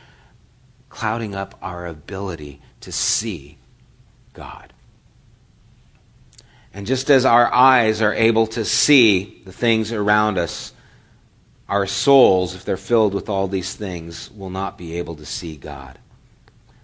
clouding 0.88 1.34
up 1.34 1.56
our 1.62 1.86
ability 1.86 2.60
to 2.80 2.92
see 2.92 3.58
God. 4.34 4.72
And 6.74 6.86
just 6.86 7.10
as 7.10 7.24
our 7.24 7.52
eyes 7.52 8.00
are 8.02 8.14
able 8.14 8.46
to 8.48 8.64
see 8.64 9.42
the 9.44 9.52
things 9.52 9.92
around 9.92 10.38
us, 10.38 10.72
our 11.68 11.86
souls, 11.86 12.54
if 12.54 12.64
they're 12.64 12.76
filled 12.76 13.14
with 13.14 13.28
all 13.28 13.48
these 13.48 13.74
things, 13.74 14.30
will 14.30 14.50
not 14.50 14.76
be 14.76 14.98
able 14.98 15.16
to 15.16 15.26
see 15.26 15.56
God. 15.56 15.98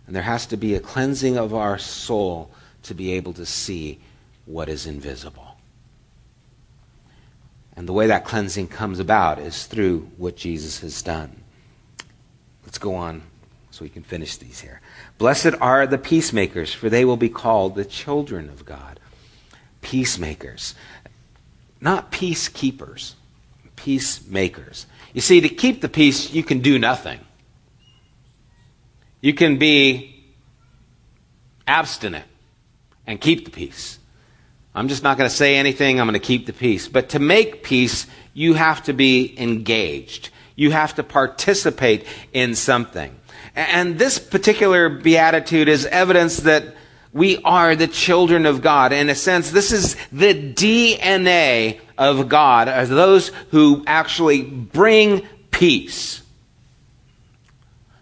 And 0.08 0.16
there 0.16 0.22
has 0.22 0.46
to 0.46 0.56
be 0.56 0.74
a 0.74 0.80
cleansing 0.80 1.36
of 1.36 1.52
our 1.54 1.78
soul 1.78 2.50
to 2.84 2.94
be 2.94 3.12
able 3.12 3.34
to 3.34 3.44
see 3.44 4.00
what 4.46 4.70
is 4.70 4.86
invisible. 4.86 5.58
And 7.76 7.86
the 7.86 7.92
way 7.92 8.06
that 8.06 8.24
cleansing 8.24 8.68
comes 8.68 9.00
about 9.00 9.38
is 9.38 9.66
through 9.66 10.10
what 10.16 10.34
Jesus 10.34 10.80
has 10.80 11.02
done. 11.02 11.42
Let's 12.64 12.78
go 12.78 12.94
on 12.94 13.20
so 13.70 13.84
we 13.84 13.90
can 13.90 14.02
finish 14.02 14.38
these 14.38 14.60
here. 14.60 14.80
Blessed 15.18 15.52
are 15.60 15.86
the 15.86 15.98
peacemakers, 15.98 16.72
for 16.72 16.88
they 16.88 17.04
will 17.04 17.18
be 17.18 17.28
called 17.28 17.74
the 17.74 17.84
children 17.84 18.48
of 18.48 18.64
God. 18.64 18.98
Peacemakers. 19.82 20.74
Not 21.82 22.10
peacekeepers, 22.10 23.12
peacemakers. 23.76 24.86
You 25.12 25.20
see, 25.20 25.42
to 25.42 25.50
keep 25.50 25.82
the 25.82 25.88
peace, 25.90 26.32
you 26.32 26.42
can 26.42 26.60
do 26.60 26.78
nothing. 26.78 27.20
You 29.20 29.34
can 29.34 29.58
be 29.58 30.24
abstinent 31.66 32.24
and 33.06 33.20
keep 33.20 33.44
the 33.44 33.50
peace. 33.50 33.98
I'm 34.74 34.88
just 34.88 35.02
not 35.02 35.18
going 35.18 35.28
to 35.28 35.34
say 35.34 35.56
anything. 35.56 36.00
I'm 36.00 36.06
going 36.06 36.14
to 36.14 36.24
keep 36.24 36.46
the 36.46 36.52
peace. 36.52 36.86
But 36.88 37.10
to 37.10 37.18
make 37.18 37.62
peace, 37.62 38.06
you 38.32 38.54
have 38.54 38.84
to 38.84 38.92
be 38.92 39.34
engaged. 39.36 40.30
You 40.54 40.70
have 40.70 40.94
to 40.96 41.02
participate 41.02 42.06
in 42.32 42.54
something. 42.54 43.14
And 43.54 43.98
this 43.98 44.18
particular 44.18 44.88
beatitude 44.88 45.68
is 45.68 45.84
evidence 45.86 46.38
that 46.38 46.76
we 47.12 47.38
are 47.42 47.74
the 47.74 47.88
children 47.88 48.46
of 48.46 48.62
God. 48.62 48.92
In 48.92 49.08
a 49.08 49.14
sense, 49.14 49.50
this 49.50 49.72
is 49.72 49.96
the 50.12 50.34
DNA 50.34 51.80
of 51.96 52.28
God, 52.28 52.68
as 52.68 52.88
those 52.88 53.28
who 53.50 53.82
actually 53.86 54.42
bring 54.42 55.26
peace. 55.50 56.22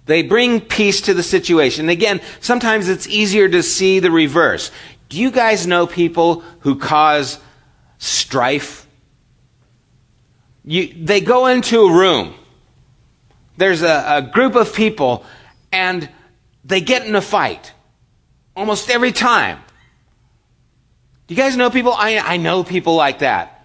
They 0.06 0.22
bring 0.22 0.60
peace 0.60 1.02
to 1.02 1.14
the 1.14 1.22
situation. 1.22 1.88
Again, 1.88 2.20
sometimes 2.40 2.88
it's 2.88 3.08
easier 3.08 3.48
to 3.48 3.62
see 3.62 3.98
the 3.98 4.10
reverse. 4.10 4.70
Do 5.08 5.20
you 5.20 5.30
guys 5.30 5.66
know 5.66 5.86
people 5.86 6.40
who 6.60 6.78
cause 6.78 7.38
strife? 7.98 8.86
You, 10.64 10.92
they 11.04 11.20
go 11.20 11.46
into 11.46 11.80
a 11.82 11.92
room. 11.92 12.34
There's 13.56 13.82
a, 13.82 14.04
a 14.16 14.22
group 14.22 14.54
of 14.54 14.74
people 14.74 15.24
and 15.72 16.08
they 16.64 16.80
get 16.80 17.06
in 17.06 17.14
a 17.14 17.20
fight 17.20 17.72
almost 18.54 18.90
every 18.90 19.12
time. 19.12 19.58
Do 21.26 21.34
you 21.34 21.40
guys 21.40 21.56
know 21.56 21.70
people? 21.70 21.92
I, 21.92 22.18
I 22.18 22.36
know 22.36 22.62
people 22.62 22.94
like 22.94 23.20
that. 23.20 23.55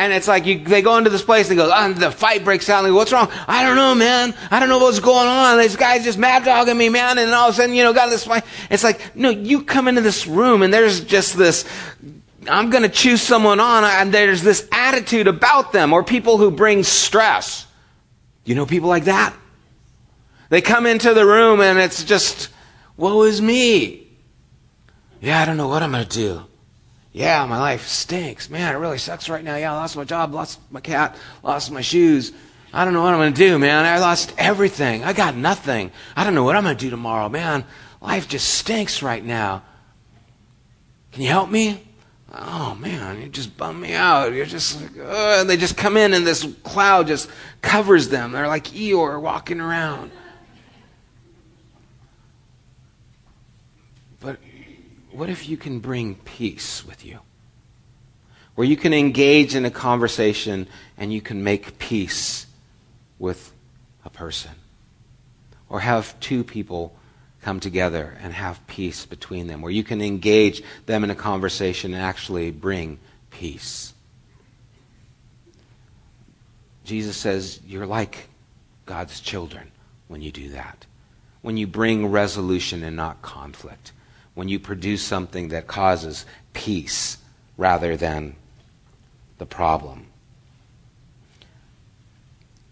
And 0.00 0.14
it's 0.14 0.26
like 0.26 0.46
you, 0.46 0.64
they 0.64 0.80
go 0.80 0.96
into 0.96 1.10
this 1.10 1.20
place 1.20 1.50
and 1.50 1.58
go, 1.58 1.70
oh, 1.70 1.92
the 1.92 2.10
fight 2.10 2.42
breaks 2.42 2.70
out. 2.70 2.82
And 2.82 2.90
go, 2.90 2.96
what's 2.96 3.12
wrong? 3.12 3.28
I 3.46 3.62
don't 3.62 3.76
know, 3.76 3.94
man. 3.94 4.34
I 4.50 4.58
don't 4.58 4.70
know 4.70 4.78
what's 4.78 4.98
going 4.98 5.28
on. 5.28 5.58
This 5.58 5.76
guy's 5.76 6.04
just 6.04 6.16
mad 6.16 6.42
dogging 6.42 6.78
me, 6.78 6.88
man. 6.88 7.18
And 7.18 7.30
all 7.32 7.50
of 7.50 7.54
a 7.54 7.56
sudden, 7.58 7.74
you 7.74 7.82
know, 7.82 7.92
got 7.92 8.08
this 8.08 8.24
fight. 8.24 8.44
It's 8.70 8.82
like, 8.82 9.14
no, 9.14 9.28
you 9.28 9.62
come 9.62 9.88
into 9.88 10.00
this 10.00 10.26
room 10.26 10.62
and 10.62 10.72
there's 10.72 11.04
just 11.04 11.36
this, 11.36 11.66
I'm 12.48 12.70
going 12.70 12.82
to 12.82 12.88
choose 12.88 13.20
someone 13.20 13.60
on 13.60 13.84
and 13.84 14.10
there's 14.10 14.42
this 14.42 14.66
attitude 14.72 15.26
about 15.26 15.72
them 15.72 15.92
or 15.92 16.02
people 16.02 16.38
who 16.38 16.50
bring 16.50 16.82
stress. 16.82 17.66
You 18.46 18.54
know 18.54 18.64
people 18.64 18.88
like 18.88 19.04
that? 19.04 19.34
They 20.48 20.62
come 20.62 20.86
into 20.86 21.12
the 21.12 21.26
room 21.26 21.60
and 21.60 21.78
it's 21.78 22.04
just, 22.04 22.48
woe 22.96 23.24
is 23.24 23.42
me. 23.42 24.08
Yeah, 25.20 25.42
I 25.42 25.44
don't 25.44 25.58
know 25.58 25.68
what 25.68 25.82
I'm 25.82 25.92
going 25.92 26.06
to 26.06 26.08
do. 26.08 26.46
Yeah, 27.12 27.44
my 27.46 27.58
life 27.58 27.86
stinks. 27.88 28.48
Man, 28.48 28.74
it 28.74 28.78
really 28.78 28.98
sucks 28.98 29.28
right 29.28 29.42
now. 29.42 29.56
Yeah, 29.56 29.72
I 29.72 29.76
lost 29.76 29.96
my 29.96 30.04
job, 30.04 30.32
lost 30.32 30.60
my 30.70 30.80
cat, 30.80 31.16
lost 31.42 31.72
my 31.72 31.80
shoes. 31.80 32.32
I 32.72 32.84
don't 32.84 32.94
know 32.94 33.02
what 33.02 33.12
I'm 33.12 33.18
going 33.18 33.32
to 33.32 33.38
do, 33.38 33.58
man. 33.58 33.84
I 33.84 33.98
lost 33.98 34.32
everything. 34.38 35.02
I 35.02 35.12
got 35.12 35.34
nothing. 35.34 35.90
I 36.14 36.22
don't 36.22 36.34
know 36.34 36.44
what 36.44 36.54
I'm 36.54 36.62
going 36.62 36.76
to 36.76 36.84
do 36.84 36.90
tomorrow. 36.90 37.28
Man, 37.28 37.64
life 38.00 38.28
just 38.28 38.48
stinks 38.48 39.02
right 39.02 39.24
now. 39.24 39.64
Can 41.10 41.22
you 41.22 41.28
help 41.28 41.50
me? 41.50 41.84
Oh, 42.32 42.76
man, 42.76 43.20
you 43.20 43.28
just 43.28 43.56
bum 43.56 43.80
me 43.80 43.92
out. 43.92 44.32
You're 44.32 44.46
just 44.46 44.80
like, 44.80 45.04
uh, 45.04 45.38
and 45.40 45.50
they 45.50 45.56
just 45.56 45.76
come 45.76 45.96
in 45.96 46.14
and 46.14 46.24
this 46.24 46.46
cloud 46.62 47.08
just 47.08 47.28
covers 47.60 48.08
them. 48.08 48.30
They're 48.30 48.46
like 48.46 48.66
Eeyore 48.66 49.20
walking 49.20 49.60
around. 49.60 50.12
What 55.12 55.28
if 55.28 55.48
you 55.48 55.56
can 55.56 55.80
bring 55.80 56.14
peace 56.14 56.84
with 56.84 57.04
you? 57.04 57.18
Where 58.54 58.66
you 58.66 58.76
can 58.76 58.92
engage 58.92 59.54
in 59.54 59.64
a 59.64 59.70
conversation 59.70 60.66
and 60.96 61.12
you 61.12 61.20
can 61.20 61.42
make 61.42 61.78
peace 61.78 62.46
with 63.18 63.52
a 64.04 64.10
person. 64.10 64.52
Or 65.68 65.80
have 65.80 66.18
two 66.20 66.44
people 66.44 66.94
come 67.42 67.60
together 67.60 68.18
and 68.20 68.32
have 68.34 68.66
peace 68.66 69.06
between 69.06 69.46
them. 69.46 69.62
Where 69.62 69.72
you 69.72 69.84
can 69.84 70.02
engage 70.02 70.62
them 70.86 71.04
in 71.04 71.10
a 71.10 71.14
conversation 71.14 71.94
and 71.94 72.02
actually 72.02 72.50
bring 72.50 72.98
peace. 73.30 73.94
Jesus 76.84 77.16
says 77.16 77.60
you're 77.66 77.86
like 77.86 78.28
God's 78.84 79.20
children 79.20 79.70
when 80.08 80.22
you 80.22 80.32
do 80.32 80.50
that. 80.50 80.86
When 81.40 81.56
you 81.56 81.66
bring 81.66 82.08
resolution 82.08 82.82
and 82.82 82.96
not 82.96 83.22
conflict 83.22 83.92
when 84.40 84.48
you 84.48 84.58
produce 84.58 85.02
something 85.02 85.48
that 85.48 85.66
causes 85.66 86.24
peace 86.54 87.18
rather 87.58 87.94
than 87.94 88.34
the 89.36 89.44
problem. 89.44 90.06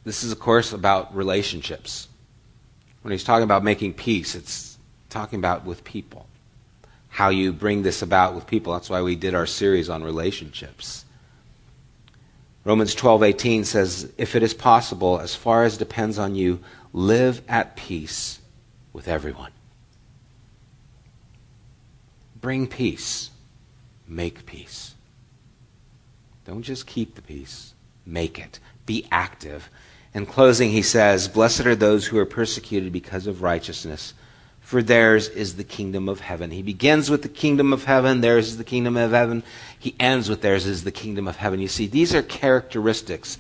This 0.03 0.25
is, 0.25 0.33
of 0.33 0.41
course, 0.41 0.73
about 0.73 1.15
relationships. 1.15 2.09
When 3.03 3.13
he's 3.13 3.23
talking 3.23 3.45
about 3.45 3.63
making 3.63 3.93
peace, 3.93 4.35
it's 4.35 4.79
talking 5.11 5.39
about 5.39 5.67
with 5.67 5.85
people. 5.85 6.27
How 7.11 7.29
you 7.29 7.53
bring 7.53 7.83
this 7.83 8.01
about 8.01 8.35
with 8.35 8.47
people. 8.47 8.73
That's 8.73 8.89
why 8.89 9.03
we 9.03 9.15
did 9.15 9.35
our 9.35 9.45
series 9.45 9.91
on 9.91 10.03
relationships. 10.03 11.05
Romans 12.65 12.95
12:18 12.95 13.67
says, 13.67 14.11
"If 14.17 14.35
it 14.35 14.43
is 14.43 14.55
possible, 14.55 15.21
as 15.21 15.35
far 15.35 15.65
as 15.65 15.77
depends 15.77 16.19
on 16.19 16.35
you, 16.35 16.61
live 16.95 17.43
at 17.47 17.77
peace 17.77 18.39
with 18.95 19.07
everyone." 19.07 19.53
Bring 22.41 22.67
peace. 22.67 23.31
Make 24.07 24.47
peace. 24.47 24.95
Don't 26.49 26.63
just 26.63 26.87
keep 26.87 27.15
the 27.15 27.21
peace, 27.21 27.75
make 28.07 28.39
it. 28.39 28.59
Be 28.87 29.07
active. 29.11 29.69
In 30.15 30.25
closing, 30.25 30.71
he 30.71 30.81
says, 30.81 31.29
Blessed 31.29 31.67
are 31.67 31.77
those 31.77 32.07
who 32.07 32.17
are 32.17 32.25
persecuted 32.25 32.91
because 32.91 33.27
of 33.27 33.43
righteousness, 33.43 34.15
for 34.61 34.83
theirs 34.83 35.29
is 35.29 35.57
the 35.57 35.65
kingdom 35.65 36.09
of 36.09 36.21
heaven. 36.21 36.51
He 36.51 36.63
begins 36.63 37.11
with 37.11 37.21
the 37.21 37.29
kingdom 37.29 37.71
of 37.75 37.85
heaven, 37.85 38.23
theirs 38.23 38.49
is 38.49 38.57
the 38.57 38.65
kingdom 38.65 38.97
of 38.97 39.11
heaven. 39.11 39.43
He 39.79 39.95
ends 40.01 40.31
with 40.31 40.41
theirs 40.41 40.65
is 40.65 40.85
the 40.85 40.91
kingdom 40.91 41.29
of 41.29 41.37
heaven. 41.37 41.61
You 41.61 41.69
see, 41.69 41.87
these 41.87 42.15
are 42.15 42.23
characteristics 42.23 43.37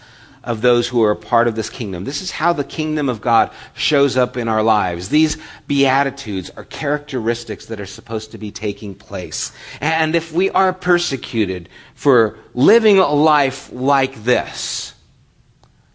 of 0.49 0.62
those 0.62 0.88
who 0.88 1.03
are 1.03 1.11
a 1.11 1.16
part 1.16 1.46
of 1.46 1.55
this 1.57 1.68
kingdom. 1.68 2.05
This 2.05 2.22
is 2.22 2.30
how 2.30 2.55
the 2.55 2.64
kingdom 2.64 3.11
of 3.11 3.20
God 3.20 3.53
shows 3.74 4.16
up 4.16 4.34
in 4.34 4.49
our 4.49 4.62
lives. 4.62 5.11
These 5.11 5.36
beatitudes 5.66 6.49
are 6.57 6.64
characteristics 6.64 7.66
that 7.66 7.78
are 7.78 7.86
supposed 7.86 8.30
to 8.32 8.38
be 8.38 8.51
taking 8.51 8.94
place. 8.94 9.53
And 9.78 10.16
if 10.16 10.32
we 10.32 10.49
are 10.49 10.72
persecuted 10.72 11.68
for 11.94 12.38
living 12.55 12.99
a 12.99 13.12
life 13.12 13.70
like 13.70 14.24
this, 14.24 14.94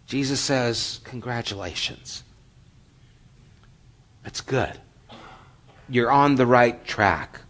Jesus 0.06 0.38
says, 0.38 1.00
Congratulations. 1.02 2.22
That's 4.22 4.40
good. 4.40 4.78
You're 5.88 6.12
on 6.12 6.36
the 6.36 6.46
right 6.46 6.84
track. 6.86 7.40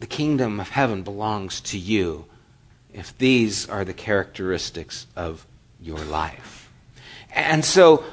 The 0.00 0.08
kingdom 0.08 0.58
of 0.58 0.70
heaven 0.70 1.04
belongs 1.04 1.60
to 1.60 1.78
you 1.78 2.26
if 2.94 3.16
these 3.18 3.68
are 3.68 3.84
the 3.84 3.92
characteristics 3.92 5.06
of 5.16 5.44
your 5.80 5.98
life. 5.98 6.70
And 7.34 7.64
so, 7.64 8.04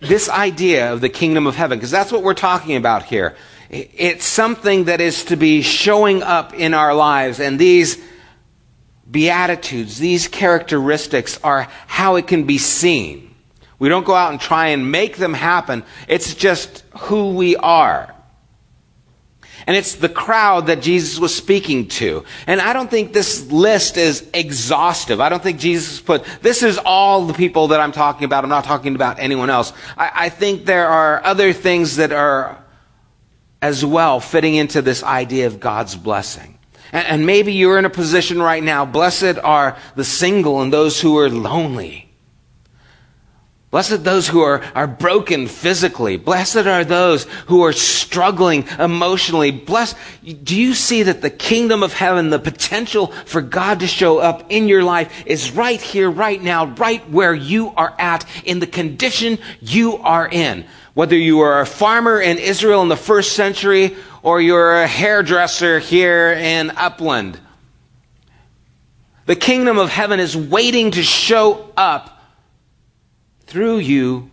this 0.00 0.28
idea 0.28 0.92
of 0.92 1.00
the 1.00 1.08
kingdom 1.08 1.46
of 1.46 1.54
heaven, 1.54 1.78
because 1.78 1.90
that's 1.90 2.12
what 2.12 2.22
we're 2.22 2.34
talking 2.34 2.76
about 2.76 3.04
here, 3.04 3.36
it's 3.70 4.24
something 4.24 4.84
that 4.84 5.00
is 5.00 5.24
to 5.24 5.36
be 5.36 5.62
showing 5.62 6.22
up 6.22 6.52
in 6.52 6.74
our 6.74 6.94
lives, 6.94 7.40
and 7.40 7.58
these 7.58 7.98
beatitudes, 9.08 9.98
these 9.98 10.28
characteristics 10.28 11.38
are 11.42 11.68
how 11.86 12.16
it 12.16 12.26
can 12.26 12.44
be 12.44 12.58
seen. 12.58 13.34
We 13.78 13.88
don't 13.88 14.04
go 14.04 14.14
out 14.14 14.32
and 14.32 14.40
try 14.40 14.68
and 14.68 14.90
make 14.90 15.16
them 15.16 15.34
happen, 15.34 15.84
it's 16.08 16.34
just 16.34 16.82
who 16.98 17.30
we 17.30 17.56
are. 17.56 18.15
And 19.66 19.76
it's 19.76 19.96
the 19.96 20.08
crowd 20.08 20.68
that 20.68 20.80
Jesus 20.80 21.18
was 21.18 21.34
speaking 21.34 21.88
to. 21.88 22.24
And 22.46 22.60
I 22.60 22.72
don't 22.72 22.88
think 22.88 23.12
this 23.12 23.50
list 23.50 23.96
is 23.96 24.28
exhaustive. 24.32 25.20
I 25.20 25.28
don't 25.28 25.42
think 25.42 25.58
Jesus 25.58 26.00
put, 26.00 26.24
this 26.40 26.62
is 26.62 26.78
all 26.78 27.26
the 27.26 27.34
people 27.34 27.68
that 27.68 27.80
I'm 27.80 27.90
talking 27.90 28.24
about. 28.24 28.44
I'm 28.44 28.50
not 28.50 28.64
talking 28.64 28.94
about 28.94 29.18
anyone 29.18 29.50
else. 29.50 29.72
I, 29.96 30.12
I 30.14 30.28
think 30.28 30.66
there 30.66 30.86
are 30.86 31.24
other 31.24 31.52
things 31.52 31.96
that 31.96 32.12
are 32.12 32.62
as 33.60 33.84
well 33.84 34.20
fitting 34.20 34.54
into 34.54 34.82
this 34.82 35.02
idea 35.02 35.48
of 35.48 35.58
God's 35.58 35.96
blessing. 35.96 36.58
And, 36.92 37.06
and 37.06 37.26
maybe 37.26 37.52
you're 37.52 37.78
in 37.78 37.84
a 37.84 37.90
position 37.90 38.40
right 38.40 38.62
now, 38.62 38.84
blessed 38.84 39.38
are 39.42 39.76
the 39.96 40.04
single 40.04 40.62
and 40.62 40.72
those 40.72 41.00
who 41.00 41.18
are 41.18 41.28
lonely. 41.28 42.05
Blessed 43.76 44.04
those 44.04 44.26
who 44.26 44.40
are, 44.40 44.62
are 44.74 44.86
broken 44.86 45.46
physically. 45.46 46.16
Blessed 46.16 46.66
are 46.66 46.82
those 46.82 47.24
who 47.48 47.62
are 47.62 47.74
struggling 47.74 48.66
emotionally. 48.78 49.50
Blessed. 49.50 49.98
Do 50.24 50.58
you 50.58 50.72
see 50.72 51.02
that 51.02 51.20
the 51.20 51.28
kingdom 51.28 51.82
of 51.82 51.92
heaven, 51.92 52.30
the 52.30 52.38
potential 52.38 53.08
for 53.08 53.42
God 53.42 53.80
to 53.80 53.86
show 53.86 54.16
up 54.16 54.46
in 54.48 54.66
your 54.66 54.82
life 54.82 55.26
is 55.26 55.50
right 55.50 55.78
here, 55.78 56.10
right 56.10 56.42
now, 56.42 56.68
right 56.68 57.06
where 57.10 57.34
you 57.34 57.68
are 57.76 57.94
at, 57.98 58.24
in 58.46 58.60
the 58.60 58.66
condition 58.66 59.38
you 59.60 59.98
are 59.98 60.26
in. 60.26 60.64
Whether 60.94 61.18
you 61.18 61.40
are 61.40 61.60
a 61.60 61.66
farmer 61.66 62.18
in 62.18 62.38
Israel 62.38 62.80
in 62.80 62.88
the 62.88 62.96
first 62.96 63.34
century 63.34 63.94
or 64.22 64.40
you're 64.40 64.84
a 64.84 64.86
hairdresser 64.86 65.80
here 65.80 66.32
in 66.32 66.70
Upland. 66.70 67.38
The 69.26 69.36
kingdom 69.36 69.76
of 69.76 69.90
heaven 69.90 70.18
is 70.18 70.34
waiting 70.34 70.92
to 70.92 71.02
show 71.02 71.70
up 71.76 72.15
through 73.46 73.78
you, 73.78 74.30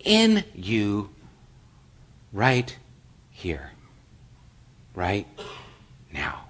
in 0.00 0.44
you, 0.54 1.10
right 2.32 2.76
here, 3.30 3.70
right 4.94 5.26
now. 6.12 6.44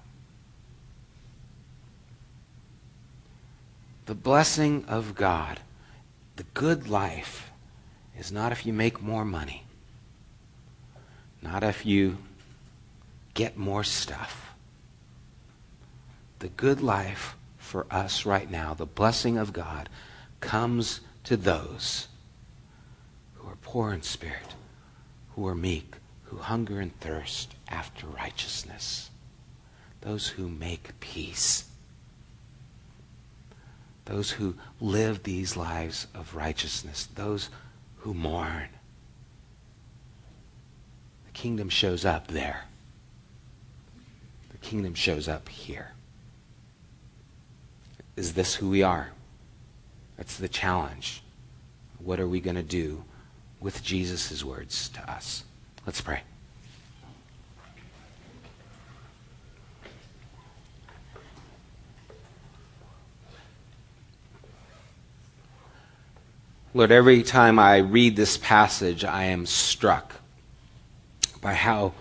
The 4.07 4.15
blessing 4.15 4.85
of 4.87 5.15
God, 5.15 5.61
the 6.37 6.43
good 6.55 6.89
life, 6.89 7.51
is 8.19 8.31
not 8.31 8.53
if 8.53 8.67
you 8.67 8.73
make 8.73 9.01
more 9.01 9.25
money, 9.25 9.65
not 11.43 11.63
if 11.63 11.87
you 11.87 12.19
get 13.35 13.57
more 13.57 13.85
stuff. 13.85 14.55
The 16.41 16.49
good 16.49 16.81
life 16.81 17.37
for 17.57 17.87
us 17.91 18.27
right 18.27 18.51
now, 18.51 18.75
the 18.75 18.87
blessing 18.87 19.39
of 19.39 19.53
God, 19.53 19.89
comes 20.41 21.01
to 21.25 21.37
those 21.37 22.09
who 23.35 23.49
are 23.49 23.57
poor 23.63 23.93
in 23.93 24.03
spirit, 24.03 24.55
who 25.35 25.47
are 25.47 25.55
meek, 25.55 25.97
who 26.25 26.37
hunger 26.37 26.81
and 26.81 26.99
thirst 27.01 27.55
after 27.69 28.07
righteousness, 28.07 29.11
those 30.03 30.29
who 30.29 30.49
make 30.49 30.99
peace, 31.01 31.65
those 34.05 34.33
who 34.33 34.55
live 34.81 35.23
these 35.23 35.57
lives 35.57 36.07
of 36.15 36.35
righteousness, 36.35 37.09
those 37.15 37.49
who 37.99 38.13
mourn. 38.13 38.69
The 41.27 41.33
kingdom 41.33 41.71
shows 41.71 42.05
up 42.05 42.27
there. 42.29 42.65
The 44.51 44.59
kingdom 44.59 44.95
shows 44.95 45.27
up 45.27 45.49
here. 45.49 45.93
Is 48.15 48.35
this 48.35 48.57
who 48.57 48.69
we 48.69 48.83
are? 48.83 49.09
That's 50.17 50.37
the 50.37 50.49
challenge. 50.49 51.23
What 51.99 52.21
are 52.21 52.29
we 52.29 52.41
going 52.41 52.57
to 52.57 52.63
do 52.63 53.05
with 53.61 53.83
Jesus' 53.83 54.45
words 54.45 54.89
to 54.91 55.11
us? 55.11 55.45
Let's 55.87 56.01
pray. 56.01 56.23
Lord, 66.77 66.91
every 66.91 67.23
time 67.23 67.61
I 67.61 67.77
read 67.77 68.17
this 68.17 68.37
passage, 68.37 69.05
I 69.05 69.25
am 69.27 69.47
struck 69.47 70.15
by 71.41 71.55
how 71.55 71.93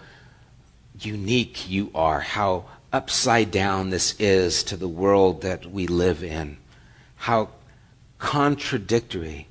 unique 0.99 1.69
you 1.69 1.91
are, 1.93 2.19
how 2.19 2.65
upside 2.91 3.51
down 3.51 3.91
this 3.91 4.15
is 4.19 4.63
to 4.63 4.77
the 4.77 4.87
world 4.87 5.43
that 5.43 5.67
we 5.67 5.85
live 5.85 6.23
in, 6.23 6.57
how 7.17 7.49
contradictory 8.23 9.49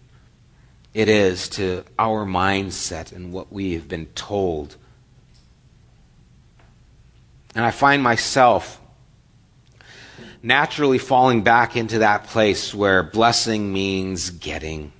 it 0.94 1.06
is 1.06 1.50
to 1.50 1.84
our 1.98 2.24
mindset 2.24 3.12
and 3.12 3.30
what 3.30 3.52
we 3.52 3.74
have 3.74 3.86
been 3.86 4.06
told. 4.06 4.76
And 7.54 7.66
I 7.66 7.70
find 7.70 8.02
myself 8.02 8.80
naturally 10.42 10.96
falling 10.96 11.42
back 11.42 11.76
into 11.76 11.98
that 11.98 12.24
place 12.24 12.74
where 12.74 13.02
blessing 13.02 13.74
means 13.74 14.30
getting, 14.30 14.90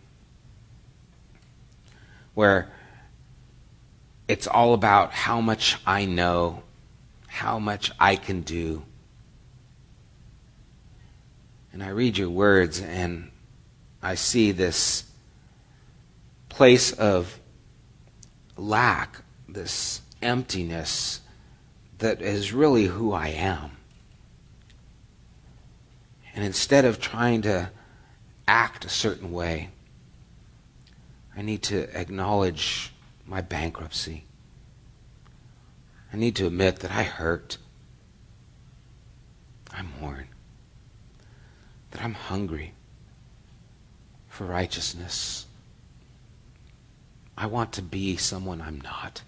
where 2.34 2.70
it's 4.28 4.46
all 4.46 4.74
about 4.74 5.12
how 5.12 5.40
much 5.40 5.78
I 5.86 6.04
know, 6.04 6.62
how 7.26 7.58
much 7.58 7.90
I 7.98 8.16
can 8.16 8.42
do. 8.42 8.82
And 11.72 11.82
I 11.82 11.88
read 11.88 12.18
your 12.18 12.28
words 12.28 12.78
and 12.78 13.31
I 14.02 14.16
see 14.16 14.50
this 14.50 15.04
place 16.48 16.92
of 16.92 17.38
lack, 18.56 19.22
this 19.48 20.00
emptiness 20.20 21.20
that 21.98 22.20
is 22.20 22.52
really 22.52 22.86
who 22.86 23.12
I 23.12 23.28
am. 23.28 23.70
And 26.34 26.44
instead 26.44 26.84
of 26.84 26.98
trying 26.98 27.42
to 27.42 27.70
act 28.48 28.84
a 28.84 28.88
certain 28.88 29.30
way, 29.30 29.70
I 31.36 31.42
need 31.42 31.62
to 31.64 31.88
acknowledge 31.98 32.92
my 33.24 33.40
bankruptcy. 33.40 34.24
I 36.12 36.16
need 36.16 36.34
to 36.36 36.46
admit 36.46 36.80
that 36.80 36.90
I 36.90 37.04
hurt. 37.04 37.56
I 39.72 39.82
mourn. 40.00 40.26
That 41.92 42.02
I'm 42.02 42.14
hungry 42.14 42.74
for 44.32 44.46
righteousness. 44.46 45.44
I 47.36 47.44
want 47.44 47.72
to 47.72 47.82
be 47.82 48.16
someone 48.16 48.62
I'm 48.62 48.80
not. 48.80 49.20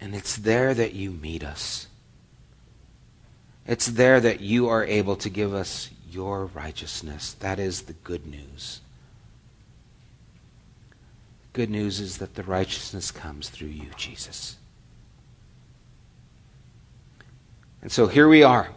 And 0.00 0.14
it's 0.14 0.36
there 0.36 0.72
that 0.74 0.94
you 0.94 1.10
meet 1.10 1.42
us. 1.42 1.88
It's 3.66 3.86
there 3.86 4.20
that 4.20 4.40
you 4.40 4.68
are 4.68 4.84
able 4.84 5.16
to 5.16 5.28
give 5.28 5.52
us 5.52 5.90
your 6.08 6.46
righteousness. 6.46 7.32
That 7.40 7.58
is 7.58 7.82
the 7.82 7.94
good 7.94 8.28
news. 8.28 8.80
Good 11.52 11.68
news 11.68 11.98
is 11.98 12.18
that 12.18 12.36
the 12.36 12.44
righteousness 12.44 13.10
comes 13.10 13.48
through 13.48 13.68
you, 13.68 13.90
Jesus. 13.96 14.56
And 17.82 17.90
so 17.90 18.06
here 18.06 18.28
we 18.28 18.44
are. 18.44 18.70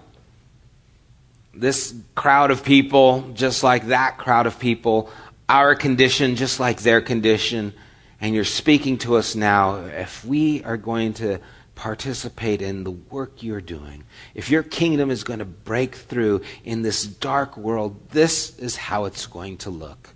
This 1.53 1.93
crowd 2.15 2.51
of 2.51 2.63
people, 2.63 3.21
just 3.33 3.63
like 3.63 3.87
that 3.87 4.17
crowd 4.17 4.47
of 4.47 4.59
people, 4.59 5.09
our 5.47 5.75
condition, 5.75 6.35
just 6.35 6.59
like 6.59 6.81
their 6.81 7.01
condition. 7.01 7.73
And 8.19 8.33
you're 8.33 8.43
speaking 8.43 8.97
to 8.99 9.17
us 9.17 9.35
now. 9.35 9.75
If 9.85 10.25
we 10.25 10.63
are 10.63 10.77
going 10.77 11.13
to 11.15 11.39
participate 11.75 12.61
in 12.61 12.83
the 12.83 12.91
work 12.91 13.43
you're 13.43 13.61
doing, 13.61 14.03
if 14.33 14.49
your 14.49 14.63
kingdom 14.63 15.11
is 15.11 15.23
going 15.23 15.39
to 15.39 15.45
break 15.45 15.95
through 15.95 16.41
in 16.63 16.81
this 16.81 17.05
dark 17.05 17.57
world, 17.57 18.09
this 18.09 18.57
is 18.57 18.75
how 18.75 19.05
it's 19.05 19.27
going 19.27 19.57
to 19.57 19.69
look 19.69 20.15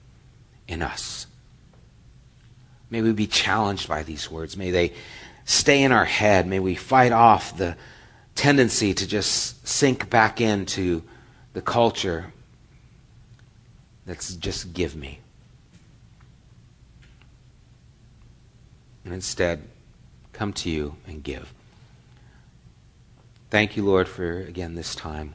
in 0.67 0.81
us. 0.81 1.27
May 2.89 3.01
we 3.01 3.11
be 3.11 3.27
challenged 3.27 3.87
by 3.87 4.03
these 4.03 4.31
words. 4.31 4.55
May 4.55 4.71
they 4.71 4.93
stay 5.45 5.83
in 5.83 5.91
our 5.91 6.05
head. 6.05 6.47
May 6.47 6.59
we 6.59 6.75
fight 6.75 7.11
off 7.11 7.57
the 7.57 7.75
tendency 8.35 8.93
to 8.93 9.07
just 9.07 9.67
sink 9.67 10.09
back 10.09 10.39
into 10.39 11.03
the 11.57 11.61
culture 11.63 12.31
that's 14.05 14.35
just 14.35 14.75
give 14.75 14.95
me. 14.95 15.17
And 19.03 19.11
instead, 19.11 19.63
come 20.33 20.53
to 20.53 20.69
you 20.69 20.97
and 21.07 21.23
give. 21.23 21.51
Thank 23.49 23.75
you, 23.75 23.83
Lord, 23.83 24.07
for 24.07 24.41
again 24.41 24.75
this 24.75 24.93
time. 24.93 25.33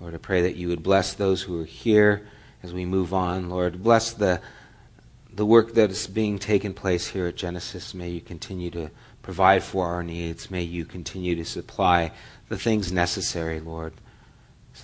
Lord, 0.00 0.14
I 0.14 0.18
pray 0.18 0.42
that 0.42 0.54
you 0.54 0.68
would 0.68 0.82
bless 0.82 1.14
those 1.14 1.40
who 1.40 1.62
are 1.62 1.64
here 1.64 2.28
as 2.62 2.74
we 2.74 2.84
move 2.84 3.14
on. 3.14 3.48
Lord, 3.48 3.82
bless 3.82 4.12
the 4.12 4.42
the 5.32 5.46
work 5.46 5.72
that 5.72 5.90
is 5.90 6.06
being 6.06 6.38
taken 6.38 6.74
place 6.74 7.06
here 7.06 7.28
at 7.28 7.36
Genesis. 7.36 7.94
May 7.94 8.10
you 8.10 8.20
continue 8.20 8.70
to 8.72 8.90
provide 9.22 9.62
for 9.62 9.86
our 9.86 10.02
needs. 10.02 10.50
May 10.50 10.64
you 10.64 10.84
continue 10.84 11.34
to 11.36 11.44
supply 11.46 12.12
the 12.50 12.58
things 12.58 12.92
necessary, 12.92 13.60
Lord, 13.60 13.94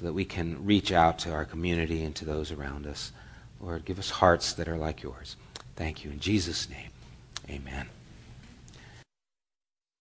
so 0.01 0.07
that 0.07 0.15
we 0.15 0.25
can 0.25 0.65
reach 0.65 0.93
out 0.93 1.19
to 1.19 1.31
our 1.31 1.45
community 1.45 2.03
and 2.05 2.17
to 2.17 2.25
those 2.25 2.51
around 2.51 2.87
us. 2.87 3.13
Lord, 3.61 3.85
give 3.85 3.99
us 3.99 4.09
hearts 4.09 4.55
that 4.55 4.67
are 4.67 4.79
like 4.79 5.03
yours. 5.03 5.37
Thank 5.77 6.05
you. 6.05 6.11
In 6.11 6.21
Jesus' 6.21 6.71
name, 6.71 6.89
amen. 7.51 7.87